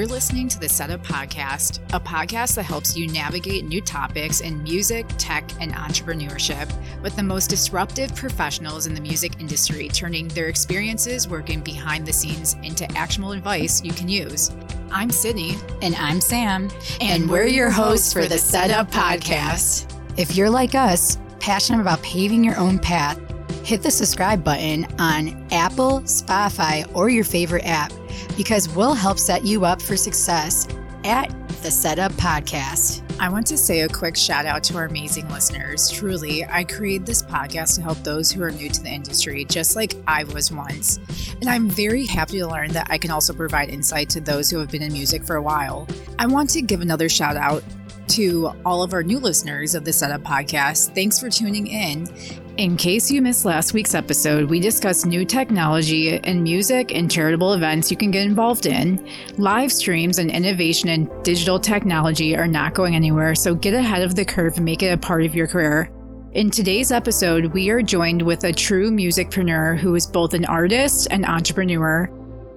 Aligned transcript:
You're 0.00 0.08
listening 0.08 0.48
to 0.48 0.58
the 0.58 0.66
Setup 0.66 1.02
Podcast, 1.02 1.80
a 1.92 2.00
podcast 2.00 2.54
that 2.54 2.62
helps 2.62 2.96
you 2.96 3.06
navigate 3.06 3.66
new 3.66 3.82
topics 3.82 4.40
in 4.40 4.62
music, 4.62 5.04
tech, 5.18 5.44
and 5.60 5.74
entrepreneurship 5.74 6.72
with 7.02 7.14
the 7.16 7.22
most 7.22 7.50
disruptive 7.50 8.14
professionals 8.14 8.86
in 8.86 8.94
the 8.94 9.00
music 9.02 9.38
industry, 9.40 9.88
turning 9.88 10.26
their 10.28 10.48
experiences 10.48 11.28
working 11.28 11.60
behind 11.60 12.06
the 12.06 12.14
scenes 12.14 12.54
into 12.62 12.90
actionable 12.96 13.32
advice 13.32 13.84
you 13.84 13.92
can 13.92 14.08
use. 14.08 14.50
I'm 14.90 15.10
Sydney. 15.10 15.56
And 15.82 15.94
I'm 15.96 16.22
Sam. 16.22 16.70
And, 17.02 17.22
and 17.22 17.30
we're, 17.30 17.44
we're 17.44 17.48
your 17.48 17.68
hosts 17.68 18.10
for 18.10 18.24
the 18.24 18.38
Setup 18.38 18.90
Podcast. 18.90 19.94
If 20.18 20.34
you're 20.34 20.48
like 20.48 20.74
us, 20.74 21.18
passionate 21.40 21.82
about 21.82 22.02
paving 22.02 22.42
your 22.42 22.56
own 22.56 22.78
path, 22.78 23.20
hit 23.64 23.82
the 23.82 23.90
subscribe 23.90 24.42
button 24.42 24.86
on 24.98 25.46
Apple, 25.52 26.00
Spotify, 26.00 26.90
or 26.94 27.08
your 27.08 27.24
favorite 27.24 27.64
app 27.64 27.92
because 28.36 28.68
we'll 28.74 28.94
help 28.94 29.18
set 29.18 29.44
you 29.44 29.64
up 29.64 29.80
for 29.80 29.96
success 29.96 30.66
at 31.04 31.28
the 31.62 31.70
Setup 31.70 32.12
Podcast. 32.12 33.02
I 33.20 33.28
want 33.28 33.46
to 33.48 33.58
say 33.58 33.80
a 33.80 33.88
quick 33.88 34.16
shout 34.16 34.46
out 34.46 34.64
to 34.64 34.78
our 34.78 34.86
amazing 34.86 35.28
listeners. 35.28 35.90
Truly, 35.90 36.42
I 36.46 36.64
created 36.64 37.06
this 37.06 37.22
podcast 37.22 37.74
to 37.74 37.82
help 37.82 37.98
those 37.98 38.32
who 38.32 38.42
are 38.42 38.50
new 38.50 38.70
to 38.70 38.82
the 38.82 38.88
industry, 38.88 39.44
just 39.44 39.76
like 39.76 39.94
I 40.06 40.24
was 40.24 40.50
once. 40.50 40.98
And 41.42 41.50
I'm 41.50 41.68
very 41.68 42.06
happy 42.06 42.38
to 42.38 42.46
learn 42.46 42.70
that 42.72 42.86
I 42.88 42.96
can 42.96 43.10
also 43.10 43.34
provide 43.34 43.68
insight 43.68 44.08
to 44.10 44.22
those 44.22 44.48
who 44.48 44.58
have 44.58 44.70
been 44.70 44.80
in 44.80 44.94
music 44.94 45.22
for 45.22 45.36
a 45.36 45.42
while. 45.42 45.86
I 46.18 46.26
want 46.26 46.48
to 46.50 46.62
give 46.62 46.80
another 46.80 47.10
shout 47.10 47.36
out 47.36 47.62
to 48.10 48.50
all 48.64 48.82
of 48.82 48.92
our 48.92 49.02
new 49.02 49.18
listeners 49.18 49.74
of 49.74 49.84
the 49.84 49.92
Setup 49.92 50.22
Podcast. 50.22 50.94
Thanks 50.94 51.18
for 51.18 51.30
tuning 51.30 51.68
in. 51.68 52.08
In 52.56 52.76
case 52.76 53.10
you 53.10 53.22
missed 53.22 53.44
last 53.44 53.72
week's 53.72 53.94
episode, 53.94 54.50
we 54.50 54.58
discussed 54.60 55.06
new 55.06 55.24
technology 55.24 56.18
and 56.18 56.42
music 56.42 56.92
and 56.92 57.10
charitable 57.10 57.54
events 57.54 57.90
you 57.90 57.96
can 57.96 58.10
get 58.10 58.26
involved 58.26 58.66
in. 58.66 59.08
Live 59.38 59.72
streams 59.72 60.18
and 60.18 60.30
innovation 60.30 60.88
in 60.88 61.10
digital 61.22 61.58
technology 61.58 62.36
are 62.36 62.48
not 62.48 62.74
going 62.74 62.94
anywhere, 62.94 63.34
so 63.34 63.54
get 63.54 63.74
ahead 63.74 64.02
of 64.02 64.16
the 64.16 64.24
curve 64.24 64.56
and 64.56 64.64
make 64.64 64.82
it 64.82 64.92
a 64.92 64.98
part 64.98 65.24
of 65.24 65.34
your 65.34 65.46
career. 65.46 65.90
In 66.32 66.50
today's 66.50 66.92
episode, 66.92 67.46
we 67.46 67.70
are 67.70 67.82
joined 67.82 68.22
with 68.22 68.44
a 68.44 68.52
true 68.52 68.90
musicpreneur 68.90 69.78
who 69.78 69.94
is 69.94 70.06
both 70.06 70.34
an 70.34 70.44
artist 70.44 71.08
and 71.10 71.24
entrepreneur. 71.24 72.08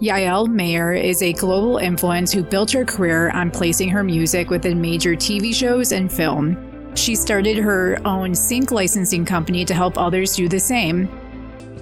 Yael 0.01 0.47
Meyer 0.47 0.93
is 0.93 1.21
a 1.21 1.33
global 1.33 1.77
influence 1.77 2.31
who 2.31 2.43
built 2.43 2.71
her 2.71 2.83
career 2.83 3.29
on 3.29 3.51
placing 3.51 3.89
her 3.89 4.03
music 4.03 4.49
within 4.49 4.81
major 4.81 5.11
TV 5.11 5.53
shows 5.53 5.91
and 5.91 6.11
film. 6.11 6.57
She 6.95 7.15
started 7.15 7.57
her 7.57 7.99
own 8.05 8.35
sync 8.35 8.71
licensing 8.71 9.23
company 9.23 9.63
to 9.65 9.73
help 9.73 9.97
others 9.97 10.35
do 10.35 10.49
the 10.49 10.59
same. 10.59 11.07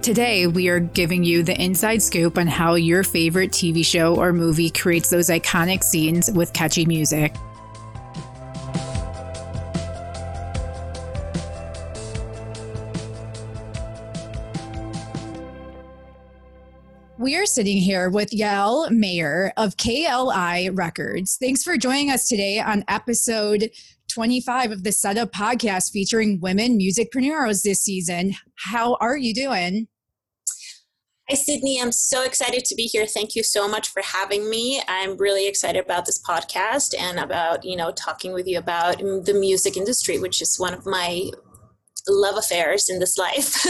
Today, 0.01 0.47
we 0.47 0.67
are 0.67 0.79
giving 0.79 1.23
you 1.23 1.41
the 1.41 1.59
inside 1.61 2.01
scoop 2.01 2.37
on 2.37 2.47
how 2.47 2.75
your 2.75 3.03
favorite 3.03 3.51
TV 3.51 3.85
show 3.85 4.15
or 4.15 4.33
movie 4.33 4.69
creates 4.69 5.09
those 5.09 5.29
iconic 5.29 5.83
scenes 5.83 6.29
with 6.31 6.53
catchy 6.53 6.85
music. 6.85 7.33
We 17.22 17.36
are 17.36 17.45
sitting 17.45 17.77
here 17.77 18.09
with 18.09 18.31
Yael 18.31 18.89
Meyer 18.89 19.53
of 19.55 19.77
KLI 19.77 20.75
Records. 20.75 21.38
Thanks 21.39 21.61
for 21.61 21.78
joining 21.78 22.09
us 22.09 22.28
today 22.28 22.59
on 22.59 22.83
episode 22.88 23.69
25 24.11 24.72
of 24.72 24.83
the 24.83 24.91
Setup 24.91 25.31
podcast 25.31 25.91
featuring 25.91 26.39
women 26.41 26.80
musicpreneurs 26.80 27.61
this 27.61 27.83
season. 27.83 28.33
How 28.55 28.95
are 28.95 29.17
you 29.17 29.36
doing? 29.36 29.88
Hi, 31.30 31.36
Sydney. 31.36 31.79
I'm 31.79 31.91
so 31.91 32.23
excited 32.23 32.66
to 32.66 32.73
be 32.73 32.85
here. 32.85 33.06
Thank 33.06 33.35
you 33.35 33.44
so 33.44 33.68
much 33.68 33.90
for 33.90 34.01
having 34.01 34.50
me. 34.50 34.81
I'm 34.88 35.16
really 35.16 35.47
excited 35.47 35.85
about 35.85 36.07
this 36.07 36.19
podcast 36.28 36.95
and 37.00 37.19
about, 37.19 37.63
you 37.63 37.75
know, 37.75 37.91
talking 37.91 38.34
with 38.34 38.47
you 38.47 38.57
about 38.57 38.97
the 38.97 39.38
music 39.40 39.78
industry, 39.78 40.18
which 40.18 40.41
is 40.41 40.57
one 40.57 40.74
of 40.74 40.88
my 40.88 41.29
love 42.09 42.38
affairs 42.38 42.90
in 42.90 42.97
this 42.97 43.16
life. 43.16 43.63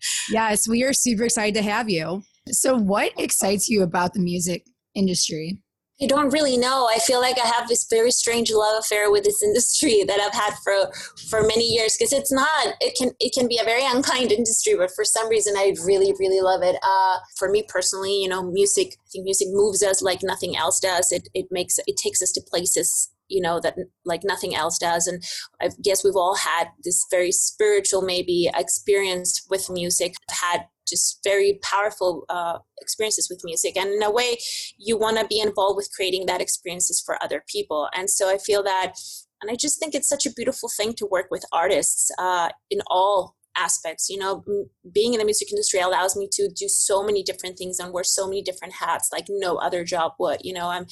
yes, 0.30 0.66
we 0.66 0.82
are 0.82 0.94
super 0.94 1.24
excited 1.24 1.56
to 1.56 1.62
have 1.62 1.90
you. 1.90 2.22
So, 2.48 2.76
what 2.76 3.12
excites 3.18 3.68
you 3.68 3.82
about 3.82 4.14
the 4.14 4.20
music 4.20 4.66
industry? 4.94 5.60
I 6.00 6.06
don't 6.06 6.30
really 6.30 6.58
know. 6.58 6.90
I 6.94 6.98
feel 6.98 7.22
like 7.22 7.38
I 7.42 7.46
have 7.46 7.68
this 7.68 7.86
very 7.88 8.10
strange 8.10 8.52
love 8.52 8.80
affair 8.80 9.10
with 9.10 9.24
this 9.24 9.42
industry 9.42 10.04
that 10.06 10.20
I've 10.20 10.34
had 10.34 10.54
for 10.62 10.92
for 11.30 11.42
many 11.42 11.64
years 11.64 11.96
because 11.96 12.12
it's 12.12 12.32
not. 12.32 12.74
It 12.80 12.94
can 12.98 13.12
it 13.18 13.32
can 13.32 13.48
be 13.48 13.58
a 13.58 13.64
very 13.64 13.84
unkind 13.84 14.30
industry, 14.30 14.74
but 14.76 14.90
for 14.94 15.04
some 15.04 15.28
reason 15.28 15.54
I 15.56 15.74
really 15.84 16.12
really 16.18 16.40
love 16.40 16.62
it. 16.62 16.76
Uh, 16.82 17.18
for 17.38 17.50
me 17.50 17.64
personally, 17.68 18.22
you 18.22 18.28
know, 18.28 18.42
music. 18.42 18.96
I 19.06 19.08
think 19.10 19.24
music 19.24 19.48
moves 19.50 19.82
us 19.82 20.02
like 20.02 20.20
nothing 20.22 20.56
else 20.56 20.80
does. 20.80 21.10
It 21.12 21.28
it 21.34 21.46
makes 21.50 21.78
it 21.86 21.96
takes 21.96 22.20
us 22.20 22.32
to 22.32 22.42
places 22.46 23.10
you 23.28 23.40
know 23.40 23.58
that 23.60 23.76
like 24.04 24.22
nothing 24.22 24.54
else 24.54 24.78
does 24.78 25.08
and 25.08 25.20
i 25.60 25.68
guess 25.82 26.04
we've 26.04 26.14
all 26.14 26.36
had 26.36 26.68
this 26.84 27.04
very 27.10 27.32
spiritual 27.32 28.00
maybe 28.00 28.48
experience 28.54 29.44
with 29.50 29.68
music 29.68 30.14
I've 30.30 30.36
had 30.36 30.66
just 30.88 31.20
very 31.24 31.58
powerful 31.62 32.24
uh, 32.28 32.58
experiences 32.80 33.28
with 33.30 33.40
music. 33.44 33.76
And 33.76 33.92
in 33.92 34.02
a 34.02 34.10
way 34.10 34.38
you 34.78 34.98
want 34.98 35.18
to 35.18 35.26
be 35.26 35.40
involved 35.40 35.76
with 35.76 35.90
creating 35.94 36.26
that 36.26 36.40
experiences 36.40 37.02
for 37.04 37.22
other 37.22 37.44
people. 37.46 37.88
And 37.94 38.10
so 38.10 38.28
i 38.32 38.38
feel 38.38 38.62
that 38.62 38.94
and 39.42 39.50
i 39.50 39.54
just 39.54 39.78
think 39.78 39.94
it's 39.94 40.08
such 40.08 40.26
a 40.26 40.32
beautiful 40.32 40.68
thing 40.68 40.94
to 40.94 41.06
work 41.06 41.26
with 41.30 41.44
artists 41.52 42.10
uh, 42.18 42.50
in 42.70 42.80
all 42.88 43.36
aspects. 43.56 44.08
You 44.08 44.18
know 44.18 44.44
being 44.92 45.14
in 45.14 45.18
the 45.18 45.24
music 45.24 45.50
industry 45.50 45.80
allows 45.80 46.16
me 46.16 46.28
to 46.32 46.48
do 46.48 46.68
so 46.68 47.02
many 47.02 47.22
different 47.22 47.56
things 47.58 47.78
and 47.78 47.92
wear 47.92 48.04
so 48.04 48.26
many 48.26 48.42
different 48.42 48.74
hats 48.74 49.08
like 49.12 49.26
no 49.28 49.56
other 49.56 49.84
job 49.84 50.12
would 50.18 50.40
you 50.44 50.52
know 50.52 50.68
i'm 50.68 50.86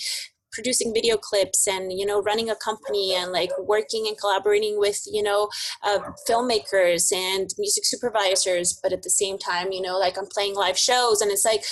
producing 0.55 0.95
video 0.95 1.17
clips 1.17 1.67
and 1.67 1.93
you 1.93 2.07
know 2.07 2.23
running 2.23 2.49
a 2.49 2.57
company 2.57 3.15
and 3.15 3.33
like 3.33 3.51
working 3.59 4.07
and 4.09 4.19
collaborating 4.19 4.79
with 4.79 5.03
you 5.11 5.23
know 5.23 5.49
uh, 5.83 5.99
filmmakers 6.29 7.13
and 7.13 7.51
music 7.59 7.85
supervisors 7.85 8.79
but 8.83 8.93
at 8.93 9.03
the 9.03 9.11
same 9.11 9.37
time 9.37 9.73
you 9.73 9.83
know 9.83 9.99
like 9.99 10.17
i'm 10.17 10.27
playing 10.27 10.55
live 10.55 10.79
shows 10.79 11.21
and 11.21 11.31
it's 11.31 11.45
like 11.45 11.65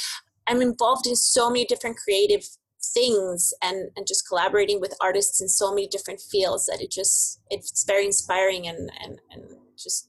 i'm 0.49 0.61
involved 0.61 1.07
in 1.07 1.17
so 1.17 1.49
many 1.49 1.65
different 1.65 1.97
creative 1.97 2.45
things 2.93 3.55
and 3.63 3.91
and 3.97 4.07
just 4.07 4.27
collaborating 4.29 4.81
with 4.81 4.95
artists 5.01 5.41
in 5.41 5.49
so 5.49 5.71
many 5.71 5.87
different 5.87 6.21
fields 6.21 6.67
that 6.67 6.81
it 6.81 6.91
just 6.91 7.41
it's 7.49 7.85
very 7.85 8.05
inspiring 8.05 8.67
and 8.67 8.91
and, 9.03 9.21
and 9.31 9.45
just 9.79 10.09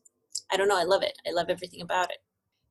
i 0.51 0.57
don't 0.57 0.67
know 0.67 0.79
i 0.79 0.83
love 0.83 1.03
it. 1.03 1.13
I 1.27 1.31
love 1.31 1.47
everything 1.49 1.81
about 1.81 2.09
it 2.09 2.17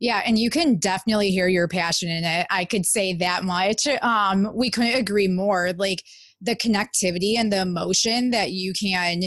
yeah, 0.03 0.21
and 0.27 0.37
you 0.37 0.51
can 0.51 0.79
definitely 0.79 1.31
hear 1.31 1.47
your 1.47 1.69
passion 1.69 2.11
in 2.11 2.25
it. 2.25 2.49
I 2.51 2.65
could 2.65 2.85
say 2.85 3.15
that 3.15 3.45
much. 3.45 3.87
Um, 4.03 4.51
we 4.53 4.69
couldn't 4.69 4.99
agree 4.99 5.29
more. 5.29 5.73
Like 5.75 6.03
the 6.41 6.57
connectivity 6.57 7.39
and 7.39 7.53
the 7.53 7.61
emotion 7.61 8.31
that 8.31 8.51
you 8.51 8.73
can, 8.73 9.23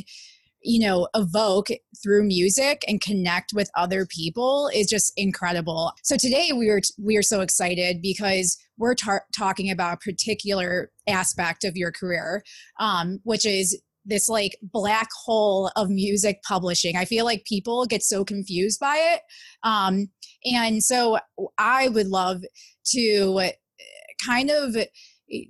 you 0.62 0.86
know, 0.86 1.08
evoke 1.16 1.68
through 2.04 2.26
music 2.26 2.84
and 2.90 3.00
connect 3.00 3.54
with 3.54 3.72
other 3.78 4.06
people 4.06 4.70
is 4.76 4.88
just 4.88 5.14
incredible. 5.16 5.94
So 6.04 6.18
today 6.18 6.50
we 6.54 6.68
are 6.68 6.82
we 7.02 7.16
are 7.16 7.24
so 7.24 7.40
excited 7.40 8.02
because 8.02 8.58
we're 8.78 8.96
tar- 8.96 9.28
talking 9.34 9.72
about 9.72 9.94
a 9.94 10.10
particular 10.12 10.92
aspect 11.08 11.64
of 11.64 11.78
your 11.78 11.94
career, 11.94 12.44
um, 12.82 13.22
which 13.24 13.46
is 13.46 13.82
this 14.06 14.30
like 14.30 14.58
black 14.62 15.10
hole 15.26 15.72
of 15.76 15.90
music 15.90 16.42
publishing. 16.48 16.96
I 16.96 17.06
feel 17.06 17.26
like 17.26 17.46
people 17.46 17.86
get 17.86 18.04
so 18.04 18.24
confused 18.24 18.80
by 18.80 18.96
it. 18.98 19.22
Um, 19.64 20.10
and 20.46 20.84
so 20.84 21.18
I 21.58 21.90
would 21.90 22.08
love 22.08 22.44
to 22.92 23.40
uh, 23.40 23.50
kind 24.26 24.50
of 24.52 24.76
eh, 24.76 25.44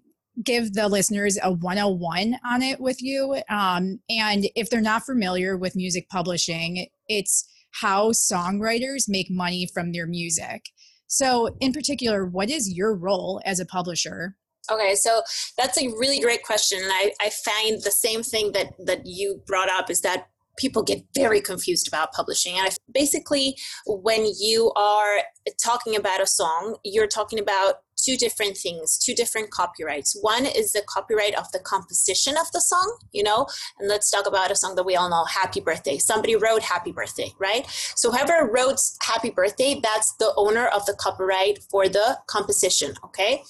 give 0.43 0.73
the 0.73 0.87
listeners 0.87 1.37
a 1.41 1.51
101 1.51 2.37
on 2.45 2.61
it 2.61 2.79
with 2.79 3.01
you. 3.01 3.41
Um, 3.49 3.99
and 4.09 4.47
if 4.55 4.69
they're 4.69 4.81
not 4.81 5.03
familiar 5.03 5.57
with 5.57 5.75
music 5.75 6.09
publishing, 6.09 6.87
it's 7.07 7.47
how 7.81 8.11
songwriters 8.11 9.05
make 9.07 9.27
money 9.29 9.67
from 9.73 9.91
their 9.91 10.07
music. 10.07 10.65
So, 11.07 11.55
in 11.59 11.71
particular, 11.71 12.25
what 12.25 12.49
is 12.49 12.73
your 12.73 12.95
role 12.95 13.41
as 13.45 13.59
a 13.59 13.65
publisher? 13.65 14.35
Okay, 14.71 14.95
so 14.95 15.21
that's 15.57 15.77
a 15.77 15.87
really 15.89 16.19
great 16.19 16.43
question. 16.43 16.79
And 16.81 16.91
I, 16.91 17.11
I 17.21 17.29
find 17.29 17.81
the 17.83 17.91
same 17.91 18.23
thing 18.23 18.51
that, 18.53 18.73
that 18.85 19.01
you 19.05 19.41
brought 19.45 19.69
up 19.69 19.89
is 19.89 20.01
that 20.01 20.27
people 20.57 20.83
get 20.83 21.03
very 21.13 21.41
confused 21.41 21.87
about 21.87 22.13
publishing. 22.13 22.57
And 22.57 22.75
basically, 22.93 23.55
when 23.85 24.25
you 24.39 24.71
are 24.75 25.17
talking 25.63 25.95
about 25.95 26.21
a 26.21 26.27
song, 26.27 26.77
you're 26.83 27.07
talking 27.07 27.39
about 27.39 27.75
two 27.97 28.17
different 28.17 28.57
things, 28.57 28.97
two 28.97 29.13
different 29.13 29.51
copyrights. 29.51 30.17
One 30.21 30.45
is 30.45 30.73
the 30.73 30.83
copyright 30.87 31.37
of 31.37 31.51
the 31.51 31.59
composition 31.59 32.35
of 32.37 32.51
the 32.51 32.59
song, 32.59 32.97
you 33.11 33.23
know, 33.23 33.47
and 33.79 33.87
let's 33.87 34.09
talk 34.11 34.27
about 34.27 34.51
a 34.51 34.55
song 34.55 34.75
that 34.75 34.85
we 34.85 34.95
all 34.95 35.09
know, 35.09 35.25
Happy 35.25 35.61
Birthday. 35.61 35.97
Somebody 35.97 36.35
wrote 36.35 36.61
Happy 36.61 36.91
Birthday, 36.91 37.31
right? 37.39 37.65
So 37.95 38.11
whoever 38.11 38.49
wrote 38.51 38.79
Happy 39.01 39.29
Birthday, 39.29 39.79
that's 39.81 40.13
the 40.15 40.33
owner 40.35 40.67
of 40.67 40.85
the 40.85 40.93
copyright 40.93 41.59
for 41.69 41.87
the 41.87 42.19
composition, 42.27 42.93
okay? 43.05 43.41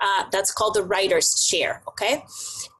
Uh, 0.00 0.24
that's 0.32 0.52
called 0.52 0.74
the 0.74 0.82
writer's 0.82 1.44
share, 1.46 1.82
okay? 1.88 2.24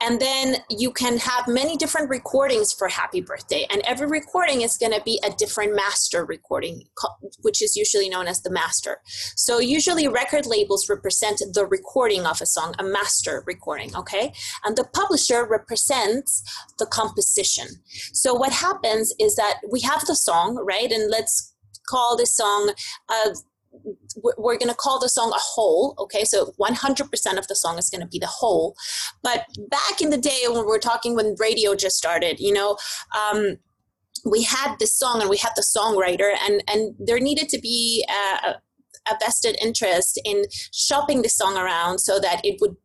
And 0.00 0.20
then 0.20 0.56
you 0.70 0.90
can 0.90 1.18
have 1.18 1.46
many 1.46 1.76
different 1.76 2.08
recordings 2.08 2.72
for 2.72 2.88
Happy 2.88 3.20
Birthday, 3.20 3.66
and 3.70 3.82
every 3.84 4.06
recording 4.06 4.62
is 4.62 4.76
going 4.76 4.92
to 4.92 5.02
be 5.04 5.20
a 5.24 5.30
different 5.30 5.76
master 5.76 6.24
recording, 6.24 6.84
which 7.42 7.62
is 7.62 7.76
usually 7.76 8.08
known 8.08 8.26
as 8.26 8.40
the 8.40 8.50
master. 8.50 8.98
So 9.36 9.58
usually 9.58 10.08
record 10.08 10.46
labels 10.46 10.88
represent 10.88 11.09
represent 11.10 11.42
the 11.54 11.66
recording 11.66 12.24
of 12.24 12.40
a 12.40 12.46
song, 12.46 12.74
a 12.78 12.84
master 12.84 13.42
recording, 13.46 13.94
okay? 13.96 14.32
And 14.64 14.76
the 14.76 14.84
publisher 14.94 15.46
represents 15.46 16.42
the 16.78 16.86
composition. 16.86 17.66
So 18.12 18.34
what 18.34 18.52
happens 18.52 19.12
is 19.18 19.34
that 19.36 19.54
we 19.70 19.80
have 19.80 20.06
the 20.06 20.14
song, 20.14 20.56
right? 20.64 20.90
And 20.90 21.10
let's 21.10 21.52
call 21.88 22.16
this 22.16 22.36
song 22.36 22.72
uh, 23.08 23.30
we're 24.36 24.58
going 24.58 24.68
to 24.68 24.74
call 24.74 24.98
the 24.98 25.08
song 25.08 25.30
a 25.30 25.38
whole 25.38 25.94
okay 25.96 26.24
so 26.24 26.52
100% 26.60 27.38
of 27.38 27.46
the 27.46 27.54
song 27.54 27.78
is 27.78 27.88
going 27.88 28.00
to 28.00 28.06
be 28.08 28.18
the 28.18 28.26
whole 28.26 28.74
but 29.22 29.46
back 29.68 30.00
in 30.00 30.10
the 30.10 30.18
day 30.18 30.42
when 30.48 30.66
we're 30.66 30.78
talking 30.78 31.14
when 31.14 31.36
radio 31.38 31.76
just 31.76 31.96
started 31.96 32.40
you 32.40 32.52
know 32.52 32.76
um, 33.16 33.56
we 34.24 34.42
had 34.42 34.74
this 34.80 34.98
song 34.98 35.20
and 35.20 35.30
we 35.30 35.36
had 35.36 35.52
the 35.54 35.62
songwriter 35.62 36.34
and 36.44 36.64
and 36.66 36.94
there 36.98 37.20
needed 37.20 37.48
to 37.48 37.60
be 37.60 38.04
a, 38.08 38.56
a 39.08 39.16
vested 39.20 39.56
interest 39.62 40.20
in 40.24 40.44
shopping 40.72 41.22
the 41.22 41.28
song 41.28 41.56
around 41.56 41.98
so 41.98 42.18
that 42.18 42.40
it 42.44 42.58
would 42.60 42.76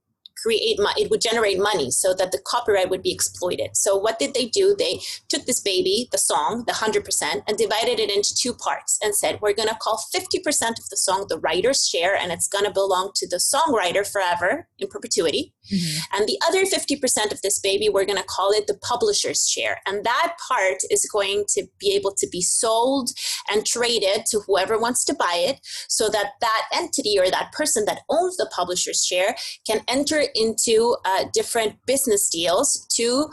create 0.46 0.80
it 0.98 1.10
would 1.10 1.22
generate 1.22 1.58
money 1.58 1.90
so 1.90 2.14
that 2.14 2.32
the 2.32 2.38
copyright 2.46 2.90
would 2.90 3.02
be 3.02 3.12
exploited. 3.12 3.72
So 3.74 3.98
what 3.98 4.20
did 4.20 4.36
they 4.36 4.46
do? 4.46 4.76
They 4.78 5.00
took 5.28 5.46
this 5.46 5.60
baby 5.60 6.08
the 6.12 6.20
song 6.20 6.66
the 6.68 6.74
100% 6.74 7.42
and 7.48 7.58
divided 7.58 8.00
it 8.00 8.12
into 8.12 8.36
two 8.36 8.54
parts 8.54 9.00
and 9.02 9.16
said 9.16 9.40
we're 9.42 9.54
going 9.54 9.70
to 9.70 9.76
call 9.82 10.04
50% 10.14 10.46
of 10.70 10.90
the 10.92 10.98
song 10.98 11.26
the 11.30 11.40
writer's 11.40 11.88
share 11.88 12.16
and 12.16 12.32
it's 12.32 12.48
going 12.48 12.66
to 12.66 12.72
belong 12.72 13.12
to 13.16 13.28
the 13.28 13.38
songwriter 13.38 14.06
forever 14.10 14.68
in 14.78 14.88
perpetuity. 14.88 15.54
Mm-hmm. 15.74 16.16
and 16.16 16.28
the 16.28 16.40
other 16.48 16.64
50% 16.64 17.32
of 17.32 17.42
this 17.42 17.58
baby 17.58 17.90
we're 17.90 18.06
going 18.06 18.20
to 18.20 18.24
call 18.30 18.52
it 18.52 18.68
the 18.68 18.78
publisher's 18.84 19.48
share. 19.48 19.82
And 19.88 20.04
that 20.04 20.36
part 20.48 20.78
is 20.92 21.10
going 21.12 21.46
to 21.56 21.66
be 21.80 21.96
able 21.96 22.14
to 22.20 22.28
be 22.32 22.44
sold 22.44 23.10
and 23.50 23.66
traded 23.66 24.28
to 24.28 24.42
whoever 24.46 24.78
wants 24.78 25.04
to 25.06 25.16
buy 25.16 25.38
it 25.38 25.60
so 25.90 26.08
that 26.10 26.34
that 26.40 26.68
entity 26.72 27.18
or 27.18 27.32
that 27.32 27.52
person 27.52 27.86
that 27.86 28.02
owns 28.10 28.38
the 28.38 28.48
publisher's 28.56 29.04
share 29.04 29.36
can 29.66 29.82
enter 29.88 30.26
into 30.36 30.98
uh, 31.06 31.26
different 31.34 31.76
business 31.86 32.30
deals 32.30 32.86
to 32.96 33.30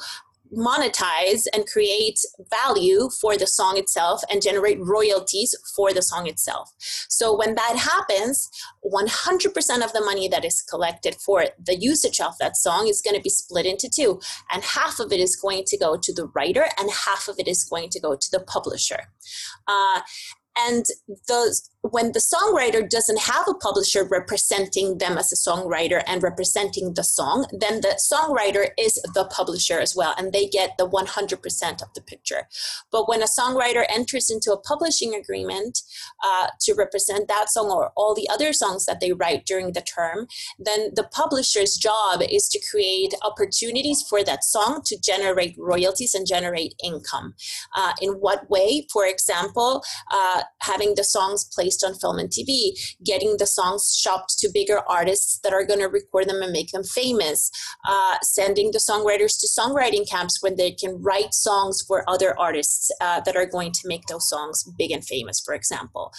monetize 0.57 1.45
and 1.55 1.67
create 1.67 2.19
value 2.51 3.09
for 3.21 3.37
the 3.37 3.47
song 3.47 3.79
itself 3.79 4.23
and 4.31 4.43
generate 4.43 4.79
royalties 4.81 5.55
for 5.75 5.93
the 5.93 6.03
song 6.03 6.29
itself. 6.29 6.71
So 7.09 7.37
when 7.37 7.55
that 7.55 7.77
happens, 7.77 8.51
100% 8.85 9.85
of 9.85 9.93
the 9.93 10.05
money 10.05 10.29
that 10.29 10.45
is 10.45 10.63
collected 10.63 11.15
for 11.15 11.47
the 11.65 11.77
usage 11.77 12.21
of 12.21 12.37
that 12.39 12.57
song 12.57 12.89
is 12.89 13.01
going 13.01 13.17
to 13.17 13.23
be 13.23 13.31
split 13.31 13.67
into 13.67 13.89
two. 13.89 14.21
And 14.53 14.63
half 14.63 15.01
of 15.01 15.13
it 15.13 15.21
is 15.21 15.37
going 15.37 15.65
to 15.67 15.79
go 15.79 15.97
to 15.97 16.13
the 16.13 16.27
writer 16.35 16.67
and 16.79 16.91
half 16.91 17.29
of 17.29 17.39
it 17.39 17.49
is 17.49 17.65
going 17.65 17.89
to 17.91 18.01
go 18.01 18.15
to 18.15 18.31
the 18.31 18.41
publisher. 18.41 19.09
Uh, 19.67 20.01
and 20.57 20.85
those 21.29 21.71
when 21.83 22.13
the 22.13 22.21
songwriter 22.21 22.89
doesn't 22.89 23.19
have 23.19 23.49
a 23.49 23.55
publisher 23.55 24.05
representing 24.05 24.99
them 24.99 25.19
as 25.19 25.33
a 25.33 25.37
songwriter 25.37 26.03
and 26.07 26.23
representing 26.23 26.95
the 26.95 27.03
song, 27.03 27.47
then 27.51 27.81
the 27.81 28.01
songwriter 28.01 28.69
is 28.79 28.95
the 29.15 29.25
publisher 29.25 29.81
as 29.81 29.97
well, 29.97 30.15
and 30.17 30.33
they 30.33 30.47
get 30.47 30.79
the 30.79 30.89
100% 30.89 31.83
of 31.83 31.89
the 31.95 32.01
picture. 32.01 32.47
But 32.93 33.09
when 33.09 33.21
a 33.21 33.27
songwriter 33.27 33.85
enters 33.89 34.31
into 34.31 34.53
a 34.53 34.61
publishing 34.61 35.13
agreement 35.15 35.81
uh, 36.25 36.49
to 36.61 36.75
represent 36.75 37.27
that 37.27 37.51
song 37.51 37.69
or 37.71 37.91
all 37.97 38.15
the 38.15 38.29
other 38.29 38.53
songs 38.53 38.87
that 38.87 39.01
they 39.01 39.13
write 39.13 39.45
during 39.45 39.73
the 39.73 39.83
term, 39.83 40.29
then 40.61 40.91
the 40.95 41.09
publisher's 41.13 41.77
job 41.77 42.23
is 42.31 42.49
to 42.51 42.61
create 42.71 43.13
opportunities 43.23 44.03
for 44.09 44.23
that 44.23 44.45
song 44.45 44.83
to 44.85 44.97
generate 45.01 45.57
royalties 45.59 46.15
and 46.15 46.29
generate 46.29 46.75
income. 46.85 47.35
Uh, 47.75 47.93
in 48.01 48.13
what 48.13 48.49
way? 48.49 48.87
For 48.93 49.05
example, 49.05 49.83
uh, 50.13 50.43
having 50.61 50.95
the 50.95 51.03
songs 51.03 51.43
placed 51.43 51.72
released 51.73 51.85
on 51.85 51.99
film 51.99 52.19
and 52.19 52.31
TV, 52.31 52.73
getting 53.05 53.37
the 53.39 53.47
songs 53.47 53.95
shopped 53.95 54.39
to 54.39 54.51
bigger 54.53 54.81
artists 54.89 55.41
that 55.43 55.53
are 55.53 55.65
going 55.65 55.81
to 55.81 55.87
record 55.87 56.29
them 56.29 56.43
and 56.43 56.53
make 56.53 56.71
them 56.71 56.85
famous, 56.85 57.51
uh, 57.87 58.17
sending 58.23 58.71
the 58.73 58.79
songwriters 58.79 59.39
to 59.41 59.49
songwriting 59.49 60.09
camps 60.09 60.43
when 60.43 60.57
they 60.57 60.73
can 60.73 61.01
write 61.03 61.35
songs 61.35 61.83
for 61.87 62.09
other 62.09 62.39
artists 62.39 62.91
uh, 63.01 63.21
that 63.21 63.37
are 63.37 63.47
going 63.47 63.73
to 63.73 63.81
make 63.89 64.07
those 64.07 64.29
songs 64.29 64.65
big 64.79 64.91
and 64.91 65.05
famous, 65.05 65.41
for 65.41 65.55
example 65.55 66.13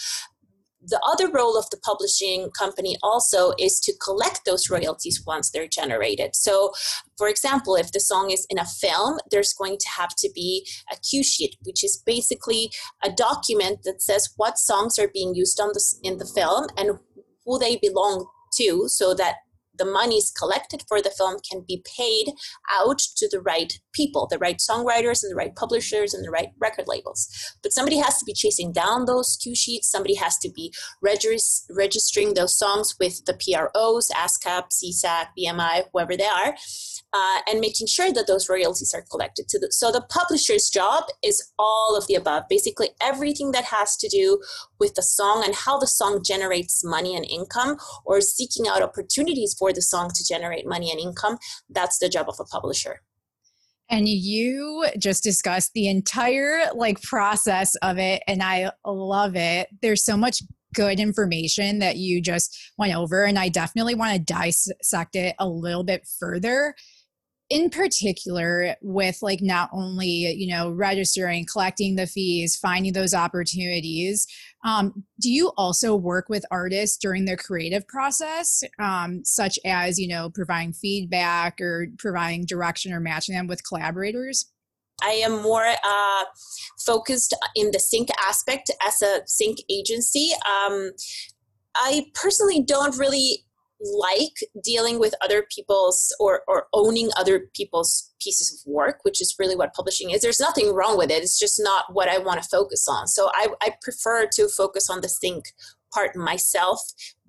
the 0.85 0.99
other 1.05 1.31
role 1.31 1.57
of 1.57 1.69
the 1.69 1.77
publishing 1.77 2.49
company 2.51 2.97
also 3.01 3.53
is 3.59 3.79
to 3.81 3.93
collect 4.03 4.41
those 4.45 4.69
royalties 4.69 5.23
once 5.25 5.49
they're 5.49 5.67
generated. 5.67 6.35
So, 6.35 6.73
for 7.17 7.27
example, 7.27 7.75
if 7.75 7.91
the 7.91 7.99
song 7.99 8.31
is 8.31 8.45
in 8.49 8.59
a 8.59 8.65
film, 8.65 9.19
there's 9.31 9.53
going 9.53 9.77
to 9.79 9.89
have 9.97 10.15
to 10.17 10.29
be 10.33 10.67
a 10.91 10.97
cue 10.97 11.23
sheet, 11.23 11.55
which 11.63 11.83
is 11.83 12.01
basically 12.05 12.71
a 13.03 13.11
document 13.11 13.79
that 13.83 14.01
says 14.01 14.29
what 14.37 14.57
songs 14.57 14.99
are 14.99 15.09
being 15.13 15.35
used 15.35 15.59
on 15.59 15.69
the, 15.73 15.83
in 16.03 16.17
the 16.17 16.25
film 16.25 16.67
and 16.77 16.99
who 17.45 17.59
they 17.59 17.77
belong 17.77 18.27
to, 18.55 18.87
so 18.87 19.13
that 19.13 19.35
the 19.77 19.85
monies 19.85 20.31
collected 20.31 20.83
for 20.87 21.01
the 21.01 21.11
film 21.11 21.37
can 21.49 21.63
be 21.67 21.83
paid 21.97 22.27
out 22.71 22.99
to 23.17 23.27
the 23.29 23.39
right 23.39 23.79
people, 23.93 24.27
the 24.29 24.37
right 24.37 24.59
songwriters 24.59 25.23
and 25.23 25.31
the 25.31 25.35
right 25.35 25.55
publishers 25.55 26.13
and 26.13 26.25
the 26.25 26.31
right 26.31 26.49
record 26.59 26.85
labels. 26.87 27.27
But 27.61 27.73
somebody 27.73 27.97
has 27.97 28.17
to 28.19 28.25
be 28.25 28.33
chasing 28.33 28.71
down 28.71 29.05
those 29.05 29.37
cue 29.41 29.55
sheets. 29.55 29.89
Somebody 29.89 30.15
has 30.15 30.37
to 30.39 30.51
be 30.51 30.73
regis- 31.01 31.65
registering 31.69 32.33
those 32.33 32.57
songs 32.57 32.95
with 32.99 33.25
the 33.25 33.33
PROs, 33.33 34.09
ASCAP, 34.09 34.65
SESAC, 34.71 35.27
BMI, 35.37 35.83
whoever 35.91 36.15
they 36.15 36.25
are 36.25 36.55
uh, 37.13 37.39
and 37.47 37.59
making 37.59 37.87
sure 37.87 38.11
that 38.11 38.27
those 38.27 38.49
royalties 38.49 38.93
are 38.93 39.05
collected. 39.09 39.45
The, 39.49 39.67
so 39.71 39.91
the 39.91 40.01
publisher's 40.09 40.69
job 40.69 41.03
is 41.23 41.51
all 41.59 41.95
of 41.95 42.07
the 42.07 42.15
above, 42.15 42.43
basically 42.49 42.89
everything 42.99 43.51
that 43.51 43.65
has 43.65 43.95
to 43.97 44.09
do 44.09 44.41
with 44.79 44.95
the 44.95 45.03
song 45.03 45.43
and 45.45 45.53
how 45.53 45.77
the 45.77 45.87
song 45.87 46.21
generates 46.23 46.83
money 46.83 47.15
and 47.15 47.25
income, 47.25 47.77
or 48.05 48.19
seeking 48.19 48.67
out 48.67 48.81
opportunities 48.81 49.55
for 49.57 49.71
the 49.71 49.81
song 49.81 50.09
to 50.15 50.25
generate 50.27 50.67
money 50.67 50.91
and 50.91 50.99
income. 50.99 51.37
That's 51.69 51.99
the 51.99 52.09
job 52.09 52.27
of 52.29 52.35
a 52.39 52.45
publisher 52.45 53.01
and 53.89 54.07
you 54.07 54.85
just 54.97 55.23
discussed 55.23 55.71
the 55.73 55.87
entire 55.87 56.71
like 56.73 57.01
process 57.01 57.75
of 57.81 57.97
it 57.97 58.23
and 58.27 58.41
i 58.41 58.71
love 58.85 59.35
it 59.35 59.67
there's 59.81 60.05
so 60.05 60.15
much 60.15 60.41
good 60.73 60.99
information 60.99 61.79
that 61.79 61.97
you 61.97 62.21
just 62.21 62.71
went 62.77 62.95
over 62.95 63.25
and 63.25 63.37
i 63.37 63.49
definitely 63.49 63.93
want 63.93 64.13
to 64.13 64.33
dissect 64.33 65.15
it 65.15 65.35
a 65.37 65.47
little 65.47 65.83
bit 65.83 66.07
further 66.19 66.73
in 67.53 67.69
particular 67.69 68.75
with 68.81 69.19
like 69.21 69.39
not 69.39 69.69
only 69.71 70.07
you 70.07 70.47
know 70.47 70.71
registering 70.71 71.45
collecting 71.45 71.95
the 71.95 72.07
fees 72.07 72.55
finding 72.55 72.93
those 72.93 73.13
opportunities 73.13 74.25
um, 74.65 75.03
do 75.21 75.31
you 75.31 75.51
also 75.55 75.95
work 75.95 76.29
with 76.29 76.43
artists 76.49 76.97
during 76.97 77.25
their 77.25 77.37
creative 77.37 77.87
process 77.87 78.63
um, 78.79 79.23
such 79.23 79.59
as 79.65 79.99
you 79.99 80.07
know 80.07 80.31
providing 80.31 80.73
feedback 80.73 81.61
or 81.61 81.85
providing 81.99 82.43
direction 82.43 82.91
or 82.91 82.99
matching 82.99 83.35
them 83.35 83.45
with 83.45 83.63
collaborators 83.63 84.51
I 85.03 85.21
am 85.25 85.41
more 85.41 85.65
uh, 85.65 86.23
focused 86.85 87.35
in 87.55 87.71
the 87.71 87.79
sync 87.79 88.09
aspect 88.25 88.71
as 88.87 89.01
a 89.01 89.21
sync 89.25 89.57
agency. 89.69 90.29
Um, 90.45 90.91
I 91.75 92.05
personally 92.13 92.63
don't 92.63 92.97
really 92.97 93.43
like 93.83 94.37
dealing 94.63 94.99
with 94.99 95.13
other 95.21 95.45
people's 95.53 96.15
or, 96.19 96.41
or 96.47 96.67
owning 96.73 97.09
other 97.17 97.49
people's 97.53 98.13
pieces 98.21 98.51
of 98.53 98.71
work, 98.71 98.99
which 99.03 99.21
is 99.21 99.35
really 99.37 99.55
what 99.55 99.73
publishing 99.73 100.11
is. 100.11 100.21
There's 100.21 100.39
nothing 100.39 100.73
wrong 100.73 100.97
with 100.97 101.11
it. 101.11 101.23
It's 101.23 101.39
just 101.39 101.61
not 101.61 101.93
what 101.93 102.07
I 102.07 102.17
want 102.17 102.41
to 102.41 102.47
focus 102.47 102.87
on. 102.87 103.07
So 103.07 103.29
I, 103.33 103.47
I 103.61 103.75
prefer 103.81 104.27
to 104.33 104.47
focus 104.47 104.89
on 104.89 105.01
the 105.01 105.09
sync 105.09 105.45
part 105.93 106.15
myself 106.15 106.79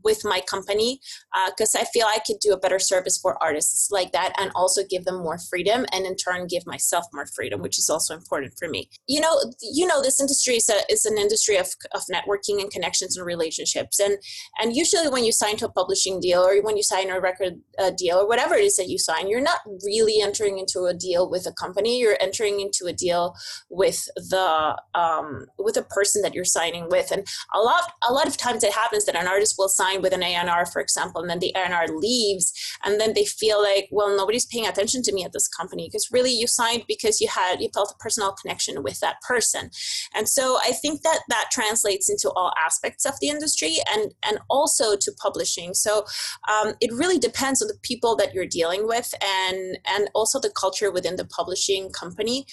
with 0.05 0.25
my 0.25 0.41
company 0.41 1.01
because 1.49 1.75
uh, 1.75 1.81
I 1.81 1.85
feel 1.85 2.07
I 2.07 2.19
could 2.27 2.37
do 2.41 2.53
a 2.53 2.59
better 2.59 2.79
service 2.79 3.19
for 3.19 3.43
artists 3.43 3.91
like 3.91 4.13
that 4.13 4.33
and 4.39 4.51
also 4.55 4.83
give 4.89 5.05
them 5.05 5.23
more 5.23 5.39
freedom 5.39 5.87
and 5.93 6.07
in 6.07 6.17
turn 6.17 6.47
give 6.47 6.67
myself 6.67 7.07
more 7.13 7.27
freedom, 7.35 7.61
which 7.61 7.79
is 7.79 7.89
also 7.89 8.15
important 8.15 8.55
for 8.59 8.69
me. 8.69 8.89
You 9.07 9.21
know, 9.21 9.41
you 9.61 9.87
know, 9.87 10.03
this 10.03 10.21
industry 10.21 10.57
is, 10.57 10.69
a, 10.69 10.81
is 10.93 11.05
an 11.05 11.19
industry 11.19 11.57
of, 11.57 11.69
of 11.95 12.03
networking 12.13 12.61
and 12.61 12.71
connections 12.71 13.17
and 13.17 13.27
relationships. 13.27 13.99
And, 13.99 14.19
and 14.61 14.77
usually 14.77 15.09
when 15.09 15.25
you 15.25 15.33
sign 15.33 15.57
to 15.59 15.67
a 15.67 15.73
publishing 15.73 16.21
deal 16.21 16.43
or 16.43 16.61
when 16.63 16.77
you 16.77 16.83
sign 16.83 17.11
a 17.11 17.21
record 17.21 17.55
deal 17.97 18.19
or 18.19 18.29
whatever 18.29 18.55
it 18.55 18.65
is 18.65 18.77
that 18.77 18.89
you 18.89 18.99
sign, 18.99 19.29
you're 19.29 19.41
not 19.41 19.61
really 19.85 20.21
entering 20.21 20.59
into 20.59 20.85
a 20.85 20.95
deal 20.95 21.29
with 21.31 21.47
a 21.47 21.53
company. 21.53 21.99
You're 21.99 22.19
entering 22.21 22.61
into 22.61 22.87
a 22.87 22.93
deal 22.93 23.35
with 23.71 24.05
the, 24.17 24.77
um, 24.95 25.47
with 25.59 25.77
a 25.77 25.83
person 25.83 26.23
that 26.23 26.35
you're 26.35 26.45
signing 26.45 26.89
with. 26.89 27.11
And 27.11 27.27
a 27.55 27.61
lot, 27.61 27.93
a 28.09 28.13
lot 28.13 28.27
of 28.27 28.37
times 28.37 28.63
it 28.65 28.73
happens 28.73 29.07
that 29.07 29.17
an 29.17 29.27
artist 29.27 29.55
will 29.59 29.69
sign 29.69 29.94
with 30.03 30.13
an 30.13 30.23
A&R, 30.23 30.67
for 30.67 30.81
example, 30.81 31.21
and 31.21 31.31
then 31.31 31.39
the 31.39 31.55
A&R 31.57 31.89
leaves, 31.89 32.53
and 32.85 33.01
then 33.01 33.15
they 33.15 33.25
feel 33.25 33.63
like, 33.63 33.89
well, 33.91 34.17
nobody's 34.17 34.47
paying 34.47 34.67
attention 34.67 35.03
to 35.03 35.13
me 35.13 35.25
at 35.25 35.33
this 35.33 35.49
company 35.49 35.89
because 35.89 36.11
really 36.13 36.33
you 36.33 36.47
signed 36.47 36.85
because 36.89 37.21
you 37.21 37.29
had 37.29 37.61
you 37.61 37.69
felt 37.73 37.95
a 37.95 38.03
personal 38.03 38.33
connection 38.33 38.83
with 38.83 39.01
that 39.01 39.17
person, 39.23 39.71
and 40.15 40.29
so 40.29 40.59
I 40.65 40.73
think 40.73 41.03
that 41.03 41.21
that 41.29 41.51
translates 41.53 42.09
into 42.11 42.31
all 42.31 42.53
aspects 42.63 43.05
of 43.05 43.15
the 43.21 43.29
industry 43.29 43.77
and 43.93 44.13
and 44.27 44.39
also 44.49 44.97
to 44.97 45.13
publishing. 45.21 45.75
So 45.75 46.05
um, 46.49 46.75
it 46.81 46.93
really 46.93 47.19
depends 47.19 47.63
on 47.63 47.69
the 47.69 47.79
people 47.83 48.17
that 48.17 48.35
you're 48.35 48.47
dealing 48.47 48.87
with 48.87 49.15
and 49.23 49.79
and 49.87 50.11
also 50.15 50.41
the 50.41 50.51
culture 50.51 50.91
within 50.91 51.17
the 51.17 51.25
publishing 51.25 51.91
company 51.91 52.47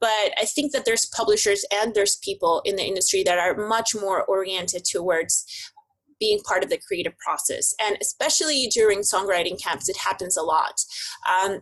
but 0.00 0.32
i 0.40 0.44
think 0.44 0.72
that 0.72 0.84
there's 0.84 1.06
publishers 1.06 1.64
and 1.72 1.94
there's 1.94 2.16
people 2.16 2.62
in 2.64 2.76
the 2.76 2.84
industry 2.84 3.22
that 3.22 3.38
are 3.38 3.68
much 3.68 3.94
more 3.94 4.24
oriented 4.24 4.84
towards 4.84 5.44
being 6.18 6.40
part 6.40 6.64
of 6.64 6.70
the 6.70 6.80
creative 6.86 7.16
process. 7.18 7.74
And 7.80 7.96
especially 8.00 8.68
during 8.72 9.00
songwriting 9.00 9.62
camps, 9.62 9.88
it 9.88 9.96
happens 9.96 10.36
a 10.36 10.42
lot. 10.42 10.80
Um, 11.28 11.60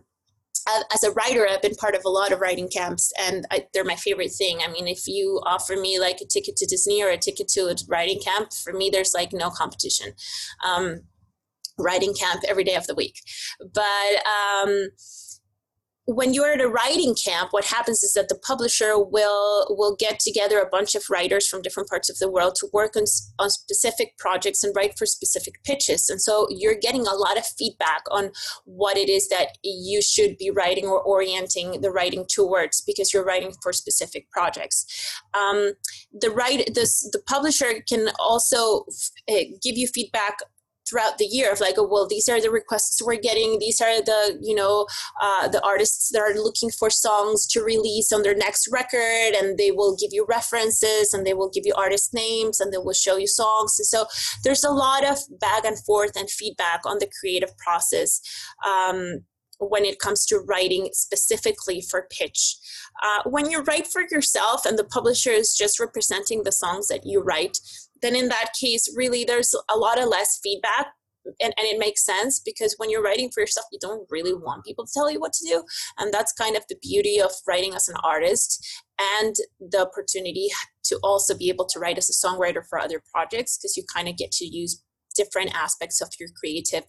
as 0.92 1.02
a 1.02 1.10
writer, 1.12 1.46
I've 1.46 1.62
been 1.62 1.74
part 1.74 1.94
of 1.94 2.02
a 2.04 2.08
lot 2.08 2.32
of 2.32 2.40
writing 2.40 2.68
camps, 2.68 3.12
and 3.18 3.46
I, 3.50 3.66
they're 3.74 3.84
my 3.84 3.96
favorite 3.96 4.32
thing. 4.32 4.60
I 4.64 4.70
mean, 4.70 4.88
if 4.88 5.06
you 5.06 5.40
offer 5.44 5.76
me 5.76 5.98
like 5.98 6.20
a 6.20 6.26
ticket 6.26 6.56
to 6.56 6.66
Disney 6.66 7.02
or 7.02 7.10
a 7.10 7.18
ticket 7.18 7.48
to 7.48 7.66
a 7.66 7.76
writing 7.86 8.20
camp, 8.20 8.52
for 8.52 8.72
me, 8.72 8.88
there's 8.90 9.14
like 9.14 9.32
no 9.32 9.50
competition. 9.50 10.12
Um, 10.64 11.00
writing 11.78 12.14
camp 12.14 12.42
every 12.48 12.64
day 12.64 12.76
of 12.76 12.86
the 12.86 12.94
week, 12.94 13.20
but 13.58 14.26
um, 14.62 14.88
when 16.06 16.34
you're 16.34 16.52
at 16.52 16.60
a 16.60 16.68
writing 16.68 17.14
camp 17.14 17.50
what 17.52 17.64
happens 17.64 18.02
is 18.02 18.12
that 18.12 18.28
the 18.28 18.38
publisher 18.46 18.98
will 18.98 19.66
will 19.70 19.96
get 19.96 20.18
together 20.20 20.58
a 20.58 20.68
bunch 20.68 20.94
of 20.94 21.04
writers 21.10 21.46
from 21.46 21.62
different 21.62 21.88
parts 21.88 22.10
of 22.10 22.18
the 22.18 22.30
world 22.30 22.54
to 22.54 22.68
work 22.72 22.94
on, 22.96 23.04
on 23.38 23.48
specific 23.50 24.16
projects 24.18 24.62
and 24.62 24.74
write 24.76 24.98
for 24.98 25.06
specific 25.06 25.62
pitches. 25.64 26.10
And 26.10 26.20
so 26.20 26.46
you're 26.50 26.78
getting 26.78 27.06
a 27.06 27.14
lot 27.14 27.38
of 27.38 27.46
feedback 27.46 28.02
on 28.10 28.30
what 28.64 28.96
it 28.96 29.08
is 29.08 29.28
that 29.28 29.58
you 29.62 30.02
should 30.02 30.36
be 30.36 30.50
writing 30.50 30.86
or 30.86 31.00
orienting 31.00 31.80
the 31.80 31.90
writing 31.90 32.26
towards 32.28 32.82
because 32.82 33.12
you're 33.12 33.24
writing 33.24 33.52
for 33.62 33.72
specific 33.72 34.30
projects. 34.30 34.86
Um, 35.32 35.72
the 36.12 36.30
write 36.30 36.74
this 36.74 37.08
the 37.12 37.22
publisher 37.26 37.82
can 37.88 38.08
also 38.18 38.84
f- 38.88 39.10
eh, 39.28 39.44
give 39.62 39.76
you 39.76 39.86
feedback 39.86 40.38
throughout 40.88 41.18
the 41.18 41.26
year 41.26 41.52
of 41.52 41.60
like 41.60 41.74
oh, 41.78 41.86
well 41.86 42.06
these 42.06 42.28
are 42.28 42.40
the 42.40 42.50
requests 42.50 43.02
we're 43.02 43.16
getting 43.16 43.58
these 43.58 43.80
are 43.80 44.02
the 44.02 44.38
you 44.42 44.54
know 44.54 44.86
uh, 45.22 45.48
the 45.48 45.64
artists 45.64 46.10
that 46.10 46.20
are 46.20 46.34
looking 46.34 46.70
for 46.70 46.90
songs 46.90 47.46
to 47.46 47.62
release 47.62 48.12
on 48.12 48.22
their 48.22 48.34
next 48.34 48.68
record 48.72 49.34
and 49.34 49.58
they 49.58 49.70
will 49.70 49.96
give 49.96 50.10
you 50.12 50.26
references 50.28 51.12
and 51.12 51.26
they 51.26 51.34
will 51.34 51.50
give 51.50 51.64
you 51.66 51.74
artist 51.76 52.12
names 52.12 52.60
and 52.60 52.72
they 52.72 52.78
will 52.78 52.92
show 52.92 53.16
you 53.16 53.26
songs 53.26 53.76
and 53.78 53.86
so 53.86 54.06
there's 54.42 54.64
a 54.64 54.70
lot 54.70 55.04
of 55.04 55.18
back 55.40 55.64
and 55.64 55.78
forth 55.84 56.16
and 56.16 56.30
feedback 56.30 56.80
on 56.84 56.98
the 56.98 57.10
creative 57.20 57.56
process 57.58 58.20
um, 58.66 59.20
when 59.58 59.84
it 59.84 59.98
comes 59.98 60.26
to 60.26 60.38
writing 60.38 60.88
specifically 60.92 61.80
for 61.80 62.08
pitch. 62.10 62.56
Uh, 63.02 63.22
when 63.28 63.50
you 63.50 63.62
write 63.62 63.86
for 63.86 64.02
yourself 64.10 64.66
and 64.66 64.78
the 64.78 64.84
publisher 64.84 65.30
is 65.30 65.54
just 65.54 65.80
representing 65.80 66.42
the 66.42 66.52
songs 66.52 66.88
that 66.88 67.06
you 67.06 67.20
write, 67.20 67.58
then 68.04 68.16
in 68.16 68.28
that 68.28 68.50
case, 68.58 68.92
really 68.96 69.24
there's 69.24 69.54
a 69.70 69.76
lot 69.76 70.00
of 70.00 70.08
less 70.08 70.38
feedback. 70.42 70.88
And, 71.40 71.54
and 71.56 71.66
it 71.66 71.78
makes 71.78 72.04
sense 72.04 72.38
because 72.38 72.74
when 72.76 72.90
you're 72.90 73.02
writing 73.02 73.30
for 73.30 73.40
yourself, 73.40 73.64
you 73.72 73.78
don't 73.80 74.06
really 74.10 74.34
want 74.34 74.66
people 74.66 74.84
to 74.84 74.92
tell 74.92 75.10
you 75.10 75.18
what 75.18 75.32
to 75.32 75.48
do. 75.48 75.64
And 75.98 76.12
that's 76.12 76.34
kind 76.34 76.54
of 76.54 76.64
the 76.68 76.76
beauty 76.82 77.18
of 77.18 77.30
writing 77.48 77.74
as 77.74 77.88
an 77.88 77.96
artist 78.04 78.62
and 79.18 79.34
the 79.58 79.86
opportunity 79.86 80.48
to 80.84 80.98
also 81.02 81.34
be 81.34 81.48
able 81.48 81.64
to 81.64 81.78
write 81.78 81.96
as 81.96 82.10
a 82.10 82.26
songwriter 82.26 82.60
for 82.68 82.78
other 82.78 83.02
projects 83.10 83.56
because 83.56 83.74
you 83.74 83.84
kind 83.94 84.06
of 84.06 84.18
get 84.18 84.32
to 84.32 84.44
use 84.44 84.82
different 85.14 85.54
aspects 85.54 86.02
of 86.02 86.08
your 86.20 86.28
creative 86.38 86.84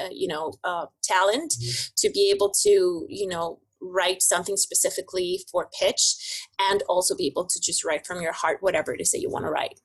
uh, 0.00 0.08
you 0.10 0.28
know 0.28 0.54
uh, 0.64 0.86
talent 1.02 1.52
mm-hmm. 1.52 1.92
to 1.96 2.10
be 2.10 2.30
able 2.34 2.50
to 2.50 3.06
you 3.08 3.26
know 3.26 3.58
write 3.80 4.22
something 4.22 4.56
specifically 4.56 5.40
for 5.50 5.68
pitch 5.78 6.46
and 6.60 6.82
also 6.88 7.16
be 7.16 7.26
able 7.26 7.46
to 7.46 7.60
just 7.60 7.84
write 7.84 8.06
from 8.06 8.20
your 8.20 8.32
heart 8.32 8.58
whatever 8.60 8.92
it 8.92 9.00
is 9.00 9.10
that 9.10 9.20
you 9.20 9.30
want 9.30 9.44
to 9.44 9.50
write 9.50 9.80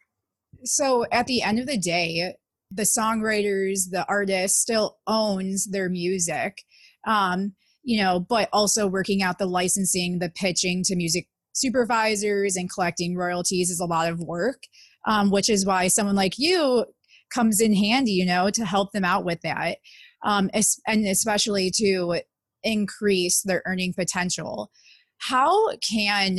so 0.65 1.05
at 1.11 1.27
the 1.27 1.41
end 1.41 1.59
of 1.59 1.67
the 1.67 1.77
day, 1.77 2.35
the 2.71 2.83
songwriters, 2.83 3.89
the 3.91 4.05
artist 4.07 4.61
still 4.61 4.97
owns 5.07 5.69
their 5.69 5.89
music. 5.89 6.63
Um, 7.05 7.53
you 7.83 8.01
know, 8.01 8.19
but 8.19 8.49
also 8.53 8.87
working 8.87 9.21
out 9.21 9.37
the 9.37 9.45
licensing, 9.45 10.19
the 10.19 10.29
pitching 10.29 10.83
to 10.85 10.95
music 10.95 11.27
supervisors 11.53 12.55
and 12.55 12.71
collecting 12.71 13.15
royalties 13.15 13.69
is 13.69 13.79
a 13.79 13.85
lot 13.85 14.09
of 14.09 14.19
work, 14.21 14.63
um, 15.05 15.29
which 15.29 15.49
is 15.49 15.65
why 15.65 15.87
someone 15.87 16.15
like 16.15 16.33
you 16.37 16.85
comes 17.31 17.59
in 17.59 17.73
handy, 17.73 18.11
you 18.11 18.25
know, 18.25 18.49
to 18.49 18.65
help 18.65 18.91
them 18.91 19.03
out 19.03 19.25
with 19.25 19.41
that. 19.41 19.77
Um, 20.23 20.49
and 20.87 21.05
especially 21.05 21.71
to 21.75 22.21
increase 22.63 23.41
their 23.41 23.61
earning 23.65 23.93
potential. 23.93 24.71
How 25.17 25.75
can 25.77 26.37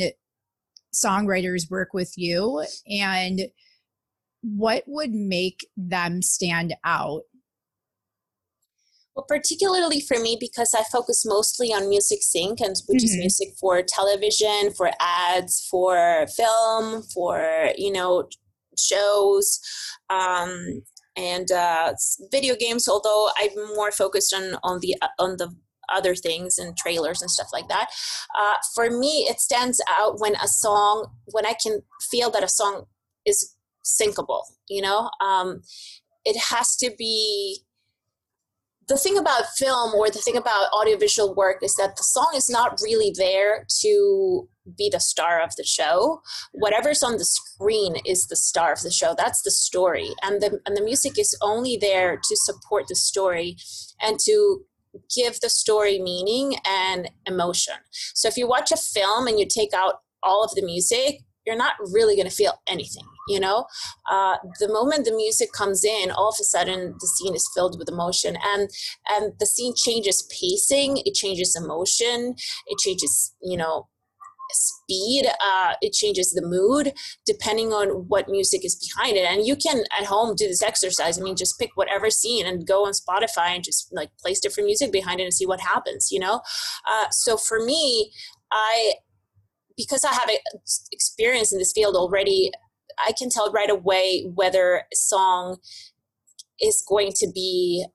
songwriters 0.93 1.69
work 1.69 1.93
with 1.93 2.13
you 2.15 2.65
and 2.87 3.41
what 4.45 4.83
would 4.85 5.11
make 5.11 5.67
them 5.75 6.21
stand 6.21 6.75
out? 6.83 7.23
Well, 9.15 9.25
particularly 9.27 10.01
for 10.01 10.19
me, 10.19 10.37
because 10.39 10.73
I 10.73 10.83
focus 10.91 11.25
mostly 11.25 11.69
on 11.69 11.89
music 11.89 12.19
sync, 12.21 12.59
and 12.59 12.75
which 12.87 12.97
mm-hmm. 12.97 13.05
is 13.05 13.17
music 13.17 13.49
for 13.59 13.81
television, 13.81 14.71
for 14.75 14.91
ads, 14.99 15.65
for 15.71 16.27
film, 16.35 17.01
for 17.13 17.69
you 17.77 17.93
know 17.93 18.27
shows, 18.77 19.61
um, 20.09 20.83
and 21.15 21.49
uh, 21.49 21.93
video 22.29 22.55
games. 22.55 22.89
Although 22.89 23.29
I'm 23.39 23.75
more 23.75 23.91
focused 23.91 24.33
on 24.33 24.57
on 24.63 24.81
the 24.81 24.95
on 25.17 25.37
the 25.37 25.55
other 25.89 26.15
things 26.15 26.57
and 26.57 26.75
trailers 26.75 27.21
and 27.21 27.31
stuff 27.31 27.47
like 27.53 27.67
that. 27.69 27.87
Uh, 28.37 28.55
for 28.73 28.89
me, 28.89 29.27
it 29.29 29.39
stands 29.39 29.81
out 29.89 30.19
when 30.19 30.35
a 30.35 30.47
song, 30.47 31.07
when 31.31 31.45
I 31.45 31.53
can 31.61 31.81
feel 32.09 32.31
that 32.31 32.43
a 32.43 32.49
song 32.49 32.85
is 33.25 33.54
syncable 33.85 34.43
you 34.69 34.81
know? 34.81 35.09
Um, 35.21 35.61
it 36.23 36.37
has 36.49 36.75
to 36.77 36.91
be 36.97 37.59
the 38.87 38.97
thing 38.97 39.17
about 39.17 39.47
film 39.57 39.93
or 39.95 40.09
the 40.09 40.19
thing 40.19 40.37
about 40.37 40.71
audiovisual 40.71 41.33
work 41.33 41.63
is 41.63 41.75
that 41.75 41.95
the 41.97 42.03
song 42.03 42.33
is 42.35 42.49
not 42.49 42.79
really 42.83 43.11
there 43.15 43.65
to 43.81 44.47
be 44.77 44.89
the 44.91 44.99
star 44.99 45.41
of 45.41 45.55
the 45.55 45.63
show. 45.63 46.21
Whatever's 46.51 47.01
on 47.01 47.17
the 47.17 47.25
screen 47.25 47.95
is 48.05 48.27
the 48.27 48.35
star 48.35 48.73
of 48.73 48.81
the 48.81 48.91
show. 48.91 49.15
That's 49.17 49.41
the 49.41 49.51
story. 49.51 50.09
And 50.21 50.41
the 50.41 50.59
and 50.65 50.77
the 50.77 50.83
music 50.83 51.17
is 51.17 51.35
only 51.41 51.77
there 51.77 52.17
to 52.17 52.35
support 52.35 52.85
the 52.87 52.95
story 52.95 53.57
and 54.01 54.19
to 54.19 54.65
give 55.15 55.39
the 55.41 55.49
story 55.49 55.99
meaning 55.99 56.57
and 56.65 57.09
emotion. 57.25 57.75
So 57.91 58.27
if 58.27 58.37
you 58.37 58.47
watch 58.47 58.71
a 58.71 58.77
film 58.77 59.27
and 59.27 59.39
you 59.39 59.47
take 59.47 59.73
out 59.73 59.95
all 60.23 60.43
of 60.43 60.51
the 60.55 60.63
music 60.63 61.21
you're 61.45 61.55
not 61.55 61.75
really 61.91 62.15
going 62.15 62.27
to 62.27 62.35
feel 62.35 62.61
anything 62.67 63.03
you 63.27 63.39
know? 63.39 63.65
Uh, 64.09 64.37
the 64.59 64.71
moment 64.71 65.05
the 65.05 65.15
music 65.15 65.51
comes 65.53 65.83
in 65.83 66.11
all 66.11 66.29
of 66.29 66.35
a 66.39 66.43
sudden 66.43 66.95
the 66.99 67.07
scene 67.07 67.35
is 67.35 67.49
filled 67.53 67.77
with 67.77 67.89
emotion 67.89 68.37
and 68.43 68.69
and 69.09 69.33
the 69.39 69.45
scene 69.45 69.73
changes 69.75 70.23
pacing 70.23 70.97
it 71.05 71.13
changes 71.13 71.55
emotion 71.55 72.35
it 72.67 72.77
changes 72.79 73.33
you 73.41 73.57
know 73.57 73.87
speed 74.51 75.25
uh, 75.43 75.73
it 75.81 75.91
changes 75.91 76.31
the 76.31 76.47
mood 76.47 76.93
depending 77.25 77.73
on 77.73 78.07
what 78.07 78.29
music 78.29 78.63
is 78.63 78.75
behind 78.75 79.17
it. 79.17 79.25
And 79.25 79.45
you 79.45 79.55
can 79.55 79.83
at 79.99 80.05
home 80.05 80.35
do 80.35 80.47
this 80.47 80.61
exercise. 80.61 81.19
I 81.19 81.23
mean 81.23 81.35
just 81.35 81.59
pick 81.59 81.71
whatever 81.75 82.09
scene 82.09 82.45
and 82.45 82.65
go 82.65 82.85
on 82.85 82.93
spotify 82.93 83.49
and 83.55 83.63
just 83.63 83.91
like 83.91 84.11
place 84.17 84.39
different 84.39 84.67
music 84.67 84.91
behind 84.91 85.19
it 85.19 85.23
and 85.23 85.33
see 85.33 85.47
what 85.47 85.61
happens 85.61 86.09
you 86.11 86.19
know? 86.19 86.41
Uh, 86.87 87.09
so 87.11 87.37
for 87.37 87.63
me 87.65 88.11
i 88.51 88.93
because 89.77 90.03
I 90.05 90.13
have 90.13 90.29
experience 90.91 91.51
in 91.51 91.59
this 91.59 91.73
field 91.73 91.95
already, 91.95 92.51
I 93.03 93.11
can 93.17 93.29
tell 93.29 93.51
right 93.51 93.69
away 93.69 94.29
whether 94.33 94.83
a 94.91 94.95
song 94.95 95.57
is 96.59 96.83
going 96.87 97.11
to 97.17 97.27
be 97.33 97.85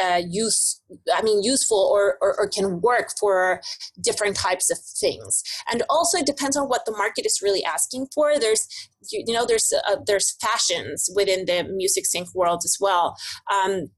uh, 0.00 0.22
use 0.28 0.80
i 1.12 1.20
mean 1.22 1.42
useful 1.42 1.90
or, 1.92 2.16
or, 2.20 2.38
or, 2.38 2.48
can 2.48 2.80
work 2.80 3.08
for 3.18 3.60
different 4.00 4.36
types 4.36 4.70
of 4.70 4.78
things. 4.78 5.42
And 5.70 5.82
also 5.90 6.18
it 6.18 6.26
depends 6.26 6.56
on 6.56 6.68
what 6.68 6.84
the 6.84 6.96
market 6.96 7.26
is 7.26 7.40
really 7.42 7.64
asking 7.64 8.06
for. 8.14 8.38
There's 8.38 8.68
you, 9.10 9.24
you 9.26 9.34
know 9.34 9.44
there's 9.44 9.72
uh, 9.88 9.96
there's 10.06 10.36
fashions 10.40 11.10
within 11.14 11.46
the 11.46 11.64
music 11.64 12.06
sync 12.06 12.32
world 12.34 12.62
as 12.64 12.76
well. 12.80 13.16
Um, 13.52 13.90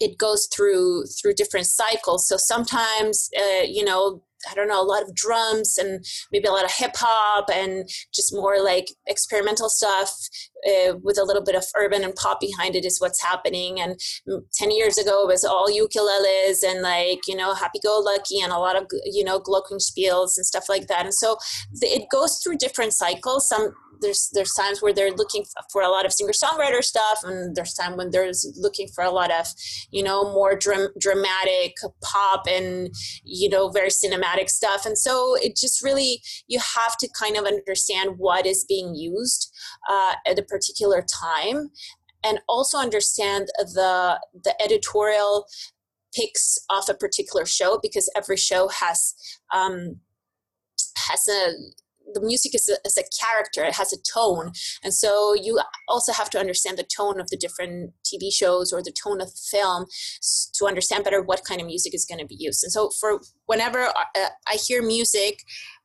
it 0.00 0.18
goes 0.18 0.48
through 0.52 1.04
through 1.06 1.34
different 1.34 1.66
cycles. 1.66 2.26
So 2.26 2.36
sometimes 2.36 3.30
uh, 3.38 3.62
you 3.62 3.84
know 3.84 4.22
I 4.50 4.54
don't 4.54 4.68
know, 4.68 4.80
a 4.80 4.84
lot 4.84 5.02
of 5.02 5.14
drums 5.14 5.78
and 5.78 6.04
maybe 6.32 6.46
a 6.46 6.52
lot 6.52 6.64
of 6.64 6.72
hip 6.72 6.92
hop 6.96 7.50
and 7.52 7.88
just 8.14 8.34
more 8.34 8.62
like 8.62 8.86
experimental 9.06 9.68
stuff 9.68 10.12
uh, 10.66 10.94
with 11.02 11.18
a 11.18 11.24
little 11.24 11.42
bit 11.42 11.54
of 11.54 11.64
urban 11.76 12.04
and 12.04 12.14
pop 12.14 12.40
behind 12.40 12.74
it 12.74 12.84
is 12.84 13.00
what's 13.00 13.22
happening. 13.22 13.80
And 13.80 13.98
10 14.54 14.70
years 14.70 14.98
ago, 14.98 15.22
it 15.22 15.28
was 15.28 15.44
all 15.44 15.68
ukuleles 15.68 16.62
and 16.66 16.82
like, 16.82 17.20
you 17.26 17.36
know, 17.36 17.54
happy 17.54 17.78
go 17.82 17.98
lucky 17.98 18.40
and 18.40 18.52
a 18.52 18.58
lot 18.58 18.76
of, 18.76 18.86
you 19.04 19.24
know, 19.24 19.40
glockenspiels 19.40 20.36
and 20.36 20.46
stuff 20.46 20.68
like 20.68 20.86
that. 20.88 21.04
And 21.04 21.14
so 21.14 21.36
it 21.80 22.06
goes 22.10 22.38
through 22.38 22.58
different 22.58 22.94
cycles. 22.94 23.48
Some 23.48 23.72
there's 24.00 24.30
there's 24.34 24.52
times 24.52 24.82
where 24.82 24.92
they're 24.92 25.12
looking 25.12 25.44
for 25.72 25.82
a 25.82 25.88
lot 25.88 26.06
of 26.06 26.12
singer 26.12 26.32
songwriter 26.32 26.82
stuff 26.82 27.20
and 27.24 27.54
there's 27.54 27.74
time 27.74 27.96
when 27.96 28.10
they're 28.10 28.30
looking 28.56 28.88
for 28.94 29.04
a 29.04 29.10
lot 29.10 29.30
of 29.30 29.46
you 29.90 30.02
know 30.02 30.32
more 30.32 30.56
dram- 30.56 30.92
dramatic 30.98 31.74
pop 32.02 32.46
and 32.48 32.94
you 33.24 33.48
know 33.48 33.68
very 33.68 33.88
cinematic 33.88 34.48
stuff. 34.48 34.86
And 34.86 34.98
so 34.98 35.36
it 35.36 35.56
just 35.56 35.82
really 35.82 36.20
you 36.46 36.58
have 36.76 36.96
to 36.98 37.08
kind 37.18 37.36
of 37.36 37.44
understand 37.44 38.14
what 38.18 38.46
is 38.46 38.64
being 38.68 38.94
used 38.94 39.52
uh, 39.88 40.14
at 40.26 40.38
a 40.38 40.42
particular 40.42 41.02
time 41.02 41.70
and 42.24 42.40
also 42.48 42.78
understand 42.78 43.48
the 43.56 44.20
the 44.44 44.60
editorial 44.62 45.46
picks 46.14 46.58
off 46.70 46.88
a 46.88 46.94
particular 46.94 47.44
show 47.44 47.78
because 47.82 48.10
every 48.16 48.36
show 48.36 48.68
has 48.68 49.14
um, 49.52 50.00
has 50.96 51.28
a 51.28 51.52
the 52.14 52.20
music 52.20 52.54
is 52.54 52.68
a, 52.68 52.76
is 52.86 52.96
a 52.96 53.04
character 53.24 53.64
it 53.64 53.74
has 53.74 53.92
a 53.92 53.96
tone. 54.02 54.52
And 54.82 54.94
so 54.94 55.34
you 55.34 55.60
also 55.88 56.12
have 56.12 56.30
to 56.30 56.38
understand 56.38 56.78
the 56.78 56.84
tone 56.84 57.20
of 57.20 57.28
the 57.30 57.36
different 57.36 57.92
tv 58.04 58.32
shows 58.32 58.72
or 58.72 58.82
the 58.82 58.92
tone 58.92 59.20
of 59.20 59.28
the 59.28 59.40
film 59.50 59.86
to 60.54 60.66
understand 60.66 61.04
better 61.04 61.22
what 61.22 61.44
kind 61.44 61.60
of 61.60 61.66
music 61.66 61.94
is 61.94 62.04
going 62.04 62.20
to 62.20 62.26
be 62.26 62.36
used. 62.38 62.62
And 62.64 62.72
so 62.72 62.90
for 63.00 63.20
whenever 63.46 63.86
uh, 63.86 64.28
i 64.46 64.56
hear 64.66 64.82
music 64.82 65.42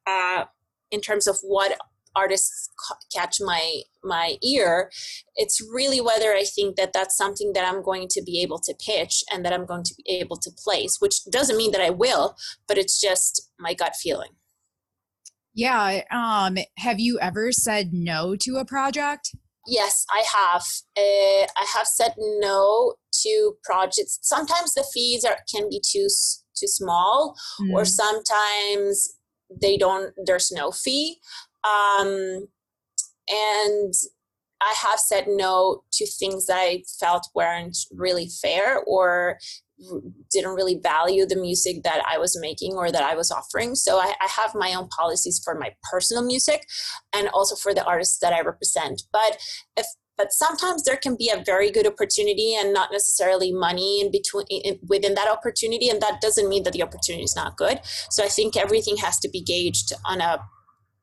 uh, 0.08 0.46
in 0.92 1.02
terms 1.02 1.28
of 1.28 1.38
what 1.42 1.78
artists 2.16 2.70
catch 3.16 3.38
my 3.40 3.82
my 4.04 4.38
ear 4.44 4.92
it's 5.38 5.62
really 5.74 6.02
whether 6.02 6.34
i 6.34 6.44
think 6.44 6.76
that 6.76 6.92
that's 6.92 7.16
something 7.16 7.54
that 7.54 7.66
i'm 7.66 7.82
going 7.82 8.08
to 8.10 8.22
be 8.22 8.42
able 8.42 8.60
to 8.60 8.74
pitch 8.86 9.24
and 9.32 9.46
that 9.46 9.54
i'm 9.54 9.66
going 9.66 9.84
to 9.84 9.94
be 9.96 10.18
able 10.18 10.36
to 10.36 10.52
place 10.52 10.98
which 11.00 11.24
doesn't 11.32 11.56
mean 11.56 11.72
that 11.72 11.80
i 11.80 11.90
will 11.90 12.36
but 12.68 12.78
it's 12.78 13.00
just 13.00 13.50
my 13.60 13.74
gut 13.74 13.96
feeling 13.96 14.32
yeah. 15.54 16.02
Um, 16.12 16.58
have 16.78 17.00
you 17.00 17.20
ever 17.20 17.52
said 17.52 17.92
no 17.94 18.36
to 18.38 18.58
a 18.58 18.66
project? 18.66 19.32
Yes, 19.68 20.06
I 20.10 20.24
have. 20.36 20.64
Uh, 20.98 21.46
I 21.56 21.66
have 21.76 21.88
said 21.88 22.14
no 22.18 22.96
to 23.24 23.54
projects. 23.64 24.20
Sometimes 24.22 24.74
the 24.74 24.86
fees 24.94 25.24
are 25.24 25.38
can 25.54 25.70
be 25.70 25.82
too 25.86 26.08
too 26.56 26.68
small, 26.68 27.36
mm. 27.62 27.74
or 27.74 27.86
sometimes 27.86 29.14
they 29.62 29.78
don't. 29.78 30.14
There's 30.26 30.52
no 30.52 30.72
fee, 30.72 31.20
um, 31.64 32.48
and 33.30 33.94
I 34.62 34.76
have 34.88 35.00
said 35.00 35.26
no 35.28 35.84
to 35.94 36.06
things 36.06 36.46
that 36.46 36.58
I 36.58 36.84
felt 37.00 37.28
weren't 37.34 37.78
really 37.92 38.30
fair 38.42 38.82
or 38.86 39.38
didn't 40.32 40.56
really 40.56 40.80
value 40.82 41.26
the 41.26 41.36
music 41.36 41.84
that 41.84 42.04
I 42.08 42.18
was 42.18 42.38
making 42.40 42.74
or 42.74 42.92
that 42.92 43.04
I 43.04 43.16
was 43.16 43.32
offering. 43.32 43.76
So 43.76 43.98
I, 43.98 44.14
I, 44.22 44.28
have 44.38 44.54
my 44.54 44.76
own 44.76 44.88
policies 44.90 45.42
for 45.44 45.56
my 45.56 45.72
personal 45.90 46.24
music 46.24 46.68
and 47.14 47.30
also 47.30 47.56
for 47.56 47.74
the 47.74 47.84
artists 47.84 48.20
that 48.20 48.32
I 48.32 48.42
represent. 48.42 49.02
But 49.12 49.40
if 49.76 49.88
but 50.18 50.32
sometimes 50.32 50.84
there 50.84 50.98
can 50.98 51.16
be 51.16 51.32
a 51.34 51.44
very 51.44 51.72
good 51.72 51.88
opportunity 51.88 52.54
and 52.54 52.74
not 52.74 52.92
necessarily 52.92 53.52
money 53.52 54.02
in 54.02 54.12
between 54.12 54.46
in, 54.50 54.78
within 54.88 55.16
that 55.16 55.28
opportunity 55.28 55.90
and 55.90 56.00
that 56.02 56.22
doesn't 56.22 56.48
mean 56.48 56.62
that 56.64 56.74
the 56.74 56.84
opportunity 56.84 57.24
is 57.24 57.36
not 57.36 57.58
good 57.58 57.80
so 57.84 58.24
i 58.24 58.28
think 58.28 58.56
everything 58.56 58.98
has 58.98 59.18
to 59.20 59.30
be 59.30 59.42
gauged 59.42 59.94
on 60.06 60.22
a 60.22 60.38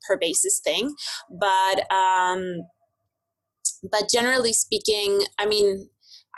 per 0.06 0.16
basis 0.16 0.60
thing 0.62 0.94
but 1.30 1.90
um 1.92 2.60
but 3.90 4.08
generally 4.12 4.52
speaking 4.52 5.22
i 5.38 5.46
mean 5.46 5.88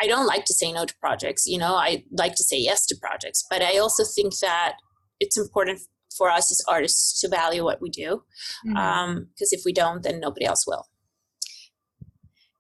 I 0.02 0.06
don't 0.06 0.26
like 0.26 0.47
to 0.47 0.54
say 0.54 0.73
no 0.73 0.87
to 0.87 0.94
projects. 0.99 1.47
You 1.47 1.59
know, 1.59 1.75
I 1.75 2.04
like 2.12 2.35
to 2.37 2.44
say 2.44 2.56
yes 2.56 2.87
to 2.87 2.97
projects, 3.00 3.44
but 3.50 3.61
I 3.61 3.76
also 3.76 4.02
think 4.02 4.38
that 4.38 4.76
it's 5.18 5.37
important 5.37 5.80
for 6.16 6.30
us 6.30 6.50
as 6.50 6.62
artists 6.66 7.20
to 7.20 7.28
value 7.28 7.64
what 7.64 7.80
we 7.80 7.90
do, 7.90 8.23
because 8.64 8.76
mm-hmm. 8.76 8.76
um, 8.76 9.28
if 9.38 9.62
we 9.64 9.73
don't, 9.73 10.02
then 10.02 10.20
nobody 10.20 10.47
else 10.47 10.64
will. 10.66 10.87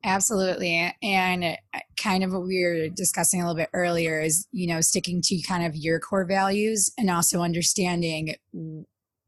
Absolutely. 0.02 0.94
And 1.02 1.44
uh, 1.44 1.80
kind 2.02 2.24
of 2.24 2.32
what 2.32 2.46
we 2.46 2.64
were 2.64 2.88
discussing 2.88 3.40
a 3.40 3.44
little 3.44 3.56
bit 3.56 3.68
earlier 3.74 4.20
is, 4.20 4.46
you 4.50 4.66
know, 4.66 4.80
sticking 4.80 5.20
to 5.24 5.42
kind 5.42 5.64
of 5.64 5.76
your 5.76 6.00
core 6.00 6.24
values 6.24 6.90
and 6.96 7.10
also 7.10 7.42
understanding, 7.42 8.34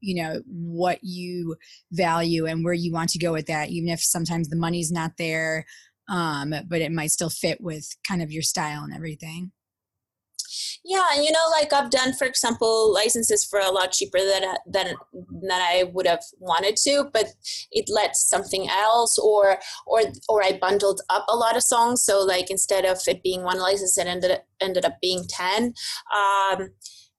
you 0.03 0.23
know, 0.23 0.43
what 0.47 0.99
you 1.03 1.57
value 1.93 2.47
and 2.47 2.65
where 2.65 2.75
you 2.75 2.93
want 2.93 3.11
to 3.11 3.19
go 3.19 3.33
with 3.33 3.47
that, 3.47 3.71
even 3.71 3.89
if 3.89 4.03
sometimes 4.03 4.49
the 4.49 4.57
money's 4.57 4.93
not 4.93 5.13
there 5.17 5.65
um, 6.09 6.55
but 6.69 6.81
it 6.81 6.93
might 6.93 7.11
still 7.11 7.31
fit 7.31 7.61
with 7.61 7.97
kind 8.07 8.23
of 8.23 8.31
your 8.33 8.43
style 8.43 8.83
and 8.85 8.95
everything. 8.95 9.53
Yeah, 10.85 11.07
and 11.15 11.25
you 11.25 11.31
know, 11.31 11.47
like 11.51 11.73
I've 11.73 11.91
done, 11.91 12.13
for 12.13 12.27
example, 12.27 12.93
licenses 12.93 13.45
for 13.45 13.61
a 13.61 13.71
lot 13.71 13.93
cheaper 13.93 14.19
than 14.19 14.43
than 14.67 14.95
than 15.13 15.51
I 15.53 15.85
would 15.93 16.07
have 16.07 16.23
wanted 16.39 16.77
to, 16.79 17.09
but 17.13 17.27
it 17.71 17.89
led 17.89 18.09
to 18.09 18.15
something 18.15 18.69
else, 18.69 19.17
or 19.19 19.59
or 19.87 20.03
or 20.29 20.45
I 20.45 20.59
bundled 20.61 21.01
up 21.09 21.25
a 21.29 21.37
lot 21.37 21.57
of 21.57 21.63
songs. 21.63 22.05
So 22.05 22.21
like 22.21 22.51
instead 22.51 22.85
of 22.85 22.99
it 23.07 23.23
being 23.23 23.45
one 23.45 23.61
license, 23.61 23.97
it 23.97 24.07
ended 24.07 24.41
ended 24.61 24.85
up 24.85 24.97
being 25.01 25.25
ten. 25.29 25.75
Um, 26.15 26.71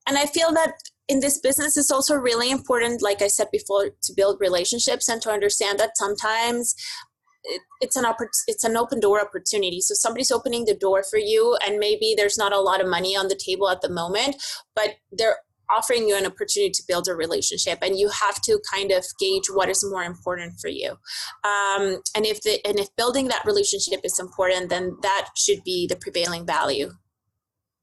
and 0.07 0.17
I 0.17 0.25
feel 0.25 0.51
that 0.53 0.73
in 1.07 1.19
this 1.19 1.39
business 1.39 1.77
it's 1.77 1.91
also 1.91 2.15
really 2.15 2.49
important 2.49 3.01
like 3.01 3.21
i 3.21 3.27
said 3.27 3.47
before 3.51 3.89
to 4.01 4.13
build 4.15 4.37
relationships 4.39 5.09
and 5.09 5.21
to 5.21 5.29
understand 5.29 5.79
that 5.79 5.97
sometimes 5.97 6.75
it, 7.43 7.61
it's 7.81 7.95
an 7.95 8.05
oppor- 8.05 8.29
it's 8.47 8.63
an 8.63 8.77
open 8.77 8.99
door 8.99 9.21
opportunity. 9.21 9.81
So 9.81 9.93
somebody's 9.93 10.31
opening 10.31 10.65
the 10.65 10.75
door 10.75 11.03
for 11.03 11.17
you 11.17 11.57
and 11.65 11.77
maybe 11.77 12.13
there's 12.15 12.37
not 12.37 12.53
a 12.53 12.59
lot 12.59 12.81
of 12.81 12.87
money 12.87 13.15
on 13.15 13.27
the 13.27 13.35
table 13.35 13.69
at 13.69 13.81
the 13.81 13.89
moment 13.89 14.41
but 14.75 14.95
they're 15.11 15.37
offering 15.75 16.07
you 16.07 16.15
an 16.15 16.25
opportunity 16.25 16.71
to 16.71 16.83
build 16.87 17.07
a 17.07 17.15
relationship 17.15 17.79
and 17.81 17.97
you 17.97 18.09
have 18.09 18.41
to 18.41 18.59
kind 18.71 18.91
of 18.91 19.05
gauge 19.19 19.45
what 19.51 19.69
is 19.69 19.83
more 19.89 20.03
important 20.03 20.59
for 20.59 20.67
you. 20.67 20.91
Um, 21.43 22.01
and 22.15 22.25
if 22.25 22.41
the 22.41 22.65
and 22.65 22.79
if 22.79 22.95
building 22.95 23.27
that 23.27 23.45
relationship 23.45 24.01
is 24.03 24.19
important 24.19 24.69
then 24.69 24.97
that 25.01 25.29
should 25.35 25.63
be 25.63 25.87
the 25.87 25.95
prevailing 25.95 26.45
value 26.45 26.91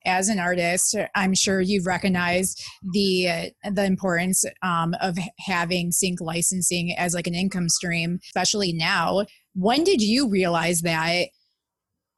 as 0.05 0.29
an 0.29 0.39
artist, 0.39 0.97
I'm 1.15 1.35
sure 1.35 1.61
you've 1.61 1.87
recognized 1.87 2.63
the 2.93 3.29
uh, 3.29 3.71
the 3.71 3.85
importance 3.85 4.45
um, 4.63 4.95
of 5.01 5.19
having 5.39 5.93
sync 5.93 6.21
licensing 6.21 6.95
as 6.97 7.15
like 7.15 7.27
an 7.27 7.35
income 7.35 7.69
stream, 7.69 8.19
especially 8.25 8.73
now. 8.73 9.27
When 9.55 9.85
did 9.85 10.01
you 10.01 10.29
realize 10.29 10.81
that? 10.83 11.27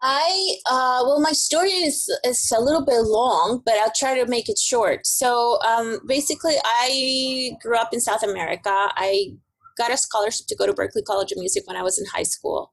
I 0.02 0.56
uh, 0.68 1.02
well, 1.04 1.20
my 1.20 1.32
story 1.32 1.70
is 1.70 2.08
is 2.24 2.52
a 2.56 2.60
little 2.60 2.84
bit 2.84 3.02
long, 3.02 3.62
but 3.64 3.74
I'll 3.74 3.92
try 3.94 4.18
to 4.18 4.26
make 4.26 4.48
it 4.48 4.58
short. 4.58 5.06
So 5.06 5.60
um, 5.62 6.00
basically, 6.06 6.54
I 6.64 7.52
grew 7.62 7.76
up 7.76 7.92
in 7.92 8.00
South 8.00 8.22
America. 8.22 8.70
I 8.70 9.34
got 9.76 9.92
a 9.92 9.96
scholarship 9.96 10.46
to 10.48 10.56
go 10.56 10.66
to 10.66 10.72
Berklee 10.72 11.04
College 11.04 11.32
of 11.32 11.38
Music 11.38 11.64
when 11.66 11.76
I 11.76 11.82
was 11.82 11.98
in 11.98 12.06
high 12.06 12.22
school, 12.24 12.72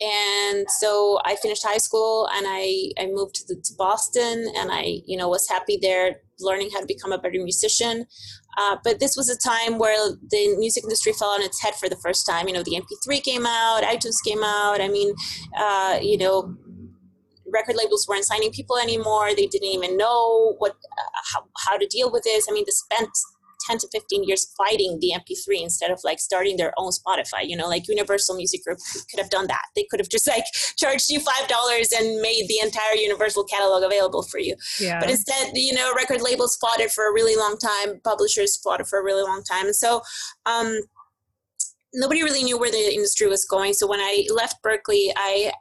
and 0.00 0.66
so 0.78 1.18
I 1.24 1.36
finished 1.36 1.64
high 1.66 1.78
school 1.78 2.28
and 2.32 2.46
I, 2.48 2.92
I 3.00 3.06
moved 3.06 3.34
to, 3.36 3.44
the, 3.48 3.60
to 3.60 3.72
Boston 3.76 4.46
and 4.56 4.70
I 4.70 5.00
you 5.06 5.16
know 5.16 5.28
was 5.28 5.48
happy 5.48 5.78
there 5.80 6.20
learning 6.40 6.70
how 6.72 6.80
to 6.80 6.86
become 6.86 7.12
a 7.12 7.18
better 7.18 7.38
musician. 7.38 8.06
Uh, 8.56 8.76
but 8.82 9.00
this 9.00 9.16
was 9.16 9.28
a 9.28 9.36
time 9.36 9.78
where 9.78 10.10
the 10.30 10.56
music 10.56 10.84
industry 10.84 11.12
fell 11.12 11.28
on 11.28 11.42
its 11.42 11.62
head 11.62 11.74
for 11.74 11.88
the 11.88 11.96
first 11.96 12.26
time. 12.26 12.48
You 12.48 12.54
know, 12.54 12.62
the 12.62 12.80
MP3 12.80 13.22
came 13.22 13.46
out, 13.46 13.82
iTunes 13.82 14.16
came 14.24 14.42
out. 14.42 14.80
I 14.80 14.88
mean, 14.88 15.14
uh, 15.56 15.98
you 16.00 16.18
know, 16.18 16.56
record 17.52 17.76
labels 17.76 18.06
weren't 18.08 18.24
signing 18.24 18.52
people 18.52 18.76
anymore. 18.76 19.34
They 19.34 19.46
didn't 19.46 19.68
even 19.68 19.96
know 19.96 20.54
what 20.58 20.72
uh, 20.72 21.20
how, 21.32 21.44
how 21.66 21.76
to 21.76 21.86
deal 21.86 22.10
with 22.10 22.24
this. 22.24 22.46
I 22.48 22.52
mean, 22.52 22.64
the 22.66 22.72
spent 22.72 23.10
10 23.68 23.78
to 23.78 23.88
15 23.92 24.24
years 24.24 24.52
fighting 24.56 24.98
the 25.00 25.12
MP3 25.14 25.62
instead 25.62 25.90
of 25.90 26.00
like 26.04 26.18
starting 26.20 26.56
their 26.56 26.72
own 26.78 26.90
Spotify. 26.90 27.44
You 27.44 27.56
know, 27.56 27.68
like 27.68 27.88
Universal 27.88 28.36
Music 28.36 28.64
Group 28.64 28.78
could 29.10 29.20
have 29.20 29.30
done 29.30 29.46
that. 29.48 29.62
They 29.74 29.86
could 29.90 30.00
have 30.00 30.08
just 30.08 30.26
like 30.26 30.44
charged 30.76 31.10
you 31.10 31.20
$5 31.20 31.98
and 31.98 32.20
made 32.20 32.46
the 32.48 32.60
entire 32.62 32.94
Universal 32.94 33.44
catalog 33.44 33.82
available 33.82 34.22
for 34.22 34.38
you. 34.38 34.54
Yeah. 34.80 35.00
But 35.00 35.10
instead, 35.10 35.50
you 35.54 35.74
know, 35.74 35.92
record 35.94 36.22
labels 36.22 36.56
fought 36.56 36.80
it 36.80 36.90
for 36.90 37.08
a 37.08 37.12
really 37.12 37.36
long 37.36 37.56
time, 37.58 38.00
publishers 38.04 38.56
fought 38.56 38.80
it 38.80 38.86
for 38.86 38.98
a 38.98 39.04
really 39.04 39.22
long 39.22 39.42
time. 39.42 39.66
And 39.66 39.76
so, 39.76 40.02
um, 40.46 40.80
nobody 41.94 42.22
really 42.22 42.44
knew 42.44 42.58
where 42.58 42.70
the 42.70 42.94
industry 42.94 43.26
was 43.26 43.44
going. 43.44 43.72
So 43.72 43.86
when 43.86 44.00
I 44.00 44.26
left 44.34 44.62
Berklee, 44.62 45.12
I 45.16 45.52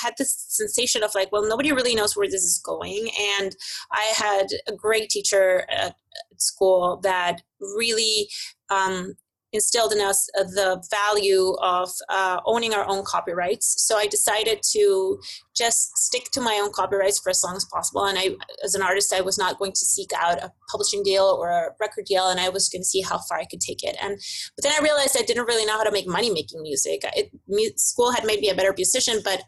had 0.00 0.14
this 0.18 0.34
sensation 0.48 1.02
of 1.02 1.14
like, 1.14 1.30
well, 1.32 1.46
nobody 1.46 1.72
really 1.72 1.94
knows 1.94 2.16
where 2.16 2.28
this 2.28 2.44
is 2.44 2.60
going. 2.64 3.08
And 3.38 3.56
I 3.92 4.12
had 4.16 4.46
a 4.68 4.72
great 4.72 5.10
teacher 5.10 5.66
at 5.70 5.96
school 6.36 7.00
that 7.02 7.42
really 7.60 8.28
um, 8.70 9.14
instilled 9.54 9.92
in 9.92 10.00
us 10.00 10.28
uh, 10.38 10.44
the 10.44 10.82
value 10.90 11.54
of 11.62 11.90
uh, 12.08 12.40
owning 12.44 12.74
our 12.74 12.86
own 12.86 13.04
copyrights. 13.04 13.86
So 13.86 13.96
I 13.96 14.06
decided 14.06 14.60
to 14.72 15.20
just 15.56 15.96
stick 15.96 16.24
to 16.32 16.40
my 16.40 16.60
own 16.62 16.72
copyrights 16.72 17.20
for 17.20 17.30
as 17.30 17.42
long 17.44 17.56
as 17.56 17.64
possible. 17.64 18.04
And 18.04 18.18
I, 18.18 18.30
as 18.64 18.74
an 18.74 18.82
artist, 18.82 19.14
I 19.14 19.20
was 19.20 19.38
not 19.38 19.58
going 19.58 19.72
to 19.72 19.86
seek 19.86 20.10
out 20.16 20.42
a 20.42 20.52
publishing 20.70 21.02
deal 21.02 21.24
or 21.24 21.48
a 21.48 21.70
record 21.80 22.06
deal, 22.06 22.28
and 22.28 22.40
I 22.40 22.48
was 22.48 22.68
going 22.68 22.82
to 22.82 22.86
see 22.86 23.00
how 23.00 23.18
far 23.28 23.38
I 23.38 23.44
could 23.44 23.60
take 23.60 23.82
it. 23.82 23.96
And 24.02 24.18
but 24.56 24.64
then 24.64 24.72
I 24.78 24.82
realized 24.82 25.16
I 25.18 25.22
didn't 25.22 25.46
really 25.46 25.64
know 25.64 25.78
how 25.78 25.84
to 25.84 25.92
make 25.92 26.08
money 26.08 26.30
making 26.30 26.62
music. 26.62 27.02
It, 27.14 27.30
school 27.78 28.12
had 28.12 28.24
made 28.24 28.40
me 28.40 28.50
a 28.50 28.54
better 28.54 28.74
musician, 28.76 29.20
but 29.24 29.42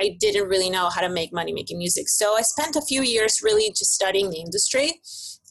I 0.00 0.16
didn't 0.18 0.48
really 0.48 0.70
know 0.70 0.88
how 0.88 1.00
to 1.00 1.08
make 1.08 1.32
money 1.32 1.52
making 1.52 1.78
music. 1.78 2.08
So 2.08 2.36
I 2.36 2.42
spent 2.42 2.76
a 2.76 2.80
few 2.80 3.02
years 3.02 3.40
really 3.42 3.68
just 3.70 3.92
studying 3.92 4.30
the 4.30 4.40
industry 4.40 5.00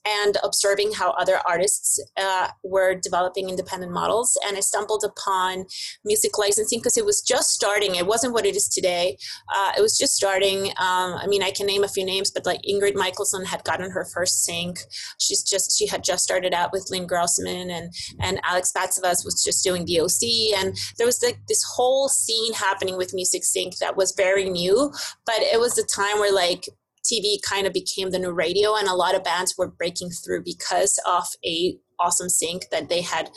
and 0.06 0.38
observing 0.44 0.94
how 0.94 1.12
other 1.12 1.40
artists 1.48 2.00
uh, 2.18 2.48
were 2.64 2.96
developing 2.96 3.50
independent 3.50 3.92
models. 3.92 4.38
And 4.46 4.58
I 4.58 4.62
stumbled 4.62 5.04
upon 5.04 5.66
music 6.06 6.38
licensing 6.38 6.80
because 6.80 6.98
it 6.98 7.06
was 7.06 7.22
just 7.22 7.50
starting. 7.50 7.96
It 7.96 8.08
wasn't 8.08 8.34
what 8.34 8.46
it 8.46 8.56
is 8.56 8.68
today. 8.68 9.18
Uh, 9.54 9.72
it 9.78 9.82
was 9.82 9.98
just 9.98 10.16
starting. 10.16 10.68
Um, 10.78 11.14
I 11.16 11.28
mean, 11.28 11.44
I 11.44 11.52
can 11.52 11.68
name 11.68 11.84
a 11.84 11.88
few 11.88 12.06
names, 12.06 12.32
but 12.32 12.46
like 12.46 12.62
Ingrid 12.70 12.96
Michaelson 12.96 13.46
had 13.46 13.64
gotten 13.64 13.92
her 13.92 14.06
first 14.06 14.44
sync. 14.44 14.80
She's 15.20 15.44
just 15.44 15.78
she 15.78 15.88
had 15.88 16.04
just 16.04 16.24
started 16.24 16.54
out 16.54 16.72
with 16.72 16.90
Lynn 16.90 17.08
Grossman, 17.08 17.70
and 17.70 17.94
and 18.20 18.40
Alex 18.44 18.72
Patsavas 18.76 19.26
was 19.26 19.44
just 19.44 19.64
doing 19.64 19.86
the 19.86 20.02
OC, 20.02 20.60
and 20.60 20.78
there 20.98 21.08
was 21.08 21.22
like 21.24 21.40
this 21.48 21.64
whole 21.64 22.10
scene 22.10 22.54
happening 22.54 22.98
with 22.98 23.14
music 23.14 23.44
sync 23.44 23.78
that 23.78 23.98
was 23.98 24.14
very 24.16 24.50
new. 24.50 24.92
But 25.26 25.40
it 25.42 25.60
was 25.60 25.78
a 25.78 25.86
time 25.86 26.20
where 26.20 26.34
like 26.34 26.66
TV 27.04 27.38
kind 27.42 27.66
of 27.66 27.74
became 27.74 28.12
the 28.12 28.20
new 28.20 28.32
radio, 28.32 28.76
and 28.76 28.88
a 28.88 28.96
lot 28.96 29.16
of 29.16 29.24
bands 29.24 29.56
were 29.58 29.68
breaking 29.68 30.10
through 30.10 30.44
because 30.44 31.00
of 31.06 31.26
a 31.46 31.78
awesome 32.00 32.30
sync 32.30 32.70
that 32.72 32.90
they 32.90 33.02
had 33.02 33.30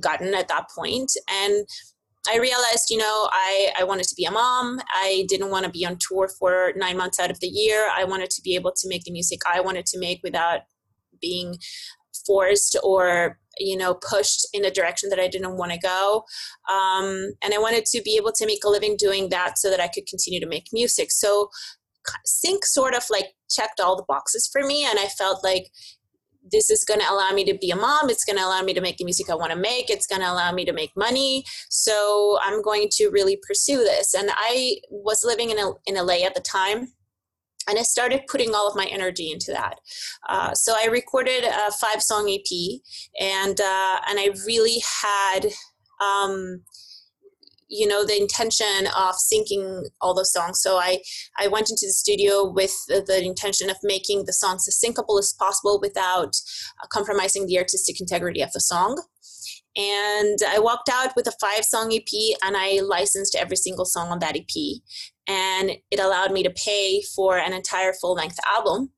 gotten 0.00 0.34
at 0.34 0.48
that 0.48 0.68
point. 0.70 1.12
And 1.30 1.66
I 2.28 2.38
realized, 2.38 2.90
you 2.90 2.98
know, 2.98 3.28
I, 3.32 3.72
I 3.78 3.84
wanted 3.84 4.06
to 4.08 4.14
be 4.16 4.24
a 4.24 4.30
mom. 4.30 4.80
I 4.94 5.24
didn't 5.28 5.50
want 5.50 5.64
to 5.64 5.70
be 5.70 5.86
on 5.86 5.96
tour 5.98 6.28
for 6.28 6.72
nine 6.76 6.96
months 6.96 7.20
out 7.20 7.30
of 7.30 7.40
the 7.40 7.46
year. 7.46 7.88
I 7.94 8.04
wanted 8.04 8.30
to 8.30 8.42
be 8.42 8.54
able 8.56 8.72
to 8.72 8.88
make 8.88 9.04
the 9.04 9.12
music 9.12 9.40
I 9.46 9.60
wanted 9.60 9.86
to 9.86 9.98
make 9.98 10.20
without 10.22 10.62
being 11.20 11.56
forced 12.26 12.76
or 12.82 13.38
you 13.58 13.76
know 13.76 13.94
pushed 13.94 14.46
in 14.52 14.64
a 14.64 14.70
direction 14.70 15.08
that 15.08 15.18
i 15.18 15.28
didn't 15.28 15.56
want 15.56 15.72
to 15.72 15.78
go 15.78 16.24
um, 16.70 17.32
and 17.42 17.54
i 17.54 17.58
wanted 17.58 17.84
to 17.84 18.02
be 18.02 18.16
able 18.16 18.32
to 18.32 18.46
make 18.46 18.64
a 18.64 18.68
living 18.68 18.96
doing 18.98 19.28
that 19.28 19.58
so 19.58 19.70
that 19.70 19.80
i 19.80 19.88
could 19.88 20.06
continue 20.06 20.40
to 20.40 20.46
make 20.46 20.66
music 20.72 21.10
so 21.10 21.48
sync 22.24 22.64
sort 22.64 22.94
of 22.94 23.04
like 23.10 23.34
checked 23.50 23.80
all 23.80 23.96
the 23.96 24.04
boxes 24.08 24.48
for 24.50 24.62
me 24.62 24.84
and 24.84 24.98
i 24.98 25.06
felt 25.06 25.42
like 25.44 25.70
this 26.52 26.70
is 26.70 26.84
going 26.84 27.00
to 27.00 27.10
allow 27.10 27.32
me 27.32 27.44
to 27.44 27.58
be 27.58 27.70
a 27.70 27.76
mom 27.76 28.08
it's 28.08 28.24
going 28.24 28.36
to 28.36 28.44
allow 28.44 28.62
me 28.62 28.72
to 28.72 28.80
make 28.80 28.96
the 28.98 29.04
music 29.04 29.28
i 29.30 29.34
want 29.34 29.50
to 29.52 29.58
make 29.58 29.90
it's 29.90 30.06
going 30.06 30.20
to 30.20 30.30
allow 30.30 30.52
me 30.52 30.64
to 30.64 30.72
make 30.72 30.92
money 30.96 31.44
so 31.68 32.38
i'm 32.42 32.62
going 32.62 32.88
to 32.90 33.08
really 33.08 33.38
pursue 33.46 33.78
this 33.78 34.14
and 34.14 34.30
i 34.32 34.76
was 34.90 35.24
living 35.24 35.50
in, 35.50 35.58
in 35.86 35.94
la 36.06 36.14
at 36.14 36.34
the 36.34 36.40
time 36.40 36.88
and 37.68 37.78
I 37.78 37.82
started 37.82 38.22
putting 38.28 38.54
all 38.54 38.68
of 38.68 38.76
my 38.76 38.86
energy 38.86 39.32
into 39.32 39.50
that. 39.52 39.80
Uh, 40.28 40.54
so 40.54 40.74
I 40.76 40.86
recorded 40.86 41.44
a 41.44 41.72
five 41.72 42.02
song 42.02 42.30
EP, 42.30 42.80
and 43.20 43.60
uh, 43.60 44.00
and 44.08 44.18
I 44.20 44.30
really 44.46 44.82
had. 45.02 45.46
Um, 46.00 46.62
you 47.68 47.86
know 47.86 48.04
the 48.04 48.20
intention 48.20 48.86
of 48.96 49.16
syncing 49.16 49.84
all 50.00 50.14
those 50.14 50.32
songs. 50.32 50.60
So 50.60 50.78
i 50.78 51.00
i 51.38 51.48
went 51.48 51.70
into 51.70 51.86
the 51.86 51.92
studio 51.92 52.50
with 52.50 52.74
the, 52.88 53.04
the 53.06 53.22
intention 53.24 53.70
of 53.70 53.76
making 53.82 54.24
the 54.24 54.32
songs 54.32 54.66
as 54.68 54.80
syncable 54.82 55.18
as 55.18 55.32
possible 55.32 55.78
without 55.80 56.36
uh, 56.82 56.86
compromising 56.90 57.46
the 57.46 57.58
artistic 57.58 58.00
integrity 58.00 58.42
of 58.42 58.52
the 58.52 58.60
song. 58.60 59.02
And 59.76 60.38
I 60.48 60.58
walked 60.58 60.88
out 60.88 61.14
with 61.16 61.26
a 61.26 61.34
five 61.38 61.64
song 61.64 61.92
EP 61.92 62.38
and 62.42 62.56
I 62.56 62.80
licensed 62.80 63.34
every 63.34 63.56
single 63.56 63.84
song 63.84 64.08
on 64.08 64.20
that 64.20 64.36
EP 64.36 64.80
and 65.28 65.72
it 65.90 66.00
allowed 66.00 66.32
me 66.32 66.42
to 66.42 66.50
pay 66.50 67.02
for 67.14 67.36
an 67.36 67.52
entire 67.52 67.92
full 67.92 68.14
length 68.14 68.38
album. 68.46 68.90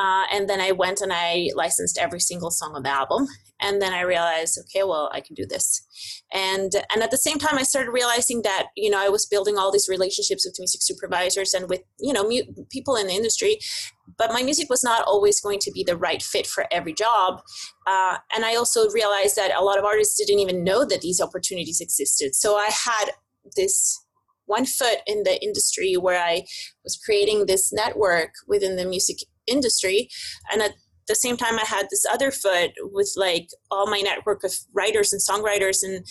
Uh, 0.00 0.24
and 0.32 0.48
then 0.48 0.62
I 0.62 0.72
went 0.72 1.02
and 1.02 1.12
I 1.12 1.50
licensed 1.54 1.98
every 1.98 2.20
single 2.20 2.50
song 2.50 2.72
on 2.74 2.84
the 2.84 2.88
album. 2.88 3.26
And 3.60 3.82
then 3.82 3.92
I 3.92 4.00
realized, 4.00 4.58
okay, 4.62 4.82
well, 4.82 5.10
I 5.12 5.20
can 5.20 5.34
do 5.34 5.44
this. 5.44 5.82
And 6.32 6.72
and 6.90 7.02
at 7.02 7.10
the 7.10 7.18
same 7.18 7.38
time, 7.38 7.58
I 7.58 7.64
started 7.64 7.90
realizing 7.90 8.40
that 8.42 8.68
you 8.76 8.88
know 8.88 8.98
I 8.98 9.10
was 9.10 9.26
building 9.26 9.58
all 9.58 9.70
these 9.70 9.90
relationships 9.90 10.46
with 10.46 10.56
music 10.58 10.80
supervisors 10.82 11.52
and 11.52 11.68
with 11.68 11.82
you 11.98 12.14
know 12.14 12.26
mu- 12.26 12.64
people 12.70 12.96
in 12.96 13.08
the 13.08 13.12
industry, 13.12 13.58
but 14.16 14.32
my 14.32 14.42
music 14.42 14.70
was 14.70 14.82
not 14.82 15.02
always 15.06 15.38
going 15.38 15.58
to 15.58 15.70
be 15.72 15.84
the 15.84 15.98
right 15.98 16.22
fit 16.22 16.46
for 16.46 16.64
every 16.70 16.94
job. 16.94 17.42
Uh, 17.86 18.16
and 18.34 18.46
I 18.46 18.54
also 18.54 18.88
realized 18.90 19.36
that 19.36 19.54
a 19.54 19.62
lot 19.62 19.78
of 19.78 19.84
artists 19.84 20.16
didn't 20.16 20.40
even 20.40 20.64
know 20.64 20.86
that 20.86 21.02
these 21.02 21.20
opportunities 21.20 21.82
existed. 21.82 22.34
So 22.34 22.56
I 22.56 22.70
had 22.70 23.10
this 23.56 24.02
one 24.46 24.66
foot 24.66 24.98
in 25.06 25.22
the 25.22 25.40
industry 25.42 25.94
where 25.94 26.20
I 26.20 26.42
was 26.82 27.00
creating 27.04 27.46
this 27.46 27.72
network 27.72 28.32
within 28.48 28.76
the 28.76 28.84
music 28.84 29.18
industry. 29.46 30.08
And 30.52 30.62
at 30.62 30.72
the 31.08 31.14
same 31.14 31.36
time, 31.36 31.58
I 31.58 31.64
had 31.66 31.86
this 31.90 32.04
other 32.10 32.30
foot 32.30 32.70
with 32.80 33.12
like 33.16 33.48
all 33.70 33.86
my 33.86 34.00
network 34.00 34.44
of 34.44 34.52
writers 34.74 35.12
and 35.12 35.20
songwriters 35.20 35.82
and 35.82 36.04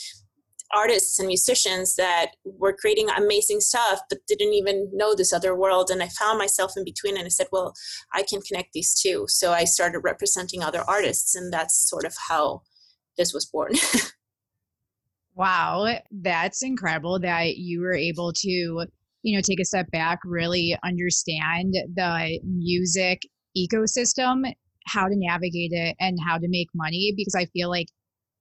artists 0.72 1.18
and 1.18 1.28
musicians 1.28 1.96
that 1.96 2.32
were 2.44 2.76
creating 2.80 3.10
amazing 3.10 3.60
stuff 3.60 4.02
but 4.08 4.20
didn't 4.28 4.54
even 4.54 4.88
know 4.94 5.16
this 5.16 5.34
other 5.34 5.56
world 5.56 5.90
and 5.90 6.04
i 6.04 6.08
found 6.08 6.38
myself 6.38 6.74
in 6.78 6.84
between 6.84 7.18
and 7.18 7.26
i 7.26 7.28
said 7.28 7.48
well 7.52 7.74
i 8.14 8.22
can 8.22 8.40
connect 8.40 8.72
these 8.74 8.94
two 8.94 9.26
so 9.28 9.52
i 9.52 9.64
started 9.64 9.98
representing 10.02 10.62
other 10.62 10.84
artists 10.88 11.34
and 11.34 11.52
that's 11.52 11.90
sort 11.90 12.06
of 12.06 12.14
how 12.28 12.62
this 13.18 13.34
was 13.34 13.48
born 13.48 13.72
Wow, 15.40 16.00
that's 16.12 16.64
incredible 16.64 17.18
that 17.20 17.56
you 17.56 17.80
were 17.80 17.94
able 17.94 18.34
to, 18.40 18.88
you 19.24 19.36
know, 19.36 19.42
take 19.42 19.60
a 19.60 19.66
step 19.66 19.90
back, 19.92 20.20
really 20.26 20.78
understand 20.84 21.74
the 21.74 22.40
music 22.44 23.22
ecosystem, 23.58 24.52
how 24.88 25.08
to 25.08 25.16
navigate 25.16 25.72
it 25.72 25.96
and 26.00 26.18
how 26.26 26.38
to 26.38 26.48
make 26.48 26.70
money 26.74 27.14
because 27.16 27.36
I 27.36 27.46
feel 27.46 27.70
like, 27.70 27.88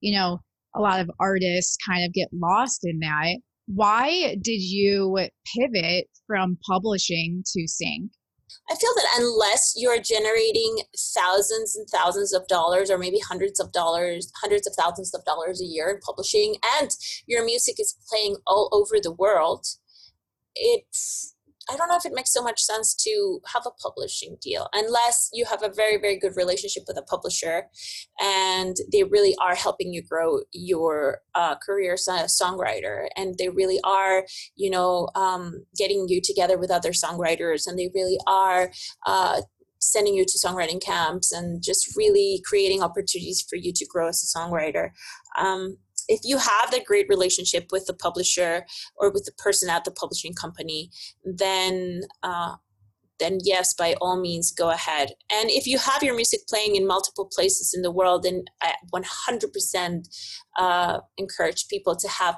you 0.00 0.16
know, 0.16 0.40
a 0.74 0.80
lot 0.80 1.00
of 1.00 1.10
artists 1.18 1.76
kind 1.86 2.04
of 2.04 2.12
get 2.12 2.28
lost 2.32 2.80
in 2.84 3.00
that. 3.00 3.38
Why 3.66 4.36
did 4.40 4.62
you 4.62 5.28
pivot 5.54 6.06
from 6.26 6.58
publishing 6.66 7.42
to 7.54 7.66
sync? 7.66 8.12
I 8.70 8.76
feel 8.76 8.90
that 8.96 9.18
unless 9.18 9.74
you're 9.76 10.00
generating 10.00 10.78
thousands 11.14 11.76
and 11.76 11.86
thousands 11.88 12.32
of 12.32 12.46
dollars, 12.48 12.90
or 12.90 12.98
maybe 12.98 13.18
hundreds 13.18 13.60
of 13.60 13.72
dollars, 13.72 14.30
hundreds 14.40 14.66
of 14.66 14.74
thousands 14.78 15.14
of 15.14 15.24
dollars 15.24 15.60
a 15.60 15.66
year 15.66 15.90
in 15.90 16.00
publishing, 16.00 16.56
and 16.80 16.90
your 17.26 17.44
music 17.44 17.76
is 17.78 17.96
playing 18.08 18.36
all 18.46 18.68
over 18.72 19.00
the 19.02 19.12
world, 19.12 19.66
it's 20.58 21.34
I 21.70 21.76
don't 21.76 21.88
know 21.88 21.96
if 21.96 22.06
it 22.06 22.14
makes 22.14 22.32
so 22.32 22.42
much 22.42 22.60
sense 22.62 22.94
to 23.04 23.40
have 23.52 23.66
a 23.66 23.70
publishing 23.70 24.38
deal 24.40 24.68
unless 24.72 25.28
you 25.34 25.44
have 25.44 25.62
a 25.62 25.68
very, 25.68 25.98
very 25.98 26.18
good 26.18 26.34
relationship 26.34 26.84
with 26.88 26.96
a 26.96 27.02
publisher 27.02 27.64
and 28.20 28.74
they 28.90 29.04
really 29.04 29.34
are 29.40 29.54
helping 29.54 29.92
you 29.92 30.02
grow 30.02 30.40
your 30.52 31.18
uh, 31.34 31.56
career 31.56 31.94
as 31.94 32.08
a 32.08 32.24
songwriter. 32.24 33.08
And 33.16 33.36
they 33.36 33.50
really 33.50 33.80
are, 33.84 34.24
you 34.56 34.70
know, 34.70 35.10
um, 35.14 35.66
getting 35.76 36.06
you 36.08 36.22
together 36.22 36.56
with 36.56 36.70
other 36.70 36.92
songwriters 36.92 37.66
and 37.66 37.78
they 37.78 37.90
really 37.94 38.18
are. 38.26 38.70
Uh, 39.06 39.42
sending 39.80 40.12
you 40.12 40.24
to 40.24 40.38
songwriting 40.44 40.82
camps 40.82 41.30
and 41.30 41.62
just 41.62 41.96
really 41.96 42.42
creating 42.44 42.82
opportunities 42.82 43.46
for 43.48 43.54
you 43.54 43.72
to 43.72 43.86
grow 43.86 44.08
as 44.08 44.24
a 44.24 44.38
songwriter. 44.38 44.90
Um, 45.38 45.76
if 46.08 46.20
you 46.24 46.38
have 46.38 46.70
that 46.70 46.84
great 46.86 47.06
relationship 47.08 47.68
with 47.70 47.86
the 47.86 47.94
publisher 47.94 48.66
or 48.96 49.10
with 49.10 49.24
the 49.24 49.32
person 49.32 49.68
at 49.68 49.84
the 49.84 49.90
publishing 49.90 50.34
company, 50.34 50.90
then 51.24 52.02
uh, 52.22 52.56
then 53.18 53.38
yes, 53.42 53.74
by 53.74 53.94
all 54.00 54.20
means, 54.20 54.52
go 54.52 54.70
ahead. 54.70 55.10
And 55.30 55.50
if 55.50 55.66
you 55.66 55.78
have 55.78 56.02
your 56.02 56.14
music 56.14 56.40
playing 56.48 56.76
in 56.76 56.86
multiple 56.86 57.28
places 57.32 57.74
in 57.74 57.82
the 57.82 57.90
world, 57.90 58.22
then 58.22 58.44
I 58.62 58.74
100% 58.94 60.08
uh, 60.56 61.00
encourage 61.16 61.66
people 61.68 61.96
to 61.96 62.08
have 62.08 62.36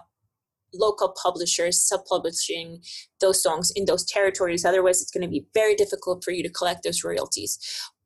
local 0.72 1.14
publishers 1.22 1.86
sub-publishing 1.86 2.80
those 3.20 3.42
songs 3.42 3.72
in 3.74 3.84
those 3.86 4.04
territories. 4.04 4.64
Otherwise, 4.64 5.02
it's 5.02 5.10
going 5.10 5.22
to 5.22 5.28
be 5.28 5.46
very 5.52 5.74
difficult 5.74 6.24
for 6.24 6.30
you 6.30 6.42
to 6.42 6.48
collect 6.48 6.82
those 6.84 7.04
royalties. 7.04 7.58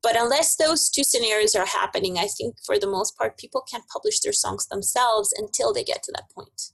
But 0.04 0.20
unless 0.20 0.56
those 0.56 0.90
two 0.90 1.02
scenarios 1.02 1.54
are 1.54 1.64
happening, 1.64 2.18
I 2.18 2.26
think 2.26 2.56
for 2.62 2.78
the 2.78 2.86
most 2.86 3.16
part, 3.16 3.38
people 3.38 3.64
can't 3.68 3.88
publish 3.88 4.20
their 4.20 4.34
songs 4.34 4.66
themselves 4.66 5.32
until 5.34 5.72
they 5.72 5.82
get 5.82 6.02
to 6.02 6.12
that 6.12 6.28
point. 6.34 6.72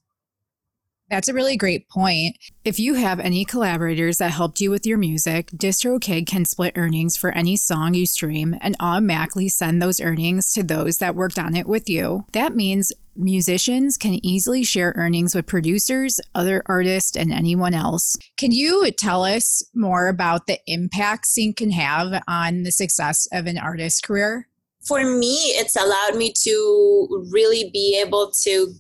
That's 1.11 1.29
a 1.29 1.35
really 1.35 1.57
great 1.57 1.89
point. 1.89 2.37
If 2.65 2.79
you 2.79 2.95
have 2.95 3.19
any 3.19 3.45
collaborators 3.45 4.19
that 4.19 4.31
helped 4.31 4.61
you 4.61 4.71
with 4.71 4.87
your 4.87 4.99
music, 4.99 5.51
DistroKid 5.51 6.27
can 6.27 6.45
split 6.45 6.75
earnings 6.77 7.17
for 7.17 7.31
any 7.33 7.57
song 7.57 7.95
you 7.95 8.07
stream 8.07 8.57
and 8.61 8.77
automatically 8.79 9.49
send 9.49 9.81
those 9.81 10.01
earnings 10.01 10.53
to 10.53 10.63
those 10.63 10.99
that 10.99 11.17
worked 11.17 11.39
on 11.39 11.57
it 11.57 11.67
with 11.67 11.89
you. 11.89 12.27
That 12.33 12.55
means 12.55 12.93
musicians 13.17 13.97
can 13.97 14.25
easily 14.25 14.63
share 14.63 14.93
earnings 14.97 15.35
with 15.35 15.47
producers, 15.47 16.21
other 16.35 16.63
artists, 16.67 17.17
and 17.17 17.33
anyone 17.33 17.75
else. 17.75 18.17
Can 18.37 18.53
you 18.53 18.91
tell 18.93 19.25
us 19.25 19.63
more 19.75 20.09
about 20.09 20.47
the 20.47 20.59
impact 20.67 21.27
sync 21.27 21.57
can 21.57 21.71
have 21.71 22.23
on 22.27 22.63
the 22.63 22.73
success 22.73 23.29
of 23.33 23.47
an 23.47 23.59
artist's 23.59 24.01
career? 24.01 24.49
For 24.87 25.05
me, 25.05 25.35
it's 25.57 25.77
allowed 25.77 26.17
me 26.17 26.33
to 26.45 27.27
really 27.31 27.71
be 27.73 28.01
able 28.01 28.33
to 28.43 28.73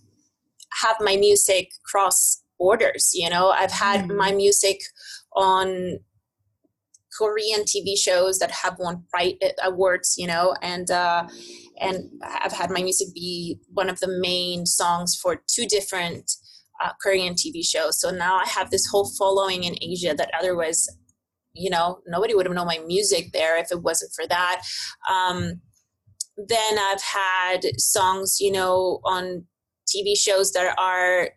have 0.82 0.96
my 1.00 1.16
music 1.16 1.70
cross 1.84 2.42
borders. 2.58 3.10
You 3.14 3.28
know, 3.28 3.50
I've 3.50 3.72
had 3.72 4.08
mm. 4.08 4.16
my 4.16 4.32
music 4.32 4.80
on 5.34 5.98
Korean 7.16 7.62
TV 7.64 7.98
shows 7.98 8.38
that 8.38 8.50
have 8.50 8.78
won 8.78 9.04
uh, 9.18 9.30
awards, 9.64 10.14
you 10.16 10.26
know, 10.26 10.54
and 10.62 10.90
uh, 10.90 11.26
and 11.80 12.10
I've 12.22 12.52
had 12.52 12.70
my 12.70 12.82
music 12.82 13.08
be 13.14 13.58
one 13.72 13.88
of 13.88 14.00
the 14.00 14.20
main 14.20 14.66
songs 14.66 15.16
for 15.20 15.42
two 15.48 15.66
different 15.66 16.30
uh, 16.82 16.90
Korean 17.02 17.34
TV 17.34 17.64
shows. 17.64 18.00
So 18.00 18.10
now 18.10 18.36
I 18.36 18.46
have 18.46 18.70
this 18.70 18.86
whole 18.86 19.10
following 19.18 19.64
in 19.64 19.76
Asia 19.80 20.14
that 20.16 20.30
otherwise, 20.38 20.86
you 21.54 21.70
know, 21.70 22.00
nobody 22.06 22.34
would 22.34 22.46
have 22.46 22.54
known 22.54 22.66
my 22.66 22.80
music 22.86 23.32
there 23.32 23.56
if 23.58 23.72
it 23.72 23.82
wasn't 23.82 24.12
for 24.14 24.26
that. 24.28 24.62
Um, 25.10 25.60
then 26.36 26.78
I've 26.78 27.02
had 27.02 27.60
songs, 27.78 28.38
you 28.40 28.52
know, 28.52 29.00
on 29.04 29.46
TV 29.88 30.16
shows 30.16 30.52
that 30.52 30.74
are 30.78 31.30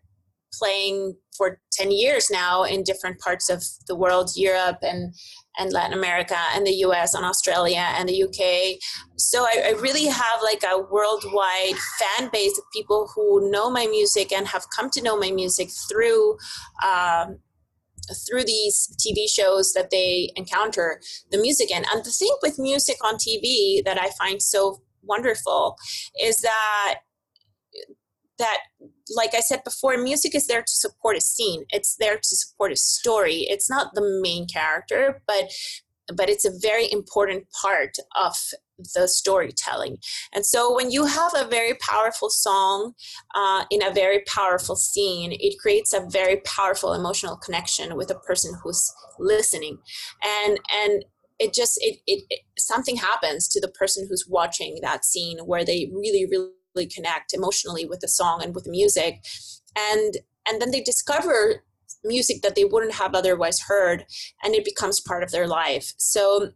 playing 0.53 1.15
for 1.35 1.59
10 1.71 1.91
years 1.91 2.29
now 2.29 2.63
in 2.63 2.83
different 2.83 3.19
parts 3.19 3.49
of 3.49 3.63
the 3.87 3.95
world, 3.95 4.31
Europe 4.35 4.77
and 4.81 5.13
and 5.57 5.71
Latin 5.71 5.97
America 5.97 6.37
and 6.53 6.65
the 6.65 6.73
US 6.87 7.13
and 7.13 7.25
Australia 7.25 7.85
and 7.97 8.09
the 8.09 8.23
UK. 8.23 8.79
So 9.17 9.43
I, 9.43 9.63
I, 9.67 9.71
really 9.79 10.07
have 10.07 10.41
like 10.41 10.63
a 10.63 10.79
worldwide 10.79 11.77
fan 11.99 12.29
base 12.31 12.57
of 12.57 12.63
people 12.73 13.09
who 13.15 13.51
know 13.51 13.69
my 13.69 13.85
music 13.85 14.31
and 14.31 14.47
have 14.47 14.65
come 14.75 14.89
to 14.91 15.01
know 15.01 15.17
my 15.17 15.31
music 15.31 15.69
through 15.89 16.37
um, 16.83 17.39
through 18.27 18.43
these 18.43 18.95
TV 18.99 19.29
shows 19.29 19.73
that 19.73 19.89
they 19.89 20.31
encounter 20.35 20.99
the 21.31 21.37
music 21.37 21.71
in. 21.71 21.85
And 21.93 22.03
the 22.03 22.11
thing 22.11 22.35
with 22.41 22.59
music 22.59 22.97
on 23.03 23.15
TV 23.15 23.83
that 23.85 23.97
I 23.99 24.09
find 24.17 24.41
so 24.41 24.81
wonderful 25.03 25.77
is 26.21 26.37
that 26.41 26.99
that 28.39 28.59
like 29.15 29.33
i 29.33 29.39
said 29.39 29.63
before 29.63 29.97
music 29.97 30.33
is 30.35 30.47
there 30.47 30.61
to 30.61 30.73
support 30.73 31.17
a 31.17 31.21
scene 31.21 31.65
it's 31.69 31.95
there 31.97 32.17
to 32.17 32.35
support 32.35 32.71
a 32.71 32.75
story 32.75 33.45
it's 33.49 33.69
not 33.69 33.93
the 33.93 34.19
main 34.21 34.47
character 34.47 35.21
but 35.27 35.51
but 36.15 36.29
it's 36.29 36.45
a 36.45 36.59
very 36.61 36.91
important 36.91 37.45
part 37.61 37.95
of 38.15 38.35
the 38.95 39.07
storytelling. 39.07 39.97
And 40.33 40.45
so 40.45 40.73
when 40.73 40.91
you 40.91 41.05
have 41.05 41.31
a 41.35 41.47
very 41.47 41.75
powerful 41.75 42.29
song 42.29 42.93
uh, 43.35 43.65
in 43.69 43.83
a 43.83 43.93
very 43.93 44.23
powerful 44.27 44.75
scene, 44.75 45.31
it 45.39 45.59
creates 45.59 45.93
a 45.93 46.05
very 46.09 46.37
powerful 46.37 46.93
emotional 46.93 47.37
connection 47.37 47.95
with 47.95 48.09
a 48.09 48.19
person 48.19 48.53
who's 48.63 48.91
listening. 49.19 49.77
And 50.23 50.59
and 50.71 51.05
it 51.39 51.53
just 51.53 51.77
it, 51.81 51.99
it, 52.07 52.23
it 52.29 52.39
something 52.57 52.95
happens 52.95 53.47
to 53.49 53.59
the 53.59 53.67
person 53.67 54.07
who's 54.07 54.25
watching 54.27 54.79
that 54.81 55.05
scene 55.05 55.39
where 55.39 55.65
they 55.65 55.89
really 55.93 56.25
really 56.29 56.49
connect 56.85 57.33
emotionally 57.33 57.85
with 57.85 57.99
the 57.99 58.07
song 58.07 58.41
and 58.43 58.53
with 58.55 58.63
the 58.65 58.71
music 58.71 59.23
and 59.77 60.17
and 60.47 60.61
then 60.61 60.71
they 60.71 60.81
discover 60.81 61.63
music 62.03 62.41
that 62.41 62.55
they 62.55 62.65
wouldn't 62.65 62.95
have 62.95 63.15
otherwise 63.15 63.61
heard 63.61 64.05
and 64.43 64.55
it 64.55 64.65
becomes 64.65 64.99
part 64.99 65.23
of 65.23 65.31
their 65.31 65.47
life 65.47 65.93
so 65.97 66.51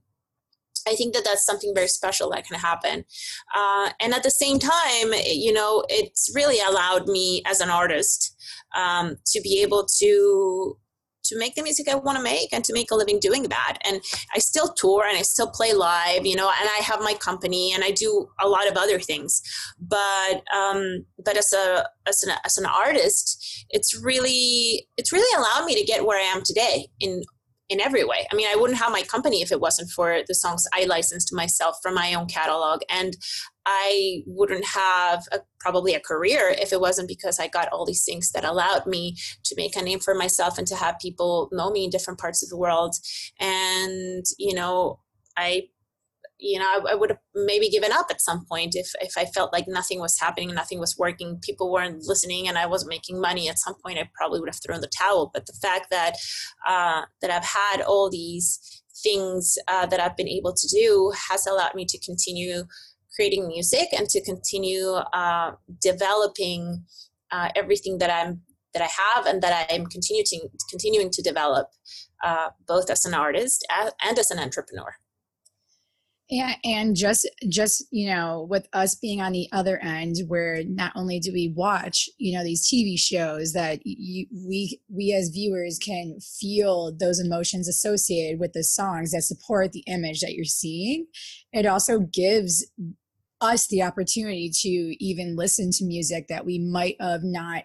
I 0.87 0.95
think 0.95 1.13
that 1.13 1.25
that's 1.25 1.45
something 1.45 1.73
very 1.75 1.89
special 1.89 2.29
that 2.29 2.47
can 2.47 2.57
happen. 2.57 3.03
Uh, 3.53 3.89
and 3.99 4.13
at 4.13 4.23
the 4.23 4.31
same 4.31 4.57
time, 4.57 5.13
you 5.25 5.51
know, 5.51 5.83
it's 5.89 6.31
really 6.33 6.59
allowed 6.61 7.07
me 7.07 7.41
as 7.45 7.59
an 7.59 7.69
artist 7.69 8.35
um, 8.75 9.17
to 9.25 9.41
be 9.41 9.61
able 9.61 9.85
to 9.99 10.77
to 11.27 11.37
make 11.37 11.55
the 11.55 11.63
music 11.63 11.87
I 11.87 11.95
want 11.95 12.17
to 12.17 12.23
make 12.23 12.53
and 12.53 12.63
to 12.65 12.73
make 12.73 12.91
a 12.91 12.95
living 12.95 13.19
doing 13.19 13.43
that. 13.43 13.77
And 13.85 14.01
I 14.33 14.39
still 14.39 14.73
tour 14.73 15.05
and 15.07 15.17
I 15.17 15.21
still 15.21 15.49
play 15.49 15.73
live, 15.73 16.25
you 16.25 16.35
know, 16.35 16.49
and 16.49 16.69
I 16.69 16.81
have 16.83 17.01
my 17.01 17.13
company 17.13 17.73
and 17.73 17.83
I 17.83 17.91
do 17.91 18.27
a 18.39 18.47
lot 18.47 18.69
of 18.69 18.77
other 18.77 18.99
things. 18.99 19.41
But 19.79 20.43
um, 20.55 21.05
but 21.23 21.37
as 21.37 21.53
a 21.53 21.87
as 22.07 22.23
an 22.23 22.31
as 22.45 22.57
an 22.57 22.65
artist, 22.65 23.65
it's 23.69 23.99
really 24.01 24.87
it's 24.97 25.11
really 25.11 25.37
allowed 25.37 25.65
me 25.65 25.75
to 25.75 25.85
get 25.85 26.05
where 26.05 26.19
I 26.19 26.23
am 26.23 26.41
today 26.43 26.87
in 26.99 27.23
in 27.69 27.81
every 27.81 28.03
way. 28.03 28.25
I 28.31 28.35
mean, 28.35 28.47
I 28.49 28.55
wouldn't 28.55 28.79
have 28.79 28.91
my 28.91 29.01
company 29.01 29.41
if 29.41 29.51
it 29.51 29.59
wasn't 29.59 29.89
for 29.89 30.21
the 30.27 30.35
songs 30.35 30.65
I 30.73 30.85
licensed 30.85 31.33
myself 31.33 31.77
from 31.83 31.95
my 31.95 32.13
own 32.13 32.27
catalog. 32.27 32.81
And 32.89 33.17
I 33.69 34.23
wouldn't 34.25 34.65
have 34.65 35.27
a, 35.33 35.39
probably 35.59 35.93
a 35.93 35.99
career 35.99 36.55
if 36.57 36.71
it 36.71 36.79
wasn't 36.79 37.09
because 37.09 37.37
I 37.37 37.49
got 37.49 37.67
all 37.67 37.85
these 37.85 38.05
things 38.05 38.31
that 38.31 38.45
allowed 38.45 38.87
me 38.87 39.17
to 39.43 39.55
make 39.57 39.75
a 39.75 39.81
name 39.81 39.99
for 39.99 40.15
myself 40.15 40.57
and 40.57 40.65
to 40.67 40.75
have 40.75 40.99
people 40.99 41.49
know 41.51 41.69
me 41.69 41.83
in 41.83 41.89
different 41.89 42.17
parts 42.17 42.41
of 42.41 42.49
the 42.49 42.57
world. 42.57 42.95
And, 43.41 44.23
you 44.39 44.55
know, 44.55 45.01
I 45.35 45.63
you 46.39 46.59
know, 46.59 46.65
I, 46.65 46.91
I, 46.91 46.95
would 46.95 47.09
have 47.09 47.19
maybe 47.33 47.67
given 47.67 47.91
up 47.91 48.07
at 48.11 48.21
some 48.21 48.45
point 48.45 48.75
if, 48.75 48.91
if 49.01 49.17
I 49.17 49.25
felt 49.25 49.51
like 49.51 49.67
nothing 49.67 49.99
was 49.99 50.19
happening, 50.19 50.53
nothing 50.53 50.79
was 50.79 50.95
working, 50.95 51.39
people 51.41 51.71
weren't 51.71 52.03
listening, 52.03 52.47
and 52.47 52.59
I 52.59 52.67
wasn't 52.67 52.91
making 52.91 53.19
money. 53.19 53.49
At 53.49 53.57
some 53.57 53.73
point, 53.83 53.97
I 53.97 54.07
probably 54.13 54.39
would 54.39 54.49
have 54.49 54.61
thrown 54.63 54.81
the 54.81 54.87
towel. 54.95 55.31
But 55.33 55.47
the 55.47 55.57
fact 55.59 55.87
that 55.89 56.15
uh, 56.67 57.01
that 57.21 57.31
I've 57.31 57.43
had 57.43 57.81
all 57.81 58.11
these 58.11 58.83
things 59.03 59.57
uh, 59.67 59.87
that 59.87 59.99
I've 59.99 60.15
been 60.15 60.27
able 60.27 60.53
to 60.53 60.67
do 60.67 61.11
has 61.29 61.47
allowed 61.47 61.73
me 61.73 61.85
to 61.85 61.99
continue 61.99 62.63
creating 63.17 63.47
music 63.47 63.87
and 63.97 64.07
to 64.09 64.23
continue 64.23 64.91
uh, 65.13 65.51
developing 65.81 66.85
uh, 67.31 67.49
everything 67.55 67.97
that 67.97 68.09
I'm 68.09 68.41
that 68.73 68.83
I 68.83 69.15
have 69.15 69.25
and 69.25 69.41
that 69.41 69.67
I'm 69.71 69.87
continuing 69.87 70.49
continuing 70.69 71.09
to 71.11 71.21
develop, 71.21 71.67
uh, 72.23 72.49
both 72.67 72.89
as 72.89 73.05
an 73.05 73.13
artist 73.13 73.65
and 74.01 74.19
as 74.19 74.29
an 74.31 74.39
entrepreneur. 74.39 74.93
Yeah, 76.29 76.55
and 76.65 76.93
just 76.93 77.29
just 77.47 77.85
you 77.89 78.07
know, 78.07 78.45
with 78.49 78.67
us 78.73 78.95
being 78.95 79.21
on 79.21 79.31
the 79.31 79.47
other 79.53 79.79
end, 79.79 80.17
where 80.27 80.61
not 80.65 80.91
only 80.93 81.19
do 81.19 81.31
we 81.31 81.53
watch 81.55 82.09
you 82.17 82.37
know 82.37 82.43
these 82.43 82.67
TV 82.67 82.99
shows 82.99 83.53
that 83.53 83.79
you, 83.85 84.27
we 84.45 84.81
we 84.89 85.13
as 85.13 85.29
viewers 85.29 85.79
can 85.79 86.19
feel 86.19 86.93
those 86.99 87.21
emotions 87.21 87.69
associated 87.69 88.41
with 88.41 88.51
the 88.51 88.63
songs 88.63 89.11
that 89.11 89.23
support 89.23 89.71
the 89.71 89.85
image 89.87 90.19
that 90.19 90.33
you're 90.33 90.43
seeing, 90.43 91.07
it 91.53 91.65
also 91.65 91.99
gives 91.99 92.69
us 93.41 93.67
the 93.67 93.83
opportunity 93.83 94.51
to 94.61 94.95
even 95.03 95.35
listen 95.35 95.71
to 95.71 95.85
music 95.85 96.27
that 96.27 96.45
we 96.45 96.59
might 96.59 96.95
have 96.99 97.23
not 97.23 97.63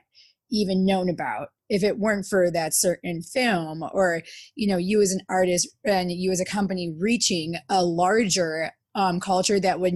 even 0.50 0.84
known 0.84 1.08
about. 1.08 1.48
If 1.68 1.82
it 1.82 1.98
weren't 1.98 2.26
for 2.26 2.50
that 2.50 2.74
certain 2.74 3.22
film 3.22 3.82
or 3.92 4.22
you 4.54 4.68
know 4.68 4.76
you 4.76 5.00
as 5.00 5.12
an 5.12 5.22
artist 5.28 5.68
and 5.84 6.12
you 6.12 6.30
as 6.30 6.40
a 6.40 6.44
company 6.44 6.94
reaching 6.98 7.54
a 7.68 7.84
larger 7.84 8.72
um, 8.94 9.20
culture 9.20 9.58
that 9.58 9.80
would 9.80 9.94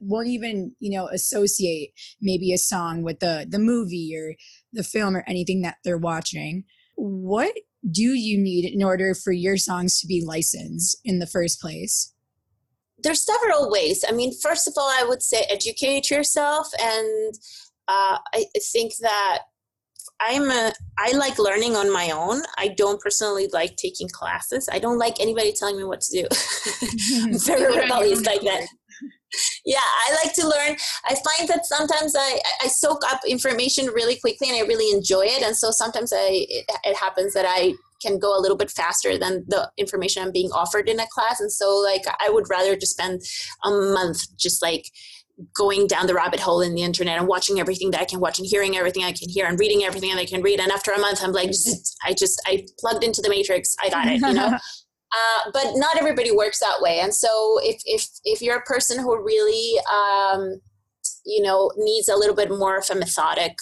won't 0.00 0.28
even 0.28 0.74
you 0.78 0.96
know 0.96 1.08
associate 1.08 1.92
maybe 2.20 2.52
a 2.52 2.58
song 2.58 3.02
with 3.02 3.20
the 3.20 3.46
the 3.48 3.58
movie 3.58 4.12
or 4.14 4.34
the 4.72 4.84
film 4.84 5.16
or 5.16 5.24
anything 5.26 5.62
that 5.62 5.76
they're 5.84 5.96
watching 5.96 6.64
what 6.96 7.54
do 7.90 8.02
you 8.02 8.38
need 8.38 8.70
in 8.70 8.82
order 8.82 9.14
for 9.14 9.32
your 9.32 9.56
songs 9.56 10.00
to 10.00 10.06
be 10.06 10.22
licensed 10.24 10.98
in 11.04 11.18
the 11.18 11.26
first 11.26 11.60
place 11.60 12.12
there's 13.06 13.24
several 13.24 13.70
ways 13.70 14.04
i 14.08 14.12
mean 14.12 14.32
first 14.42 14.68
of 14.68 14.74
all 14.76 14.90
i 15.00 15.04
would 15.08 15.22
say 15.22 15.46
educate 15.48 16.10
yourself 16.10 16.68
and 16.82 17.34
uh, 17.88 18.18
I 18.34 18.44
think 18.72 18.92
that 19.00 19.42
I'm 20.20 20.50
a 20.50 20.72
I 20.98 21.12
like 21.12 21.38
learning 21.38 21.76
on 21.76 21.92
my 21.92 22.10
own. 22.10 22.42
I 22.56 22.68
don't 22.68 23.00
personally 23.00 23.48
like 23.52 23.76
taking 23.76 24.08
classes. 24.08 24.68
I 24.72 24.78
don't 24.78 24.98
like 24.98 25.20
anybody 25.20 25.52
telling 25.52 25.76
me 25.76 25.84
what 25.84 26.00
to 26.02 26.22
do. 26.22 26.28
I'm 27.22 27.38
very 27.38 27.80
rebellious 27.80 28.24
like 28.24 28.40
that. 28.42 28.66
Yeah, 29.66 29.78
I 29.78 30.16
like 30.24 30.34
to 30.36 30.48
learn. 30.48 30.76
I 31.04 31.14
find 31.14 31.48
that 31.48 31.66
sometimes 31.66 32.14
I, 32.16 32.40
I 32.62 32.68
soak 32.68 33.02
up 33.12 33.20
information 33.28 33.86
really 33.86 34.16
quickly 34.16 34.48
and 34.48 34.56
I 34.56 34.60
really 34.60 34.96
enjoy 34.96 35.26
it. 35.26 35.42
And 35.42 35.54
so 35.54 35.70
sometimes 35.70 36.12
I 36.12 36.46
it, 36.48 36.64
it 36.84 36.96
happens 36.96 37.34
that 37.34 37.44
I 37.46 37.74
can 38.06 38.18
go 38.18 38.38
a 38.38 38.40
little 38.40 38.56
bit 38.56 38.70
faster 38.70 39.18
than 39.18 39.44
the 39.48 39.70
information 39.76 40.22
I'm 40.22 40.32
being 40.32 40.50
offered 40.52 40.88
in 40.88 41.00
a 41.00 41.06
class. 41.10 41.40
And 41.40 41.50
so 41.50 41.74
like 41.76 42.02
I 42.20 42.30
would 42.30 42.48
rather 42.48 42.76
just 42.76 42.92
spend 42.92 43.22
a 43.64 43.70
month 43.70 44.36
just 44.36 44.62
like 44.62 44.90
going 45.54 45.86
down 45.86 46.06
the 46.06 46.14
rabbit 46.14 46.40
hole 46.40 46.60
in 46.60 46.74
the 46.74 46.82
internet 46.82 47.18
and 47.18 47.28
watching 47.28 47.60
everything 47.60 47.90
that 47.90 48.00
I 48.00 48.04
can 48.04 48.20
watch 48.20 48.38
and 48.38 48.46
hearing 48.48 48.76
everything 48.76 49.04
I 49.04 49.12
can 49.12 49.28
hear 49.28 49.46
and 49.46 49.58
reading 49.58 49.84
everything 49.84 50.10
that 50.10 50.18
I 50.18 50.24
can 50.24 50.42
read. 50.42 50.60
And 50.60 50.72
after 50.72 50.92
a 50.92 50.98
month, 50.98 51.22
I'm 51.22 51.32
like, 51.32 51.50
I 52.04 52.14
just, 52.14 52.40
I 52.46 52.66
plugged 52.78 53.04
into 53.04 53.20
the 53.20 53.28
matrix. 53.28 53.76
I 53.82 53.90
got 53.90 54.06
it, 54.06 54.20
you 54.20 54.32
know? 54.32 54.46
uh, 55.12 55.50
but 55.52 55.72
not 55.74 55.98
everybody 55.98 56.30
works 56.30 56.60
that 56.60 56.80
way. 56.80 57.00
And 57.00 57.14
so 57.14 57.58
if, 57.62 57.82
if, 57.84 58.06
if 58.24 58.40
you're 58.40 58.56
a 58.56 58.62
person 58.62 58.98
who 58.98 59.22
really, 59.22 59.78
um, 59.92 60.60
you 61.26 61.42
know, 61.42 61.70
needs 61.76 62.08
a 62.08 62.16
little 62.16 62.34
bit 62.34 62.50
more 62.50 62.78
of 62.78 62.88
a 62.90 62.94
methodic, 62.94 63.58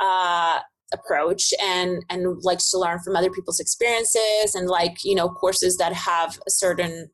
uh, 0.00 0.60
approach 0.92 1.52
and 1.62 2.04
and 2.10 2.42
likes 2.42 2.70
to 2.70 2.78
learn 2.78 2.98
from 3.00 3.16
other 3.16 3.30
people's 3.30 3.60
experiences 3.60 4.54
and 4.54 4.68
like 4.68 4.98
you 5.04 5.14
know 5.14 5.28
courses 5.28 5.76
that 5.76 5.92
have 5.92 6.38
a 6.46 6.50
certain 6.50 7.10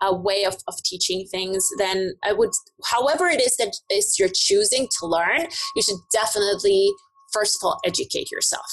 a 0.00 0.14
way 0.14 0.44
of, 0.44 0.56
of 0.68 0.80
teaching 0.84 1.26
things, 1.30 1.66
then 1.78 2.14
I 2.22 2.32
would, 2.32 2.50
however 2.84 3.26
it 3.26 3.40
is 3.40 3.56
that 3.56 3.76
is 3.90 4.16
you're 4.18 4.30
choosing 4.32 4.86
to 5.00 5.06
learn, 5.06 5.48
you 5.74 5.82
should 5.82 5.98
definitely 6.12 6.90
first 7.32 7.56
of 7.56 7.66
all 7.66 7.80
educate 7.84 8.30
yourself. 8.30 8.64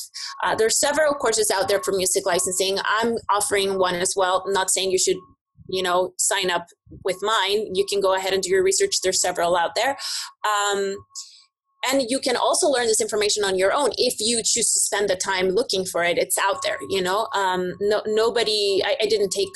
Uh, 0.43 0.55
there's 0.55 0.79
several 0.79 1.13
courses 1.13 1.51
out 1.51 1.67
there 1.67 1.81
for 1.83 1.91
music 1.91 2.25
licensing. 2.25 2.77
I'm 2.85 3.15
offering 3.29 3.77
one 3.77 3.95
as 3.95 4.13
well. 4.15 4.43
I'm 4.45 4.53
not 4.53 4.69
saying 4.69 4.91
you 4.91 4.99
should 4.99 5.17
you 5.67 5.81
know 5.81 6.13
sign 6.17 6.49
up 6.49 6.67
with 7.03 7.17
mine. 7.21 7.73
You 7.73 7.85
can 7.89 7.99
go 8.01 8.15
ahead 8.15 8.33
and 8.33 8.41
do 8.41 8.49
your 8.49 8.63
research. 8.63 9.01
There's 9.01 9.21
several 9.21 9.57
out 9.57 9.75
there. 9.75 9.97
Um, 10.45 10.95
and 11.89 12.03
you 12.09 12.19
can 12.19 12.35
also 12.35 12.67
learn 12.67 12.87
this 12.87 13.01
information 13.01 13.43
on 13.43 13.57
your 13.57 13.73
own 13.73 13.89
if 13.97 14.15
you 14.19 14.41
choose 14.43 14.71
to 14.73 14.79
spend 14.79 15.09
the 15.09 15.15
time 15.15 15.49
looking 15.49 15.85
for 15.85 16.03
it 16.03 16.17
it's 16.17 16.37
out 16.37 16.61
there 16.63 16.77
you 16.89 17.01
know 17.01 17.27
um, 17.33 17.73
no, 17.79 18.01
nobody 18.05 18.81
I, 18.83 18.95
I, 19.01 19.05
didn't 19.05 19.29
take 19.29 19.49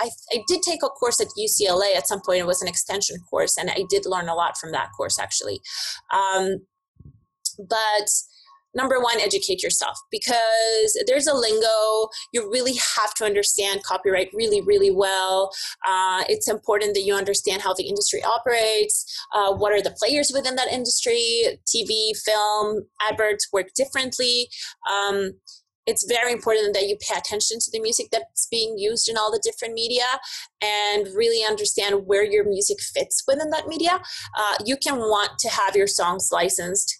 I, 0.00 0.08
I 0.32 0.42
did 0.46 0.62
take 0.62 0.82
a 0.82 0.88
course 0.88 1.20
at 1.20 1.28
UCLA 1.38 1.94
at 1.94 2.08
some 2.08 2.22
point. 2.24 2.40
It 2.40 2.46
was 2.46 2.62
an 2.62 2.68
extension 2.68 3.18
course, 3.28 3.58
and 3.58 3.70
I 3.70 3.84
did 3.90 4.06
learn 4.06 4.28
a 4.28 4.34
lot 4.34 4.56
from 4.56 4.72
that 4.72 4.88
course 4.96 5.18
actually. 5.18 5.60
Um, 6.10 6.66
but 7.58 8.08
number 8.74 9.00
one, 9.00 9.20
educate 9.20 9.62
yourself 9.62 9.96
because 10.10 10.98
there's 11.06 11.26
a 11.26 11.34
lingo. 11.34 12.08
You 12.32 12.50
really 12.50 12.74
have 12.96 13.14
to 13.14 13.24
understand 13.24 13.82
copyright 13.82 14.30
really, 14.32 14.60
really 14.60 14.90
well. 14.90 15.50
Uh, 15.86 16.24
it's 16.28 16.48
important 16.48 16.94
that 16.94 17.02
you 17.02 17.14
understand 17.14 17.62
how 17.62 17.74
the 17.74 17.88
industry 17.88 18.22
operates. 18.22 19.04
Uh, 19.34 19.54
what 19.54 19.72
are 19.72 19.82
the 19.82 19.96
players 19.98 20.30
within 20.32 20.56
that 20.56 20.68
industry? 20.68 21.60
TV, 21.66 22.16
film, 22.24 22.86
adverts 23.08 23.48
work 23.52 23.68
differently. 23.74 24.48
Um, 24.90 25.32
it's 25.88 26.04
very 26.04 26.32
important 26.32 26.74
that 26.74 26.86
you 26.86 26.96
pay 27.00 27.16
attention 27.18 27.58
to 27.60 27.70
the 27.72 27.80
music 27.80 28.08
that's 28.12 28.46
being 28.50 28.76
used 28.76 29.08
in 29.08 29.16
all 29.16 29.32
the 29.32 29.40
different 29.42 29.72
media 29.72 30.04
and 30.62 31.08
really 31.16 31.42
understand 31.48 32.06
where 32.06 32.22
your 32.22 32.44
music 32.44 32.78
fits 32.78 33.24
within 33.26 33.48
that 33.50 33.66
media. 33.66 33.98
Uh, 34.38 34.54
you 34.66 34.76
can 34.76 34.98
want 34.98 35.38
to 35.38 35.48
have 35.48 35.74
your 35.74 35.86
songs 35.86 36.28
licensed, 36.30 36.97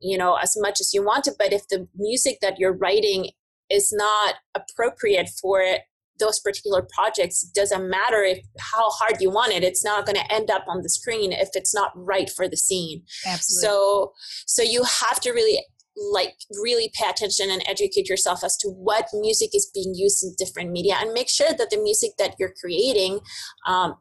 you 0.00 0.16
know, 0.16 0.36
as 0.36 0.54
much 0.58 0.80
as 0.80 0.92
you 0.94 1.02
want 1.04 1.24
to, 1.24 1.32
but 1.38 1.52
if 1.52 1.68
the 1.68 1.88
music 1.96 2.38
that 2.40 2.58
you're 2.58 2.76
writing 2.76 3.30
is 3.70 3.92
not 3.92 4.36
appropriate 4.54 5.28
for 5.40 5.60
it, 5.60 5.82
those 6.18 6.40
particular 6.40 6.86
projects 6.92 7.42
doesn't 7.42 7.88
matter 7.88 8.22
if 8.22 8.38
how 8.58 8.88
hard 8.90 9.20
you 9.20 9.30
want 9.30 9.52
it 9.52 9.62
it's 9.62 9.84
not 9.84 10.04
going 10.04 10.16
to 10.16 10.32
end 10.32 10.50
up 10.50 10.64
on 10.68 10.82
the 10.82 10.88
screen 10.88 11.32
if 11.32 11.48
it's 11.54 11.74
not 11.74 11.92
right 11.94 12.28
for 12.28 12.48
the 12.48 12.56
scene 12.56 13.02
Absolutely. 13.26 13.68
so 13.68 14.12
so 14.46 14.62
you 14.62 14.82
have 14.82 15.20
to 15.20 15.30
really 15.30 15.64
like 16.12 16.34
really 16.62 16.90
pay 16.94 17.08
attention 17.08 17.50
and 17.50 17.62
educate 17.66 18.08
yourself 18.08 18.44
as 18.44 18.56
to 18.56 18.68
what 18.68 19.08
music 19.12 19.50
is 19.54 19.70
being 19.74 19.94
used 19.94 20.22
in 20.22 20.34
different 20.38 20.70
media 20.70 20.96
and 21.00 21.12
make 21.12 21.28
sure 21.28 21.52
that 21.56 21.70
the 21.70 21.80
music 21.82 22.12
that 22.18 22.34
you're 22.38 22.54
creating 22.60 23.20
um, 23.66 23.94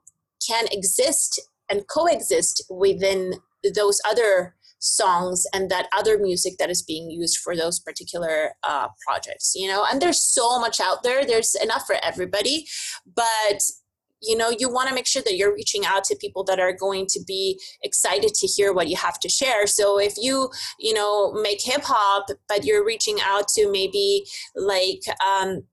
can 0.47 0.65
exist 0.71 1.41
and 1.69 1.87
coexist 1.87 2.63
within 2.69 3.33
those 3.75 3.99
other 4.07 4.55
songs 4.79 5.45
and 5.53 5.69
that 5.69 5.87
other 5.97 6.17
music 6.17 6.53
that 6.59 6.69
is 6.69 6.83
being 6.83 7.09
used 7.09 7.37
for 7.37 7.55
those 7.55 7.79
particular 7.79 8.51
uh, 8.63 8.87
projects 9.05 9.53
you 9.55 9.67
know? 9.67 9.85
And 9.89 10.01
there's 10.01 10.21
so 10.21 10.59
much 10.59 10.79
out 10.79 11.03
there. 11.03 11.25
There's 11.25 11.55
enough 11.55 11.85
for 11.85 11.95
everybody. 12.03 12.67
But 13.15 13.61
you 14.19 14.35
know 14.35 14.49
you 14.49 14.67
want 14.67 14.89
to 14.89 14.95
make 14.95 15.05
sure 15.05 15.21
that 15.21 15.35
you're 15.35 15.53
reaching 15.53 15.85
out 15.85 16.03
to 16.03 16.15
people 16.19 16.43
that 16.43 16.59
are 16.59 16.73
going 16.73 17.05
to 17.07 17.19
be 17.27 17.61
excited 17.83 18.33
to 18.33 18.47
hear 18.47 18.73
what 18.73 18.87
you 18.87 18.95
have 18.95 19.19
to 19.19 19.29
share. 19.29 19.67
So 19.67 19.99
if 19.99 20.15
you 20.17 20.49
you 20.79 20.93
know 20.93 21.33
make 21.33 21.61
hip 21.61 21.83
hop 21.83 22.25
but 22.49 22.65
you're 22.65 22.83
reaching 22.83 23.17
out 23.23 23.47
to 23.49 23.71
maybe 23.71 24.25
like 24.55 25.01
um 25.23 25.63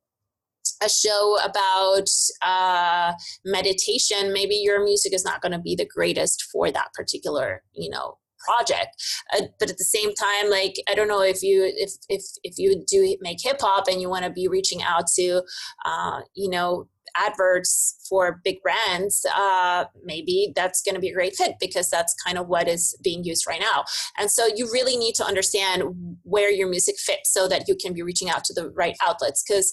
a 0.82 0.88
show 0.88 1.38
about 1.44 2.08
uh, 2.42 3.12
meditation, 3.44 4.32
maybe 4.32 4.54
your 4.56 4.82
music 4.82 5.12
is 5.12 5.24
not 5.24 5.40
going 5.40 5.52
to 5.52 5.58
be 5.58 5.74
the 5.74 5.86
greatest 5.86 6.42
for 6.50 6.70
that 6.70 6.88
particular, 6.94 7.62
you 7.72 7.90
know, 7.90 8.16
project 8.44 8.90
uh, 9.34 9.42
but 9.58 9.70
at 9.70 9.78
the 9.78 9.84
same 9.84 10.12
time 10.14 10.50
like 10.50 10.74
i 10.88 10.94
don't 10.94 11.08
know 11.08 11.22
if 11.22 11.42
you 11.42 11.64
if 11.76 11.92
if 12.08 12.22
if 12.42 12.54
you 12.58 12.84
do 12.86 13.16
make 13.20 13.38
hip 13.42 13.58
hop 13.60 13.88
and 13.88 14.00
you 14.00 14.08
want 14.08 14.24
to 14.24 14.30
be 14.30 14.48
reaching 14.48 14.82
out 14.82 15.06
to 15.06 15.42
uh, 15.84 16.20
you 16.34 16.48
know 16.48 16.86
adverts 17.16 18.04
for 18.08 18.40
big 18.44 18.60
brands, 18.62 19.24
uh, 19.36 19.84
maybe 20.04 20.52
that's 20.54 20.82
going 20.82 20.94
to 20.94 21.00
be 21.00 21.10
a 21.10 21.14
great 21.14 21.34
fit 21.36 21.54
because 21.60 21.88
that's 21.88 22.14
kind 22.14 22.38
of 22.38 22.48
what 22.48 22.68
is 22.68 22.96
being 23.02 23.24
used 23.24 23.46
right 23.46 23.60
now. 23.60 23.84
And 24.18 24.30
so 24.30 24.46
you 24.54 24.68
really 24.72 24.96
need 24.96 25.14
to 25.16 25.24
understand 25.24 25.84
where 26.22 26.50
your 26.50 26.68
music 26.68 26.96
fits 26.98 27.32
so 27.32 27.48
that 27.48 27.68
you 27.68 27.76
can 27.80 27.92
be 27.92 28.02
reaching 28.02 28.30
out 28.30 28.44
to 28.44 28.54
the 28.54 28.70
right 28.70 28.96
outlets 29.06 29.44
because 29.46 29.72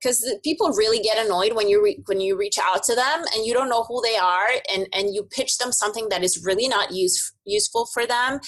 because 0.00 0.36
people 0.44 0.70
really 0.72 0.98
get 0.98 1.24
annoyed 1.24 1.54
when 1.54 1.68
you 1.68 1.82
re- 1.82 2.02
when 2.06 2.20
you 2.20 2.36
reach 2.36 2.58
out 2.62 2.82
to 2.84 2.94
them 2.94 3.24
and 3.34 3.46
you 3.46 3.52
don't 3.52 3.68
know 3.68 3.84
who 3.84 4.00
they 4.02 4.16
are 4.16 4.48
and 4.72 4.86
and 4.92 5.14
you 5.14 5.22
pitch 5.24 5.58
them 5.58 5.72
something 5.72 6.08
that 6.10 6.22
is 6.22 6.44
really 6.44 6.68
not 6.68 6.92
use, 6.92 7.32
useful 7.44 7.86
for 7.92 8.06
them 8.06 8.40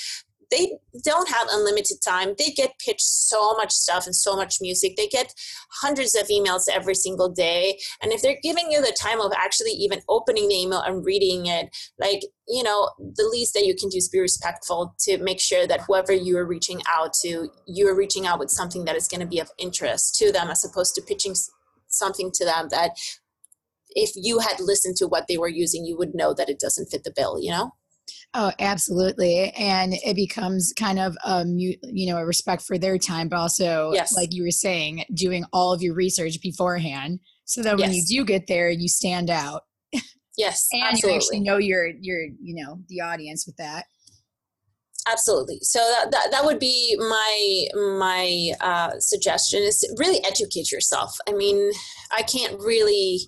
they 0.50 0.78
don't 1.04 1.28
have 1.28 1.48
unlimited 1.50 1.98
time. 2.02 2.34
They 2.38 2.50
get 2.50 2.78
pitched 2.78 3.02
so 3.02 3.54
much 3.54 3.72
stuff 3.72 4.06
and 4.06 4.14
so 4.14 4.36
much 4.36 4.58
music. 4.60 4.96
They 4.96 5.06
get 5.06 5.34
hundreds 5.80 6.14
of 6.14 6.28
emails 6.28 6.68
every 6.72 6.94
single 6.94 7.28
day. 7.28 7.78
And 8.02 8.12
if 8.12 8.22
they're 8.22 8.38
giving 8.42 8.70
you 8.70 8.80
the 8.80 8.96
time 9.00 9.20
of 9.20 9.32
actually 9.36 9.72
even 9.72 10.00
opening 10.08 10.48
the 10.48 10.54
email 10.54 10.80
and 10.80 11.04
reading 11.04 11.46
it, 11.46 11.68
like, 11.98 12.22
you 12.48 12.62
know, 12.62 12.90
the 12.98 13.28
least 13.30 13.54
that 13.54 13.66
you 13.66 13.74
can 13.74 13.88
do 13.88 13.98
is 13.98 14.08
be 14.08 14.20
respectful 14.20 14.94
to 15.00 15.18
make 15.18 15.40
sure 15.40 15.66
that 15.66 15.82
whoever 15.82 16.12
you 16.12 16.36
are 16.38 16.46
reaching 16.46 16.80
out 16.88 17.12
to, 17.24 17.48
you 17.66 17.88
are 17.88 17.96
reaching 17.96 18.26
out 18.26 18.38
with 18.38 18.50
something 18.50 18.84
that 18.84 18.96
is 18.96 19.08
going 19.08 19.20
to 19.20 19.26
be 19.26 19.38
of 19.38 19.50
interest 19.58 20.16
to 20.16 20.32
them 20.32 20.48
as 20.48 20.64
opposed 20.64 20.94
to 20.94 21.02
pitching 21.02 21.34
something 21.88 22.30
to 22.32 22.44
them 22.44 22.68
that 22.70 22.92
if 23.90 24.12
you 24.14 24.38
had 24.38 24.60
listened 24.60 24.96
to 24.96 25.08
what 25.08 25.26
they 25.28 25.38
were 25.38 25.48
using, 25.48 25.84
you 25.84 25.96
would 25.96 26.14
know 26.14 26.34
that 26.34 26.48
it 26.48 26.60
doesn't 26.60 26.86
fit 26.86 27.04
the 27.04 27.12
bill, 27.14 27.40
you 27.40 27.50
know? 27.50 27.72
Oh, 28.34 28.52
absolutely. 28.58 29.50
And 29.58 29.94
it 29.94 30.14
becomes 30.14 30.72
kind 30.78 30.98
of 30.98 31.16
a 31.24 31.44
you 31.46 32.06
know, 32.06 32.18
a 32.18 32.26
respect 32.26 32.62
for 32.62 32.78
their 32.78 32.98
time, 32.98 33.28
but 33.28 33.38
also 33.38 33.92
yes. 33.94 34.14
like 34.14 34.34
you 34.34 34.42
were 34.42 34.50
saying, 34.50 35.04
doing 35.14 35.44
all 35.52 35.72
of 35.72 35.82
your 35.82 35.94
research 35.94 36.40
beforehand 36.42 37.20
so 37.44 37.62
that 37.62 37.78
when 37.78 37.92
yes. 37.92 38.10
you 38.10 38.18
do 38.18 38.24
get 38.26 38.46
there, 38.46 38.70
you 38.70 38.88
stand 38.88 39.30
out. 39.30 39.62
Yes. 40.36 40.68
and 40.70 40.82
absolutely. 40.84 41.10
you 41.10 41.16
actually 41.16 41.40
know 41.40 41.56
your 41.56 41.86
your, 42.00 42.20
you 42.40 42.62
know, 42.62 42.78
the 42.88 43.00
audience 43.00 43.44
with 43.44 43.56
that. 43.56 43.86
Absolutely. 45.10 45.58
So 45.62 45.78
that, 45.78 46.10
that, 46.10 46.28
that 46.30 46.44
would 46.44 46.58
be 46.58 46.96
my 46.98 47.66
my 47.98 48.52
uh, 48.60 48.90
suggestion 48.98 49.62
is 49.62 49.84
really 49.98 50.22
educate 50.24 50.70
yourself. 50.70 51.16
I 51.28 51.32
mean, 51.32 51.70
I 52.12 52.22
can't 52.22 52.60
really 52.60 53.20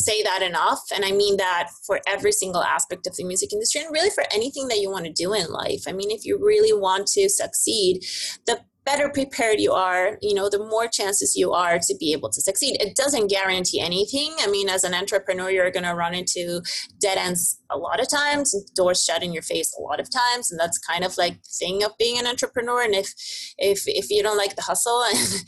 say 0.00 0.22
that 0.22 0.42
enough. 0.42 0.80
And 0.94 1.04
I 1.04 1.12
mean 1.12 1.36
that 1.36 1.68
for 1.86 2.00
every 2.06 2.32
single 2.32 2.62
aspect 2.62 3.06
of 3.06 3.16
the 3.16 3.24
music 3.24 3.52
industry 3.52 3.82
and 3.82 3.92
really 3.92 4.10
for 4.10 4.24
anything 4.32 4.68
that 4.68 4.80
you 4.80 4.90
want 4.90 5.04
to 5.04 5.12
do 5.12 5.32
in 5.34 5.50
life. 5.50 5.84
I 5.86 5.92
mean, 5.92 6.10
if 6.10 6.24
you 6.24 6.38
really 6.38 6.72
want 6.72 7.06
to 7.08 7.28
succeed, 7.28 8.04
the 8.46 8.60
better 8.90 9.08
prepared 9.08 9.60
you 9.60 9.72
are, 9.72 10.18
you 10.20 10.34
know, 10.34 10.48
the 10.50 10.58
more 10.58 10.88
chances 10.88 11.36
you 11.36 11.52
are 11.52 11.78
to 11.78 11.94
be 12.00 12.12
able 12.12 12.28
to 12.28 12.40
succeed. 12.40 12.76
It 12.80 12.96
doesn't 12.96 13.28
guarantee 13.30 13.78
anything. 13.78 14.34
I 14.40 14.48
mean, 14.48 14.68
as 14.68 14.82
an 14.82 14.94
entrepreneur, 14.94 15.48
you're 15.48 15.70
going 15.70 15.84
to 15.84 15.94
run 15.94 16.12
into 16.12 16.60
dead 17.00 17.16
ends 17.16 17.60
a 17.70 17.78
lot 17.78 18.00
of 18.00 18.08
times, 18.08 18.52
doors 18.74 19.04
shut 19.04 19.22
in 19.22 19.32
your 19.32 19.44
face 19.44 19.72
a 19.78 19.82
lot 19.82 20.00
of 20.00 20.10
times, 20.10 20.50
and 20.50 20.58
that's 20.58 20.78
kind 20.78 21.04
of 21.04 21.16
like 21.16 21.34
the 21.34 21.50
thing 21.60 21.84
of 21.84 21.92
being 21.98 22.18
an 22.18 22.26
entrepreneur. 22.26 22.82
And 22.82 22.94
if 22.94 23.14
if 23.58 23.84
if 23.86 24.10
you 24.10 24.24
don't 24.24 24.36
like 24.36 24.56
the 24.56 24.62
hustle 24.62 25.02
and 25.14 25.44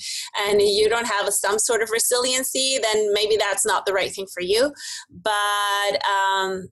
and 0.46 0.62
you 0.62 0.88
don't 0.88 1.09
have 1.09 1.28
some 1.35 1.59
sort 1.59 1.83
of 1.83 1.90
resiliency, 1.90 2.78
then 2.81 3.12
maybe 3.12 3.37
that's 3.37 3.66
not 3.66 3.87
the 3.87 3.92
right 3.92 4.12
thing 4.12 4.28
for 4.33 4.42
you. 4.42 4.72
But 5.11 5.98
um, 6.07 6.68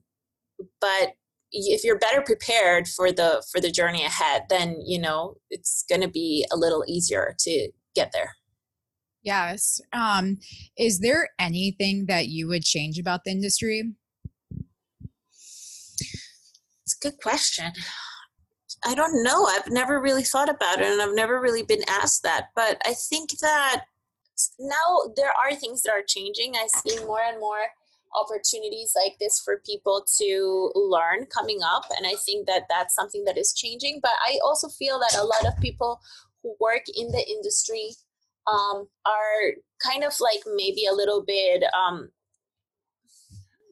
but 0.79 1.15
if 1.51 1.83
you're 1.83 1.99
better 1.99 2.21
prepared 2.21 2.87
for 2.87 3.11
the 3.11 3.43
for 3.51 3.59
the 3.59 3.71
journey 3.71 4.03
ahead 4.03 4.43
then 4.49 4.77
you 4.85 4.99
know 4.99 5.35
it's 5.49 5.83
going 5.89 6.01
to 6.01 6.07
be 6.07 6.45
a 6.51 6.57
little 6.57 6.83
easier 6.87 7.35
to 7.39 7.69
get 7.95 8.11
there. 8.13 8.35
Yes. 9.23 9.81
Um 9.93 10.37
is 10.77 10.99
there 10.99 11.29
anything 11.39 12.05
that 12.07 12.27
you 12.27 12.47
would 12.47 12.63
change 12.63 12.97
about 12.97 13.21
the 13.25 13.31
industry? 13.31 13.93
It's 16.83 16.97
a 17.01 17.09
good 17.09 17.19
question. 17.21 17.71
I 18.83 18.95
don't 18.95 19.23
know. 19.23 19.45
I've 19.45 19.69
never 19.69 20.01
really 20.01 20.23
thought 20.23 20.49
about 20.49 20.81
it 20.81 20.87
and 20.87 21.01
i've 21.01 21.15
never 21.15 21.39
really 21.39 21.63
been 21.63 21.83
asked 21.87 22.23
that 22.23 22.47
but 22.55 22.81
i 22.85 22.93
think 22.93 23.29
that 23.41 23.83
now 24.59 25.13
there 25.15 25.31
are 25.31 25.55
things 25.55 25.83
that 25.83 25.91
are 25.91 26.03
changing. 26.05 26.55
I 26.55 26.67
see 26.67 27.03
more 27.05 27.21
and 27.21 27.39
more 27.39 27.65
opportunities 28.19 28.93
like 28.95 29.17
this 29.19 29.39
for 29.43 29.61
people 29.65 30.05
to 30.19 30.71
learn 30.75 31.25
coming 31.27 31.59
up 31.63 31.85
and 31.97 32.05
i 32.05 32.13
think 32.25 32.47
that 32.47 32.63
that's 32.69 32.95
something 32.95 33.23
that 33.25 33.37
is 33.37 33.53
changing. 33.53 33.99
But 34.01 34.11
i 34.25 34.37
also 34.43 34.67
feel 34.69 34.99
that 34.99 35.19
a 35.19 35.23
lot 35.23 35.45
of 35.45 35.59
people 35.61 35.99
who 36.43 36.55
work 36.59 36.83
in 36.95 37.11
the 37.11 37.25
industry 37.29 37.91
um, 38.47 38.87
are 39.05 39.53
kind 39.83 40.03
of 40.03 40.13
like 40.19 40.41
maybe 40.55 40.85
a 40.85 40.93
little 40.93 41.23
bit 41.23 41.63
um, 41.77 42.09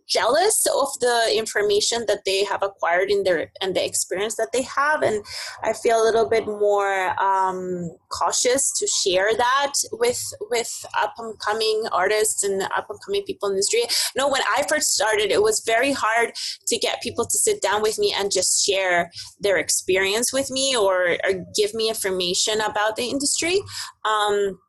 jealous 0.09 0.65
of 0.65 0.87
the 0.99 1.33
information 1.35 2.05
that 2.07 2.25
they 2.25 2.43
have 2.43 2.63
acquired 2.63 3.09
in 3.09 3.23
their 3.23 3.51
and 3.61 3.75
the 3.75 3.85
experience 3.85 4.35
that 4.35 4.49
they 4.53 4.63
have. 4.63 5.01
And 5.01 5.23
i 5.63 5.73
feel 5.73 6.01
a 6.01 6.05
little 6.05 6.29
bit 6.29 6.45
more 6.45 7.19
um, 7.21 7.91
cautious 8.09 8.71
to 8.79 8.87
share 8.87 9.35
that 9.35 9.73
with 9.93 10.21
with 10.49 10.85
up 10.97 11.13
and 11.17 11.37
coming 11.39 11.83
artists 11.91 12.43
and 12.43 12.61
up 12.63 12.87
and 12.89 12.99
coming 13.05 13.23
people 13.23 13.49
in 13.49 13.55
the 13.55 13.57
industry. 13.57 13.83
No 14.15 14.27
when 14.27 14.41
i 14.55 14.63
first 14.67 14.93
started 14.93 15.31
it 15.31 15.41
was 15.41 15.63
very 15.65 15.91
hard 15.91 16.31
to 16.67 16.77
get 16.77 17.01
people 17.01 17.25
to 17.25 17.37
sit 17.37 17.61
down 17.61 17.81
with 17.81 17.99
me 17.99 18.13
and 18.17 18.31
just 18.31 18.65
share 18.65 19.11
their 19.39 19.57
experience 19.57 20.33
with 20.33 20.49
me 20.49 20.75
or, 20.75 21.17
or 21.23 21.45
give 21.55 21.73
me 21.73 21.89
information 21.89 22.61
about 22.61 22.95
the 22.95 23.03
industry. 23.03 23.61
Um, 24.05 24.59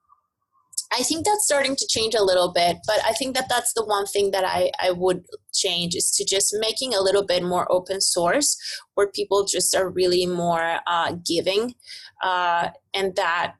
I 0.93 1.03
think 1.03 1.25
that's 1.25 1.45
starting 1.45 1.77
to 1.77 1.87
change 1.89 2.15
a 2.15 2.23
little 2.23 2.53
bit, 2.53 2.79
but 2.87 2.99
I 3.05 3.13
think 3.13 3.37
that 3.37 3.49
that's 3.49 3.73
the 3.75 3.85
one 3.85 4.07
thing 4.07 4.33
that 4.33 4.45
I, 4.45 4.73
I 4.81 4.91
would 4.91 5.25
change 5.55 5.95
is 5.95 6.11
to 6.13 6.25
just 6.25 6.55
making 6.59 6.95
a 6.95 7.01
little 7.01 7.25
bit 7.25 7.45
more 7.45 7.71
open 7.71 8.01
source 8.01 8.57
where 8.95 9.07
people 9.07 9.45
just 9.45 9.75
are 9.77 9.89
really 9.89 10.27
more 10.27 10.81
uh, 10.89 11.15
giving 11.25 11.75
uh, 12.23 12.71
and 12.93 13.15
that 13.15 13.55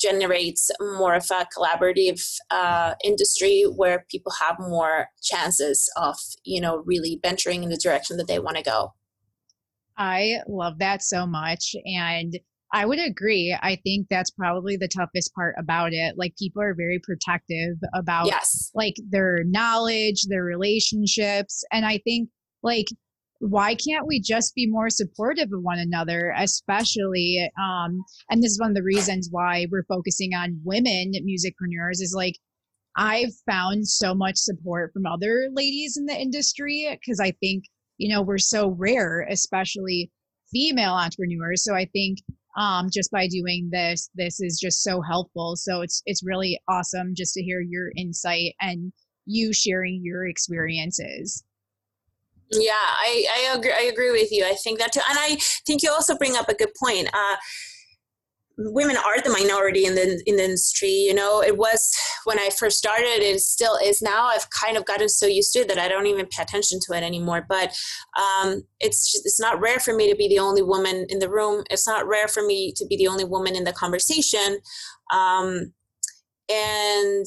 generates 0.00 0.70
more 0.80 1.14
of 1.14 1.26
a 1.30 1.46
collaborative 1.56 2.24
uh, 2.50 2.94
industry 3.04 3.64
where 3.76 4.06
people 4.10 4.32
have 4.40 4.56
more 4.58 5.08
chances 5.22 5.90
of 5.96 6.16
you 6.44 6.60
know 6.60 6.82
really 6.86 7.20
venturing 7.22 7.62
in 7.62 7.68
the 7.68 7.76
direction 7.76 8.16
that 8.16 8.26
they 8.26 8.38
want 8.38 8.56
to 8.56 8.62
go. 8.62 8.94
I 9.98 10.38
love 10.48 10.78
that 10.78 11.02
so 11.02 11.26
much 11.26 11.74
and 11.84 12.38
I 12.72 12.86
would 12.86 13.00
agree. 13.00 13.56
I 13.60 13.76
think 13.82 14.06
that's 14.08 14.30
probably 14.30 14.76
the 14.76 14.88
toughest 14.88 15.34
part 15.34 15.56
about 15.58 15.92
it. 15.92 16.14
Like 16.16 16.36
people 16.38 16.62
are 16.62 16.74
very 16.74 17.00
protective 17.02 17.76
about 17.94 18.26
yes. 18.26 18.70
like 18.74 18.94
their 19.08 19.42
knowledge, 19.44 20.26
their 20.28 20.44
relationships, 20.44 21.64
and 21.72 21.84
I 21.84 21.98
think 21.98 22.28
like 22.62 22.86
why 23.40 23.74
can't 23.74 24.06
we 24.06 24.20
just 24.20 24.54
be 24.54 24.66
more 24.68 24.90
supportive 24.90 25.48
of 25.50 25.62
one 25.62 25.78
another 25.78 26.34
especially 26.36 27.50
um 27.58 28.04
and 28.28 28.42
this 28.42 28.50
is 28.50 28.60
one 28.60 28.68
of 28.68 28.76
the 28.76 28.82
reasons 28.82 29.28
why 29.30 29.66
we're 29.70 29.86
focusing 29.88 30.34
on 30.34 30.60
women 30.62 31.12
musicpreneurs 31.26 32.02
is 32.02 32.12
like 32.14 32.34
I've 32.96 33.32
found 33.46 33.86
so 33.88 34.14
much 34.14 34.36
support 34.36 34.92
from 34.92 35.06
other 35.06 35.48
ladies 35.52 35.96
in 35.96 36.06
the 36.06 36.20
industry 36.20 36.88
because 36.90 37.20
I 37.20 37.32
think, 37.32 37.64
you 37.98 38.12
know, 38.12 38.22
we're 38.22 38.38
so 38.38 38.70
rare, 38.70 39.26
especially 39.30 40.10
female 40.52 40.92
entrepreneurs. 40.92 41.64
So 41.64 41.74
I 41.74 41.86
think 41.86 42.18
um, 42.56 42.88
just 42.92 43.10
by 43.10 43.26
doing 43.28 43.68
this. 43.72 44.10
This 44.14 44.40
is 44.40 44.58
just 44.60 44.82
so 44.82 45.00
helpful. 45.00 45.56
So 45.56 45.82
it's 45.82 46.02
it's 46.06 46.22
really 46.24 46.60
awesome 46.68 47.14
just 47.16 47.34
to 47.34 47.42
hear 47.42 47.60
your 47.60 47.90
insight 47.96 48.54
and 48.60 48.92
you 49.26 49.52
sharing 49.52 50.00
your 50.02 50.26
experiences. 50.26 51.44
Yeah, 52.52 52.72
I, 52.72 53.26
I 53.36 53.56
agree. 53.56 53.72
I 53.72 53.82
agree 53.82 54.10
with 54.10 54.32
you. 54.32 54.44
I 54.44 54.54
think 54.54 54.80
that 54.80 54.92
too, 54.92 55.00
and 55.08 55.18
I 55.18 55.38
think 55.66 55.82
you 55.82 55.90
also 55.92 56.16
bring 56.16 56.36
up 56.36 56.48
a 56.48 56.54
good 56.54 56.72
point. 56.82 57.08
Uh, 57.12 57.36
women 58.60 58.96
are 58.96 59.20
the 59.20 59.30
minority 59.30 59.84
in 59.84 59.94
the 59.94 60.22
in 60.26 60.36
the 60.36 60.44
industry. 60.44 60.90
You 60.90 61.14
know, 61.14 61.42
it 61.42 61.56
was 61.56 61.92
when 62.24 62.38
I 62.38 62.50
first 62.50 62.78
started. 62.78 63.22
It 63.22 63.40
still 63.40 63.76
is 63.82 64.02
now. 64.02 64.26
I've 64.26 64.48
kind 64.50 64.76
of 64.76 64.84
gotten 64.84 65.08
so 65.08 65.26
used 65.26 65.52
to 65.54 65.60
it 65.60 65.68
that 65.68 65.78
I 65.78 65.88
don't 65.88 66.06
even 66.06 66.26
pay 66.26 66.42
attention 66.42 66.78
to 66.86 66.96
it 66.96 67.02
anymore. 67.02 67.46
But 67.48 67.74
um, 68.18 68.62
it's 68.80 69.10
just, 69.10 69.26
it's 69.26 69.40
not 69.40 69.60
rare 69.60 69.80
for 69.80 69.94
me 69.94 70.10
to 70.10 70.16
be 70.16 70.28
the 70.28 70.38
only 70.38 70.62
woman 70.62 71.06
in 71.08 71.18
the 71.18 71.30
room. 71.30 71.64
It's 71.70 71.86
not 71.86 72.06
rare 72.06 72.28
for 72.28 72.42
me 72.42 72.72
to 72.76 72.86
be 72.86 72.96
the 72.96 73.08
only 73.08 73.24
woman 73.24 73.56
in 73.56 73.64
the 73.64 73.72
conversation. 73.72 74.58
Um, 75.12 75.72
and 76.50 77.26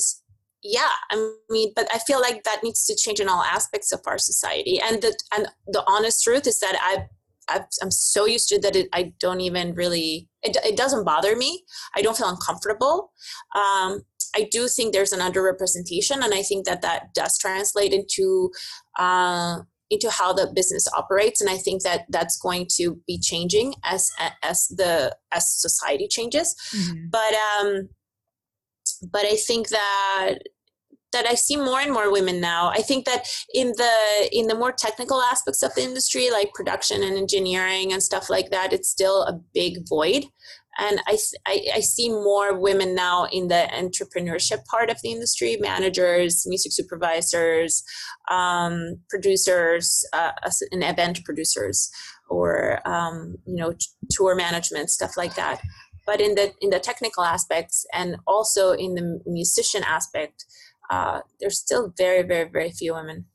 yeah 0.63 0.89
i 1.11 1.31
mean 1.49 1.71
but 1.75 1.87
i 1.93 1.99
feel 1.99 2.21
like 2.21 2.43
that 2.43 2.61
needs 2.63 2.85
to 2.85 2.95
change 2.95 3.19
in 3.19 3.29
all 3.29 3.43
aspects 3.43 3.91
of 3.91 3.99
our 4.07 4.17
society 4.17 4.79
and 4.81 5.01
the 5.01 5.17
and 5.35 5.47
the 5.67 5.83
honest 5.87 6.23
truth 6.23 6.47
is 6.47 6.59
that 6.59 6.75
i 6.81 7.05
i 7.49 7.61
am 7.81 7.91
so 7.91 8.25
used 8.25 8.47
to 8.49 8.59
that 8.59 8.75
it, 8.75 8.87
i 8.93 9.13
don't 9.19 9.41
even 9.41 9.73
really 9.73 10.27
it, 10.41 10.57
it 10.65 10.75
doesn't 10.75 11.05
bother 11.05 11.37
me. 11.37 11.63
I 11.95 12.01
don't 12.01 12.17
feel 12.17 12.27
uncomfortable. 12.27 13.11
Um, 13.55 14.03
i 14.35 14.47
do 14.51 14.67
think 14.67 14.93
there's 14.93 15.13
an 15.13 15.19
underrepresentation 15.19 16.23
and 16.23 16.33
i 16.33 16.41
think 16.41 16.65
that 16.65 16.81
that 16.81 17.13
does 17.13 17.37
translate 17.37 17.93
into 17.93 18.51
uh, 18.97 19.59
into 19.89 20.09
how 20.09 20.33
the 20.33 20.51
business 20.55 20.87
operates 20.97 21.39
and 21.39 21.49
i 21.49 21.57
think 21.57 21.83
that 21.83 22.05
that's 22.09 22.37
going 22.37 22.65
to 22.77 22.99
be 23.05 23.19
changing 23.19 23.75
as 23.83 24.11
as 24.41 24.67
the 24.69 25.15
as 25.31 25.53
society 25.53 26.07
changes. 26.07 26.55
Mm-hmm. 26.75 27.09
but 27.11 27.33
um 27.59 27.89
but 29.11 29.25
I 29.25 29.35
think 29.35 29.69
that 29.69 30.35
that 31.13 31.25
I 31.25 31.35
see 31.35 31.57
more 31.57 31.79
and 31.79 31.93
more 31.93 32.11
women 32.11 32.41
now. 32.41 32.69
I 32.69 32.81
think 32.81 33.05
that 33.05 33.27
in 33.53 33.69
the 33.77 34.29
in 34.31 34.47
the 34.47 34.55
more 34.55 34.71
technical 34.71 35.21
aspects 35.21 35.63
of 35.63 35.73
the 35.75 35.83
industry, 35.83 36.29
like 36.31 36.53
production 36.53 37.03
and 37.03 37.17
engineering 37.17 37.93
and 37.93 38.03
stuff 38.03 38.29
like 38.29 38.51
that, 38.51 38.73
it's 38.73 38.89
still 38.89 39.23
a 39.23 39.39
big 39.53 39.87
void. 39.87 40.25
And 40.79 40.99
I, 41.05 41.19
I, 41.45 41.65
I 41.75 41.79
see 41.81 42.09
more 42.09 42.59
women 42.59 42.95
now 42.95 43.27
in 43.31 43.47
the 43.47 43.67
entrepreneurship 43.71 44.65
part 44.65 44.89
of 44.89 44.99
the 45.03 45.11
industry, 45.11 45.55
managers, 45.59 46.47
music 46.47 46.71
supervisors, 46.71 47.83
um, 48.31 48.95
producers, 49.07 50.03
uh, 50.13 50.31
and 50.71 50.83
event 50.83 51.23
producers, 51.25 51.91
or 52.27 52.79
um, 52.87 53.35
you 53.45 53.55
know 53.55 53.73
tour 54.09 54.35
management 54.35 54.89
stuff 54.89 55.15
like 55.15 55.35
that 55.35 55.61
but 56.05 56.19
in 56.19 56.35
the 56.35 56.51
in 56.61 56.69
the 56.69 56.79
technical 56.79 57.23
aspects 57.23 57.85
and 57.93 58.17
also 58.27 58.71
in 58.71 58.95
the 58.95 59.21
musician 59.25 59.83
aspect 59.83 60.45
uh, 60.93 61.21
there's 61.39 61.59
still 61.59 61.93
very 61.97 62.21
very 62.21 62.49
very 62.49 62.71
few 62.71 62.93
women. 62.93 63.25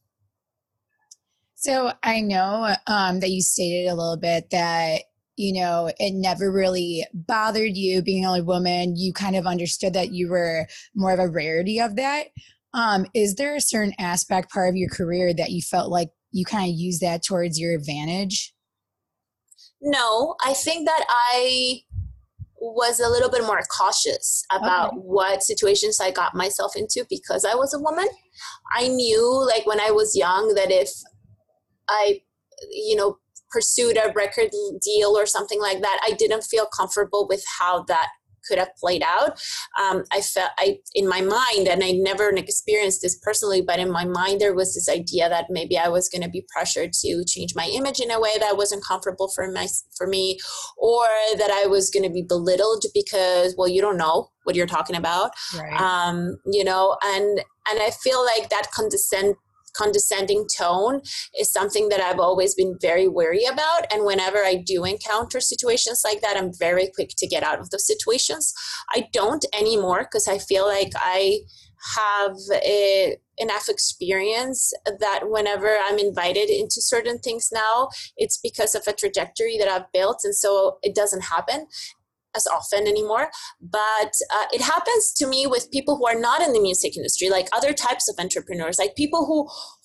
So 1.54 1.92
i 2.02 2.20
know 2.20 2.74
um, 2.86 3.20
that 3.20 3.30
you 3.30 3.42
stated 3.42 3.88
a 3.88 3.94
little 3.94 4.16
bit 4.16 4.50
that 4.50 5.02
you 5.36 5.60
know 5.60 5.90
it 5.98 6.12
never 6.14 6.52
really 6.52 7.04
bothered 7.12 7.76
you 7.76 8.02
being 8.02 8.24
only 8.24 8.42
woman. 8.42 8.96
You 8.96 9.12
kind 9.12 9.36
of 9.36 9.46
understood 9.46 9.94
that 9.94 10.12
you 10.12 10.28
were 10.28 10.66
more 10.94 11.12
of 11.12 11.18
a 11.18 11.28
rarity 11.28 11.80
of 11.80 11.96
that. 11.96 12.26
Um, 12.74 13.06
is 13.14 13.34
there 13.34 13.56
a 13.56 13.60
certain 13.60 13.94
aspect 13.98 14.52
part 14.52 14.68
of 14.68 14.76
your 14.76 14.90
career 14.90 15.34
that 15.34 15.50
you 15.50 15.62
felt 15.62 15.90
like 15.90 16.10
you 16.30 16.44
kind 16.44 16.70
of 16.70 16.78
use 16.78 17.00
that 17.00 17.24
towards 17.24 17.58
your 17.58 17.74
advantage? 17.74 18.54
No 19.80 20.36
i 20.44 20.54
think 20.54 20.86
that 20.86 21.04
i 21.08 21.80
was 22.60 23.00
a 23.00 23.08
little 23.08 23.30
bit 23.30 23.44
more 23.44 23.60
cautious 23.76 24.44
about 24.50 24.88
okay. 24.88 24.98
what 24.98 25.42
situations 25.42 26.00
I 26.00 26.10
got 26.10 26.34
myself 26.34 26.76
into 26.76 27.04
because 27.08 27.44
I 27.44 27.54
was 27.54 27.72
a 27.74 27.78
woman. 27.78 28.08
I 28.74 28.88
knew, 28.88 29.46
like, 29.46 29.66
when 29.66 29.80
I 29.80 29.90
was 29.90 30.16
young, 30.16 30.54
that 30.54 30.70
if 30.70 30.90
I, 31.88 32.20
you 32.70 32.96
know, 32.96 33.18
pursued 33.50 33.96
a 33.96 34.12
record 34.14 34.50
deal 34.82 35.16
or 35.16 35.26
something 35.26 35.60
like 35.60 35.80
that, 35.80 36.00
I 36.06 36.12
didn't 36.12 36.44
feel 36.44 36.66
comfortable 36.66 37.26
with 37.28 37.44
how 37.58 37.84
that 37.84 38.08
could 38.48 38.58
have 38.58 38.74
played 38.76 39.02
out. 39.02 39.40
Um, 39.80 40.04
I 40.12 40.20
felt 40.20 40.50
I 40.58 40.78
in 40.94 41.08
my 41.08 41.20
mind, 41.20 41.68
and 41.68 41.84
I 41.84 41.92
never 41.92 42.30
experienced 42.30 43.02
this 43.02 43.18
personally, 43.18 43.60
but 43.60 43.78
in 43.78 43.90
my 43.90 44.04
mind 44.04 44.40
there 44.40 44.54
was 44.54 44.74
this 44.74 44.88
idea 44.88 45.28
that 45.28 45.46
maybe 45.50 45.76
I 45.76 45.88
was 45.88 46.08
going 46.08 46.22
to 46.22 46.28
be 46.28 46.46
pressured 46.52 46.92
to 46.94 47.24
change 47.26 47.54
my 47.54 47.66
image 47.72 48.00
in 48.00 48.10
a 48.10 48.20
way 48.20 48.32
that 48.40 48.56
wasn't 48.56 48.84
comfortable 48.84 49.30
for 49.34 49.50
my 49.50 49.68
for 49.96 50.06
me, 50.06 50.38
or 50.76 51.06
that 51.36 51.50
I 51.50 51.66
was 51.66 51.90
going 51.90 52.04
to 52.04 52.10
be 52.12 52.22
belittled 52.22 52.84
because 52.94 53.54
well 53.56 53.68
you 53.68 53.80
don't 53.80 53.98
know 53.98 54.30
what 54.44 54.56
you're 54.56 54.66
talking 54.66 54.96
about, 54.96 55.32
right. 55.58 55.80
um, 55.80 56.38
you 56.46 56.64
know, 56.64 56.96
and 57.04 57.38
and 57.70 57.82
I 57.82 57.90
feel 57.90 58.24
like 58.24 58.48
that 58.48 58.68
condescend 58.72 59.34
condescending 59.78 60.46
tone 60.56 61.00
is 61.38 61.52
something 61.52 61.88
that 61.88 62.00
I've 62.00 62.18
always 62.18 62.54
been 62.54 62.76
very 62.80 63.08
wary 63.08 63.44
about. 63.44 63.92
And 63.92 64.04
whenever 64.04 64.38
I 64.38 64.56
do 64.56 64.84
encounter 64.84 65.40
situations 65.40 66.02
like 66.04 66.20
that, 66.20 66.36
I'm 66.36 66.52
very 66.58 66.90
quick 66.94 67.10
to 67.18 67.26
get 67.26 67.42
out 67.42 67.60
of 67.60 67.70
those 67.70 67.86
situations. 67.86 68.52
I 68.94 69.08
don't 69.12 69.44
anymore 69.52 70.02
because 70.02 70.28
I 70.28 70.38
feel 70.38 70.66
like 70.66 70.92
I 70.96 71.40
have 71.96 72.36
a, 72.52 73.16
enough 73.38 73.68
experience 73.68 74.72
that 74.84 75.20
whenever 75.24 75.76
I'm 75.80 75.98
invited 75.98 76.50
into 76.50 76.80
certain 76.80 77.18
things 77.18 77.50
now, 77.52 77.88
it's 78.16 78.38
because 78.38 78.74
of 78.74 78.82
a 78.86 78.92
trajectory 78.92 79.58
that 79.58 79.68
I've 79.68 79.90
built. 79.92 80.22
And 80.24 80.34
so 80.34 80.78
it 80.82 80.94
doesn't 80.94 81.22
happen 81.22 81.66
as 82.38 82.46
often 82.46 82.86
anymore. 82.94 83.26
But 83.60 84.12
uh, 84.36 84.46
it 84.56 84.62
happens 84.72 85.12
to 85.18 85.26
me 85.26 85.40
with 85.54 85.72
people 85.76 85.96
who 85.98 86.06
are 86.06 86.20
not 86.28 86.40
in 86.46 86.52
the 86.52 86.64
music 86.68 86.96
industry 86.96 87.28
like 87.36 87.48
other 87.58 87.72
types 87.86 88.08
of 88.10 88.14
entrepreneurs 88.24 88.78
like 88.78 88.94
people 89.02 89.22
who 89.28 89.38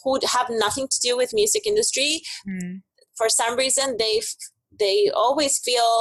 who 0.04 0.12
have 0.36 0.48
nothing 0.66 0.88
to 0.94 1.00
do 1.08 1.18
with 1.18 1.40
music 1.42 1.64
industry. 1.74 2.12
Mm. 2.50 2.82
for 3.20 3.28
some 3.30 3.54
reason 3.64 3.86
they 4.04 4.16
they 4.84 4.98
always 5.24 5.54
feel 5.68 5.92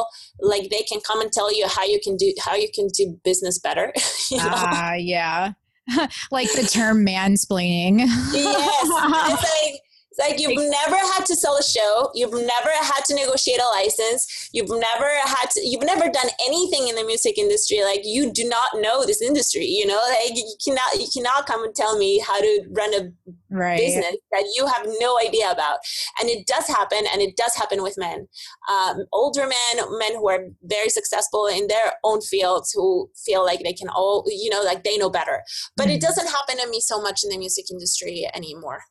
like 0.52 0.64
they 0.70 0.84
can 0.90 1.00
come 1.08 1.20
and 1.24 1.32
tell 1.38 1.50
you 1.58 1.66
how 1.76 1.84
you 1.92 1.98
can 2.06 2.16
do 2.22 2.28
how 2.46 2.54
you 2.64 2.68
can 2.76 2.86
do 2.98 3.04
business 3.30 3.58
better 3.66 3.86
ah 4.40 4.92
uh, 4.92 4.94
yeah. 5.14 5.52
Like 6.30 6.50
the 6.52 6.62
term 6.62 7.04
mansplaining. 7.06 7.98
Yes. 8.32 8.88
It's 9.32 9.42
like 9.42 9.80
it's 10.12 10.28
like 10.28 10.38
you've 10.38 10.70
never 10.70 10.96
had 10.96 11.24
to 11.24 11.34
sell 11.34 11.56
a 11.56 11.62
show. 11.62 12.10
You've 12.14 12.32
never 12.32 12.70
had 12.82 13.02
to 13.06 13.14
negotiate 13.14 13.60
a 13.60 13.68
license. 13.68 14.50
You've 14.52 14.68
never 14.68 15.08
had 15.24 15.48
to, 15.52 15.60
you've 15.66 15.84
never 15.84 16.10
done 16.10 16.28
anything 16.46 16.88
in 16.88 16.96
the 16.96 17.04
music 17.04 17.38
industry. 17.38 17.82
Like 17.82 18.00
you 18.04 18.30
do 18.30 18.46
not 18.46 18.72
know 18.74 19.06
this 19.06 19.22
industry, 19.22 19.64
you 19.64 19.86
know, 19.86 19.98
like 20.10 20.36
you 20.36 20.54
cannot, 20.62 21.00
you 21.00 21.06
cannot 21.14 21.46
come 21.46 21.64
and 21.64 21.74
tell 21.74 21.96
me 21.96 22.18
how 22.18 22.38
to 22.38 22.64
run 22.72 22.92
a 22.92 23.10
right. 23.50 23.78
business 23.78 24.16
that 24.32 24.44
you 24.54 24.66
have 24.66 24.86
no 25.00 25.18
idea 25.18 25.50
about. 25.50 25.78
And 26.20 26.28
it 26.28 26.46
does 26.46 26.66
happen. 26.66 27.04
And 27.10 27.22
it 27.22 27.34
does 27.36 27.54
happen 27.54 27.82
with 27.82 27.96
men, 27.96 28.28
um, 28.70 29.04
older 29.14 29.46
men, 29.46 29.98
men 29.98 30.14
who 30.16 30.28
are 30.28 30.44
very 30.62 30.90
successful 30.90 31.46
in 31.46 31.68
their 31.68 31.94
own 32.04 32.20
fields 32.20 32.70
who 32.74 33.10
feel 33.24 33.46
like 33.46 33.60
they 33.64 33.72
can 33.72 33.88
all, 33.88 34.24
you 34.26 34.50
know, 34.50 34.62
like 34.62 34.84
they 34.84 34.98
know 34.98 35.08
better. 35.08 35.42
But 35.74 35.86
mm-hmm. 35.86 35.92
it 35.92 36.00
doesn't 36.02 36.28
happen 36.28 36.58
to 36.58 36.68
me 36.68 36.80
so 36.80 37.00
much 37.00 37.24
in 37.24 37.30
the 37.30 37.38
music 37.38 37.70
industry 37.70 38.28
anymore. 38.34 38.82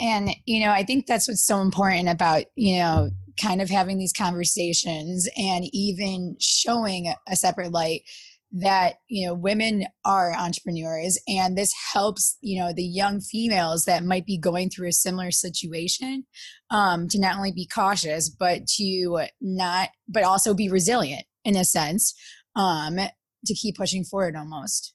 And, 0.00 0.30
you 0.46 0.60
know, 0.60 0.70
I 0.70 0.84
think 0.84 1.06
that's 1.06 1.28
what's 1.28 1.46
so 1.46 1.60
important 1.60 2.08
about, 2.08 2.44
you 2.56 2.78
know, 2.78 3.10
kind 3.40 3.62
of 3.62 3.70
having 3.70 3.98
these 3.98 4.12
conversations 4.12 5.28
and 5.36 5.64
even 5.72 6.36
showing 6.40 7.12
a 7.28 7.36
separate 7.36 7.72
light 7.72 8.02
that 8.50 8.94
you 9.08 9.26
know 9.26 9.34
women 9.34 9.84
are 10.06 10.34
entrepreneurs 10.34 11.18
and 11.28 11.56
this 11.56 11.72
helps 11.92 12.38
you 12.40 12.58
know 12.58 12.72
the 12.72 12.82
young 12.82 13.20
females 13.20 13.84
that 13.84 14.04
might 14.04 14.24
be 14.24 14.38
going 14.38 14.70
through 14.70 14.88
a 14.88 14.92
similar 14.92 15.30
situation 15.30 16.24
um, 16.70 17.08
to 17.08 17.20
not 17.20 17.36
only 17.36 17.52
be 17.52 17.66
cautious 17.66 18.30
but 18.30 18.66
to 18.66 19.26
not 19.40 19.90
but 20.08 20.24
also 20.24 20.54
be 20.54 20.70
resilient 20.70 21.24
in 21.44 21.56
a 21.56 21.64
sense 21.64 22.14
um, 22.56 22.96
to 23.44 23.54
keep 23.54 23.76
pushing 23.76 24.04
forward 24.04 24.34
almost. 24.34 24.94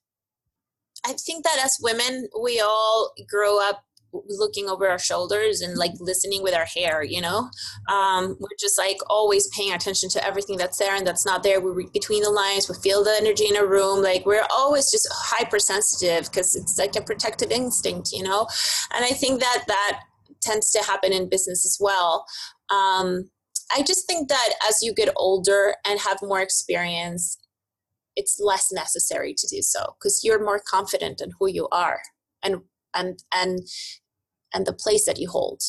I 1.05 1.13
think 1.13 1.43
that 1.43 1.59
as 1.63 1.77
women 1.81 2.27
we 2.41 2.59
all 2.59 3.13
grow 3.29 3.59
up 3.61 3.83
looking 4.27 4.69
over 4.69 4.87
our 4.87 4.99
shoulders 4.99 5.61
and 5.61 5.77
like 5.77 5.91
listening 5.99 6.43
with 6.43 6.53
our 6.53 6.65
hair 6.65 7.03
you 7.03 7.21
know? 7.21 7.49
Um, 7.89 8.37
we're 8.39 8.57
just 8.59 8.77
like 8.77 8.97
always 9.09 9.47
paying 9.55 9.73
attention 9.73 10.09
to 10.09 10.25
everything 10.25 10.57
that's 10.57 10.77
there 10.77 10.95
and 10.95 11.05
that's 11.05 11.25
not 11.25 11.43
there. 11.43 11.59
We 11.61 11.71
read 11.71 11.91
between 11.91 12.23
the 12.23 12.29
lines 12.29 12.69
we 12.69 12.75
feel 12.75 13.03
the 13.03 13.15
energy 13.19 13.45
in 13.47 13.55
a 13.55 13.65
room. 13.65 14.01
Like 14.01 14.25
we're 14.25 14.45
always 14.51 14.91
just 14.91 15.07
hypersensitive 15.11 16.25
because 16.25 16.55
it's 16.55 16.77
like 16.77 16.95
a 16.95 17.01
protective 17.01 17.51
instinct 17.51 18.11
you 18.11 18.23
know? 18.23 18.47
And 18.93 19.05
i 19.05 19.09
think 19.09 19.39
that 19.39 19.63
that 19.67 20.01
tends 20.41 20.71
to 20.71 20.83
happen 20.83 21.13
in 21.13 21.29
business 21.29 21.65
as 21.65 21.77
well. 21.79 22.25
Um, 22.69 23.29
i 23.75 23.81
just 23.81 24.05
think 24.07 24.29
that 24.29 24.49
as 24.67 24.81
you 24.81 24.93
get 24.93 25.13
older 25.15 25.75
and 25.87 25.99
have 25.99 26.17
more 26.21 26.41
experience 26.41 27.37
it's 28.15 28.39
less 28.39 28.71
necessary 28.71 29.33
to 29.33 29.47
do 29.47 29.61
so 29.61 29.95
because 29.97 30.21
you're 30.23 30.43
more 30.43 30.59
confident 30.59 31.21
in 31.21 31.31
who 31.39 31.47
you 31.47 31.67
are 31.71 32.01
and 32.43 32.57
and 32.93 33.23
and 33.33 33.59
and 34.53 34.65
the 34.65 34.73
place 34.73 35.05
that 35.05 35.19
you 35.19 35.29
hold. 35.29 35.61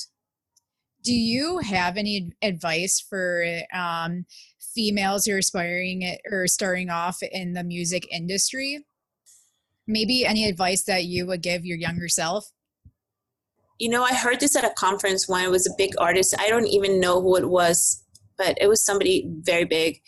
Do 1.02 1.12
you 1.12 1.58
have 1.58 1.96
any 1.96 2.32
advice 2.42 3.04
for 3.08 3.44
um, 3.74 4.24
females 4.74 5.26
who 5.26 5.34
are 5.34 5.38
aspiring 5.38 6.16
or 6.30 6.46
starting 6.46 6.90
off 6.90 7.18
in 7.22 7.52
the 7.52 7.64
music 7.64 8.06
industry? 8.10 8.84
Maybe 9.86 10.24
any 10.24 10.48
advice 10.48 10.84
that 10.84 11.04
you 11.04 11.26
would 11.26 11.42
give 11.42 11.64
your 11.64 11.76
younger 11.76 12.08
self? 12.08 12.46
You 13.78 13.90
know, 13.90 14.02
I 14.02 14.14
heard 14.14 14.40
this 14.40 14.56
at 14.56 14.64
a 14.64 14.72
conference 14.78 15.28
when 15.28 15.44
it 15.44 15.50
was 15.50 15.66
a 15.66 15.74
big 15.76 15.92
artist. 15.98 16.34
I 16.38 16.48
don't 16.48 16.68
even 16.68 17.00
know 17.00 17.20
who 17.20 17.36
it 17.36 17.48
was 17.48 18.04
but 18.36 18.56
it 18.60 18.68
was 18.68 18.84
somebody 18.84 19.30
very 19.42 19.64
big. 19.64 20.00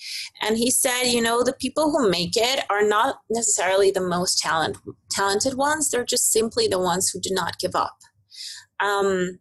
And 0.42 0.56
he 0.56 0.70
said, 0.70 1.04
you 1.04 1.20
know, 1.22 1.42
the 1.42 1.54
people 1.54 1.90
who 1.90 2.10
make 2.10 2.36
it 2.36 2.64
are 2.70 2.86
not 2.86 3.16
necessarily 3.30 3.90
the 3.90 4.00
most 4.00 4.38
talent, 4.38 4.78
talented 5.10 5.54
ones. 5.54 5.90
They're 5.90 6.04
just 6.04 6.32
simply 6.32 6.66
the 6.66 6.80
ones 6.80 7.10
who 7.10 7.20
do 7.20 7.30
not 7.32 7.58
give 7.58 7.74
up. 7.74 7.96
Um, 8.80 9.39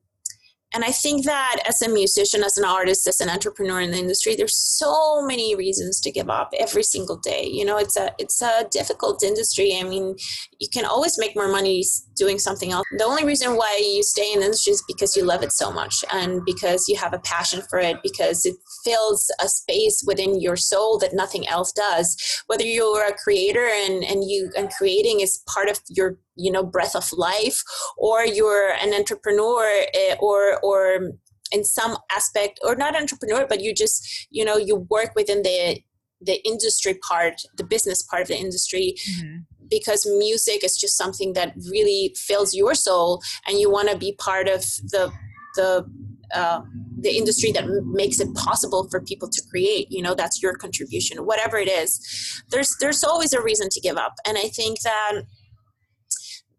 and 0.76 0.84
I 0.84 0.92
think 0.92 1.24
that 1.24 1.64
as 1.66 1.82
a 1.82 1.88
musician, 1.88 2.44
as 2.44 2.58
an 2.58 2.66
artist, 2.66 3.08
as 3.08 3.22
an 3.22 3.30
entrepreneur 3.30 3.80
in 3.80 3.92
the 3.92 3.98
industry, 3.98 4.36
there's 4.36 4.58
so 4.58 5.26
many 5.26 5.56
reasons 5.56 6.02
to 6.02 6.12
give 6.12 6.30
up 6.30 6.50
every 6.60 6.84
single 6.84 7.16
day. 7.16 7.48
You 7.50 7.64
know, 7.64 7.78
it's 7.78 7.96
a 7.96 8.12
it's 8.20 8.42
a 8.42 8.68
difficult 8.70 9.24
industry. 9.24 9.78
I 9.80 9.84
mean, 9.84 10.18
you 10.60 10.68
can 10.68 10.84
always 10.84 11.18
make 11.18 11.34
more 11.34 11.48
money 11.48 11.82
doing 12.18 12.40
something 12.40 12.74
else. 12.74 12.84
The 12.98 13.06
only 13.06 13.24
reason 13.24 13.56
why 13.56 13.80
you 13.82 14.04
stay 14.04 14.34
in 14.34 14.40
the 14.40 14.48
industry 14.48 14.74
is 14.74 14.84
because 14.86 15.16
you 15.16 15.24
love 15.24 15.44
it 15.44 15.54
so 15.54 15.72
much 15.72 16.04
and 16.12 16.44
because 16.46 16.90
you 16.90 16.98
have 16.98 17.14
a 17.14 17.20
passion 17.20 17.62
for 17.70 17.80
it, 17.80 17.96
because 18.04 18.46
it 18.46 18.56
fills 18.84 19.32
a 19.42 19.48
space 19.48 20.04
within 20.06 20.42
your 20.42 20.58
soul 20.58 21.00
that 21.00 21.14
nothing 21.14 21.48
else 21.48 21.72
does. 21.72 22.18
Whether 22.48 22.66
you're 22.66 23.08
a 23.08 23.16
creator 23.16 23.66
and, 23.66 24.04
and 24.04 24.30
you 24.30 24.52
and 24.58 24.70
creating 24.72 25.22
is 25.22 25.42
part 25.48 25.70
of 25.70 25.80
your 25.90 26.18
you 26.36 26.52
know 26.52 26.64
breath 26.64 26.96
of 26.96 27.12
life 27.14 27.64
or 27.98 28.26
you're 28.26 28.72
an 28.82 28.94
entrepreneur 28.94 29.66
eh, 29.94 30.16
or 30.20 30.60
or 30.64 31.12
in 31.52 31.64
some 31.64 31.98
aspect 32.16 32.60
or 32.64 32.76
not 32.76 32.96
entrepreneur 32.96 33.46
but 33.48 33.62
you 33.62 33.74
just 33.74 34.28
you 34.30 34.44
know 34.44 34.58
you 34.58 34.76
work 34.90 35.14
within 35.16 35.42
the 35.44 35.80
the 36.22 36.46
industry 36.46 36.98
part 37.08 37.42
the 37.58 37.64
business 37.64 38.02
part 38.04 38.22
of 38.22 38.28
the 38.28 38.38
industry 38.38 38.96
mm-hmm. 39.10 39.38
because 39.70 40.06
music 40.18 40.64
is 40.64 40.78
just 40.78 40.98
something 40.98 41.34
that 41.34 41.54
really 41.72 42.16
fills 42.18 42.56
your 42.56 42.74
soul 42.74 43.22
and 43.48 43.60
you 43.60 43.70
want 43.70 43.90
to 43.90 43.98
be 43.98 44.14
part 44.20 44.48
of 44.48 44.62
the 44.92 45.12
the 45.56 45.86
uh, 46.34 46.62
the 47.00 47.18
industry 47.18 47.52
that 47.52 47.66
makes 47.86 48.20
it 48.20 48.34
possible 48.34 48.88
for 48.90 49.00
people 49.02 49.30
to 49.30 49.42
create 49.50 49.88
you 49.92 50.02
know 50.02 50.16
that's 50.16 50.42
your 50.42 50.54
contribution 50.54 51.26
whatever 51.26 51.58
it 51.58 51.70
is 51.70 52.42
there's 52.50 52.76
there's 52.80 53.04
always 53.04 53.32
a 53.34 53.42
reason 53.42 53.70
to 53.70 53.80
give 53.80 53.98
up 53.98 54.16
and 54.26 54.38
i 54.38 54.48
think 54.48 54.82
that 54.82 55.22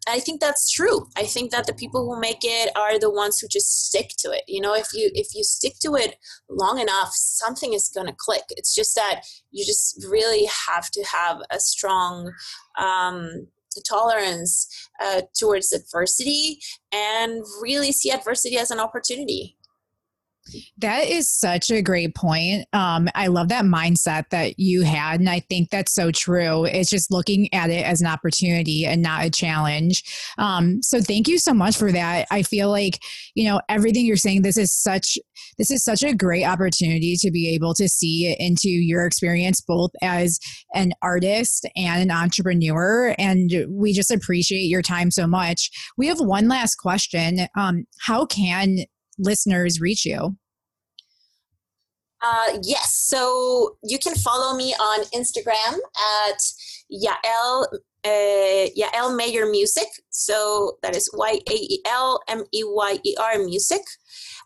I 0.09 0.21
think 0.21 0.41
that's 0.41 0.71
true. 0.71 1.09
I 1.17 1.25
think 1.25 1.51
that 1.51 1.67
the 1.67 1.75
people 1.75 2.07
who 2.07 2.21
make 2.21 2.45
it 2.45 2.71
are 2.77 2.99
the 2.99 3.11
ones 3.11 3.39
who 3.39 3.49
just 3.49 3.87
stick 3.87 4.11
to 4.19 4.31
it. 4.31 4.45
You 4.47 4.61
know, 4.61 4.75
if 4.75 4.89
you 4.95 5.11
if 5.15 5.35
you 5.35 5.43
stick 5.43 5.75
to 5.81 5.97
it 5.97 6.17
long 6.49 6.79
enough, 6.79 7.11
something 7.13 7.73
is 7.73 7.91
going 7.93 8.07
to 8.07 8.15
click. 8.17 8.45
It's 8.51 8.75
just 8.75 8.95
that 8.95 9.23
you 9.51 9.65
just 9.65 10.05
really 10.09 10.49
have 10.69 10.91
to 10.93 11.05
have 11.05 11.39
a 11.51 11.59
strong 11.59 12.33
um, 12.79 13.49
tolerance 13.83 14.69
uh, 15.03 15.23
towards 15.39 15.73
adversity 15.73 16.61
and 16.93 17.43
really 17.61 17.93
see 17.93 18.11
adversity 18.11 18.57
as 18.57 18.71
an 18.71 18.81
opportunity. 18.81 19.56
That 20.79 21.07
is 21.07 21.31
such 21.31 21.71
a 21.71 21.83
great 21.83 22.15
point. 22.15 22.67
Um, 22.73 23.09
I 23.15 23.27
love 23.29 23.49
that 23.49 23.65
mindset 23.65 24.31
that 24.31 24.59
you 24.59 24.83
had. 24.83 25.21
And 25.21 25.29
I 25.29 25.41
think 25.41 25.71
that's 25.71 25.95
so 25.95 26.11
true. 26.11 26.65
It's 26.65 26.91
just 26.91 27.11
looking 27.11 27.53
at 27.53 27.71
it 27.71 27.85
as 27.85 28.01
an 28.01 28.07
opportunity 28.07 28.85
and 28.85 29.03
not 29.03 29.25
a 29.25 29.31
challenge. 29.31 30.03
Um, 30.39 30.83
so 30.83 31.01
thank 31.01 31.29
you 31.29 31.39
so 31.39 31.53
much 31.53 31.77
for 31.77 31.91
that. 31.93 32.27
I 32.31 32.43
feel 32.43 32.71
like, 32.71 33.01
you 33.35 33.49
know, 33.49 33.61
everything 33.69 34.07
you're 34.07 34.17
saying, 34.17 34.43
this 34.43 34.57
is 34.57 34.75
such 34.75 35.19
this 35.59 35.71
is 35.71 35.85
such 35.85 36.03
a 36.03 36.15
great 36.15 36.45
opportunity 36.45 37.17
to 37.17 37.31
be 37.31 37.49
able 37.55 37.75
to 37.75 37.89
see 37.89 38.35
into 38.39 38.69
your 38.69 39.07
experience 39.07 39.61
both 39.61 39.91
as 40.03 40.39
an 40.75 40.93
artist 41.03 41.67
and 41.77 42.03
an 42.03 42.11
entrepreneur. 42.11 43.15
And 43.19 43.51
we 43.69 43.93
just 43.93 44.11
appreciate 44.11 44.65
your 44.65 44.83
time 44.83 45.11
so 45.11 45.27
much. 45.27 45.71
We 45.97 46.09
have 46.09 46.21
one 46.21 46.49
last 46.49 46.77
question. 46.77 47.49
Um, 47.57 47.87
how 48.01 48.27
can 48.27 48.79
listeners 49.19 49.81
reach 49.81 50.05
you? 50.05 50.37
Uh, 52.23 52.59
yes, 52.63 52.97
so 52.97 53.77
you 53.83 53.99
can 53.99 54.15
follow 54.15 54.57
me 54.57 54.73
on 54.75 55.05
Instagram 55.15 55.79
at 56.29 56.41
Yael 56.91 57.67
uh, 58.07 58.69
Yael 58.79 59.17
Meyer 59.17 59.47
Music. 59.47 59.89
So 60.11 60.79
that 60.83 60.97
is 60.97 61.11
Y 61.13 61.41
A 61.49 61.55
E 61.55 61.81
L 61.87 62.21
M 62.29 62.45
E 62.53 62.63
Y 62.65 62.99
E 63.05 63.17
R 63.21 63.39
Music. 63.39 63.83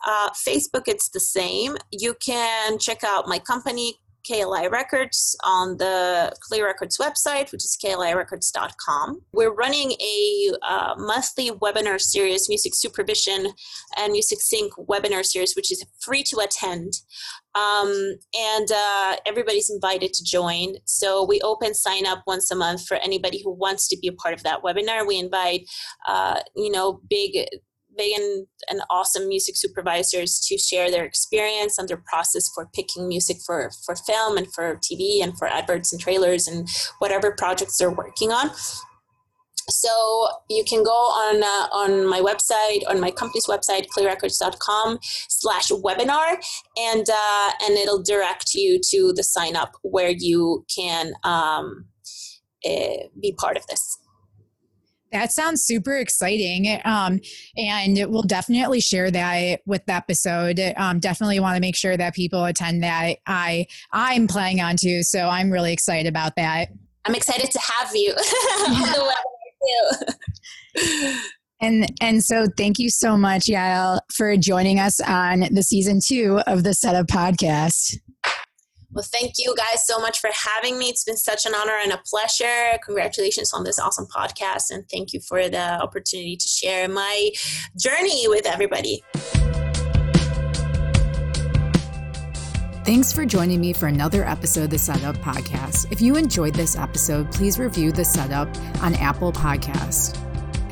Uh, 0.06 0.30
Facebook, 0.30 0.88
it's 0.88 1.10
the 1.10 1.20
same. 1.20 1.76
You 1.90 2.14
can 2.24 2.78
check 2.78 3.04
out 3.04 3.28
my 3.28 3.38
company, 3.38 3.96
KLI 4.28 4.70
Records 4.70 5.36
on 5.44 5.76
the 5.76 6.32
Kli 6.42 6.64
Records 6.64 6.98
website, 6.98 7.52
which 7.52 7.64
is 7.64 7.76
klirecords.com. 7.82 9.20
We're 9.32 9.54
running 9.54 9.92
a 9.92 10.50
uh, 10.62 10.94
monthly 10.96 11.50
webinar 11.50 12.00
series, 12.00 12.48
Music 12.48 12.74
Supervision 12.74 13.52
and 13.96 14.12
Music 14.12 14.40
Sync 14.40 14.72
webinar 14.74 15.24
series, 15.24 15.54
which 15.54 15.70
is 15.72 15.84
free 16.00 16.22
to 16.24 16.38
attend. 16.38 16.94
Um, 17.54 18.14
and 18.38 18.70
uh, 18.70 19.16
everybody's 19.26 19.70
invited 19.70 20.12
to 20.14 20.24
join. 20.24 20.74
So 20.84 21.24
we 21.24 21.40
open 21.40 21.74
sign 21.74 22.06
up 22.06 22.22
once 22.26 22.50
a 22.50 22.54
month 22.54 22.86
for 22.86 22.96
anybody 22.98 23.42
who 23.42 23.50
wants 23.50 23.88
to 23.88 23.98
be 23.98 24.08
a 24.08 24.12
part 24.12 24.34
of 24.34 24.42
that 24.44 24.62
webinar. 24.62 25.06
We 25.06 25.18
invite, 25.18 25.68
uh, 26.06 26.40
you 26.54 26.70
know, 26.70 27.00
big 27.08 27.48
big 27.96 28.18
and, 28.18 28.46
and 28.68 28.82
awesome 28.90 29.28
music 29.28 29.56
supervisors 29.56 30.40
to 30.48 30.58
share 30.58 30.90
their 30.90 31.04
experience 31.04 31.78
and 31.78 31.88
their 31.88 32.02
process 32.06 32.48
for 32.54 32.68
picking 32.74 33.08
music 33.08 33.38
for, 33.44 33.70
for 33.84 33.94
film 33.94 34.36
and 34.36 34.52
for 34.52 34.76
TV 34.76 35.22
and 35.22 35.36
for 35.38 35.46
adverts 35.46 35.92
and 35.92 36.00
trailers 36.00 36.46
and 36.46 36.68
whatever 36.98 37.34
projects 37.36 37.78
they're 37.78 37.90
working 37.90 38.30
on. 38.32 38.50
So 39.70 40.28
you 40.48 40.64
can 40.64 40.82
go 40.82 40.90
on 40.90 41.42
uh, 41.42 41.68
on 41.72 42.08
my 42.08 42.20
website, 42.20 42.82
on 42.88 43.00
my 43.00 43.10
company's 43.10 43.46
website, 43.46 43.86
klirecords.com 43.96 44.98
slash 45.02 45.68
webinar, 45.68 46.38
and 46.76 47.06
uh, 47.08 47.50
and 47.62 47.76
it'll 47.76 48.02
direct 48.02 48.54
you 48.54 48.80
to 48.90 49.12
the 49.14 49.22
sign 49.22 49.56
up 49.56 49.72
where 49.82 50.10
you 50.10 50.64
can 50.74 51.12
um, 51.22 51.86
uh, 52.66 53.06
be 53.20 53.32
part 53.38 53.56
of 53.56 53.66
this. 53.68 53.99
That 55.12 55.32
sounds 55.32 55.62
super 55.62 55.96
exciting. 55.96 56.80
Um, 56.84 57.20
and 57.56 58.06
we'll 58.10 58.22
definitely 58.22 58.80
share 58.80 59.10
that 59.10 59.60
with 59.66 59.84
the 59.86 59.94
episode. 59.94 60.60
Um, 60.76 61.00
definitely 61.00 61.40
want 61.40 61.56
to 61.56 61.60
make 61.60 61.76
sure 61.76 61.96
that 61.96 62.14
people 62.14 62.44
attend 62.44 62.82
that. 62.82 63.18
I 63.26 63.66
I'm 63.92 64.26
planning 64.26 64.60
on 64.60 64.76
to, 64.78 65.02
so 65.02 65.28
I'm 65.28 65.50
really 65.50 65.72
excited 65.72 66.06
about 66.08 66.36
that. 66.36 66.68
I'm 67.04 67.14
excited 67.14 67.50
to 67.50 67.60
have 67.60 67.90
you 67.94 68.14
And 71.60 71.92
and 72.00 72.24
so 72.24 72.46
thank 72.56 72.78
you 72.78 72.88
so 72.88 73.16
much, 73.18 73.44
Yael, 73.44 74.00
for 74.14 74.36
joining 74.36 74.80
us 74.80 74.98
on 75.00 75.40
the 75.50 75.62
season 75.62 76.00
two 76.02 76.40
of 76.46 76.64
the 76.64 76.72
Setup 76.72 77.06
Podcast. 77.06 77.98
Well, 78.92 79.04
thank 79.04 79.34
you 79.38 79.54
guys 79.56 79.86
so 79.86 80.00
much 80.00 80.18
for 80.18 80.30
having 80.34 80.76
me. 80.76 80.86
It's 80.86 81.04
been 81.04 81.16
such 81.16 81.46
an 81.46 81.54
honor 81.54 81.78
and 81.80 81.92
a 81.92 82.02
pleasure. 82.04 82.76
Congratulations 82.84 83.54
on 83.54 83.62
this 83.62 83.78
awesome 83.78 84.06
podcast. 84.06 84.70
And 84.70 84.84
thank 84.90 85.12
you 85.12 85.20
for 85.20 85.48
the 85.48 85.80
opportunity 85.80 86.36
to 86.36 86.48
share 86.48 86.88
my 86.88 87.30
journey 87.78 88.26
with 88.26 88.46
everybody. 88.46 89.04
Thanks 92.84 93.12
for 93.12 93.24
joining 93.24 93.60
me 93.60 93.72
for 93.72 93.86
another 93.86 94.24
episode 94.24 94.64
of 94.64 94.70
the 94.70 94.78
Setup 94.78 95.16
Podcast. 95.18 95.92
If 95.92 96.00
you 96.00 96.16
enjoyed 96.16 96.54
this 96.54 96.76
episode, 96.76 97.30
please 97.30 97.60
review 97.60 97.92
the 97.92 98.04
Setup 98.04 98.48
on 98.82 98.94
Apple 98.96 99.32
Podcast. 99.32 100.18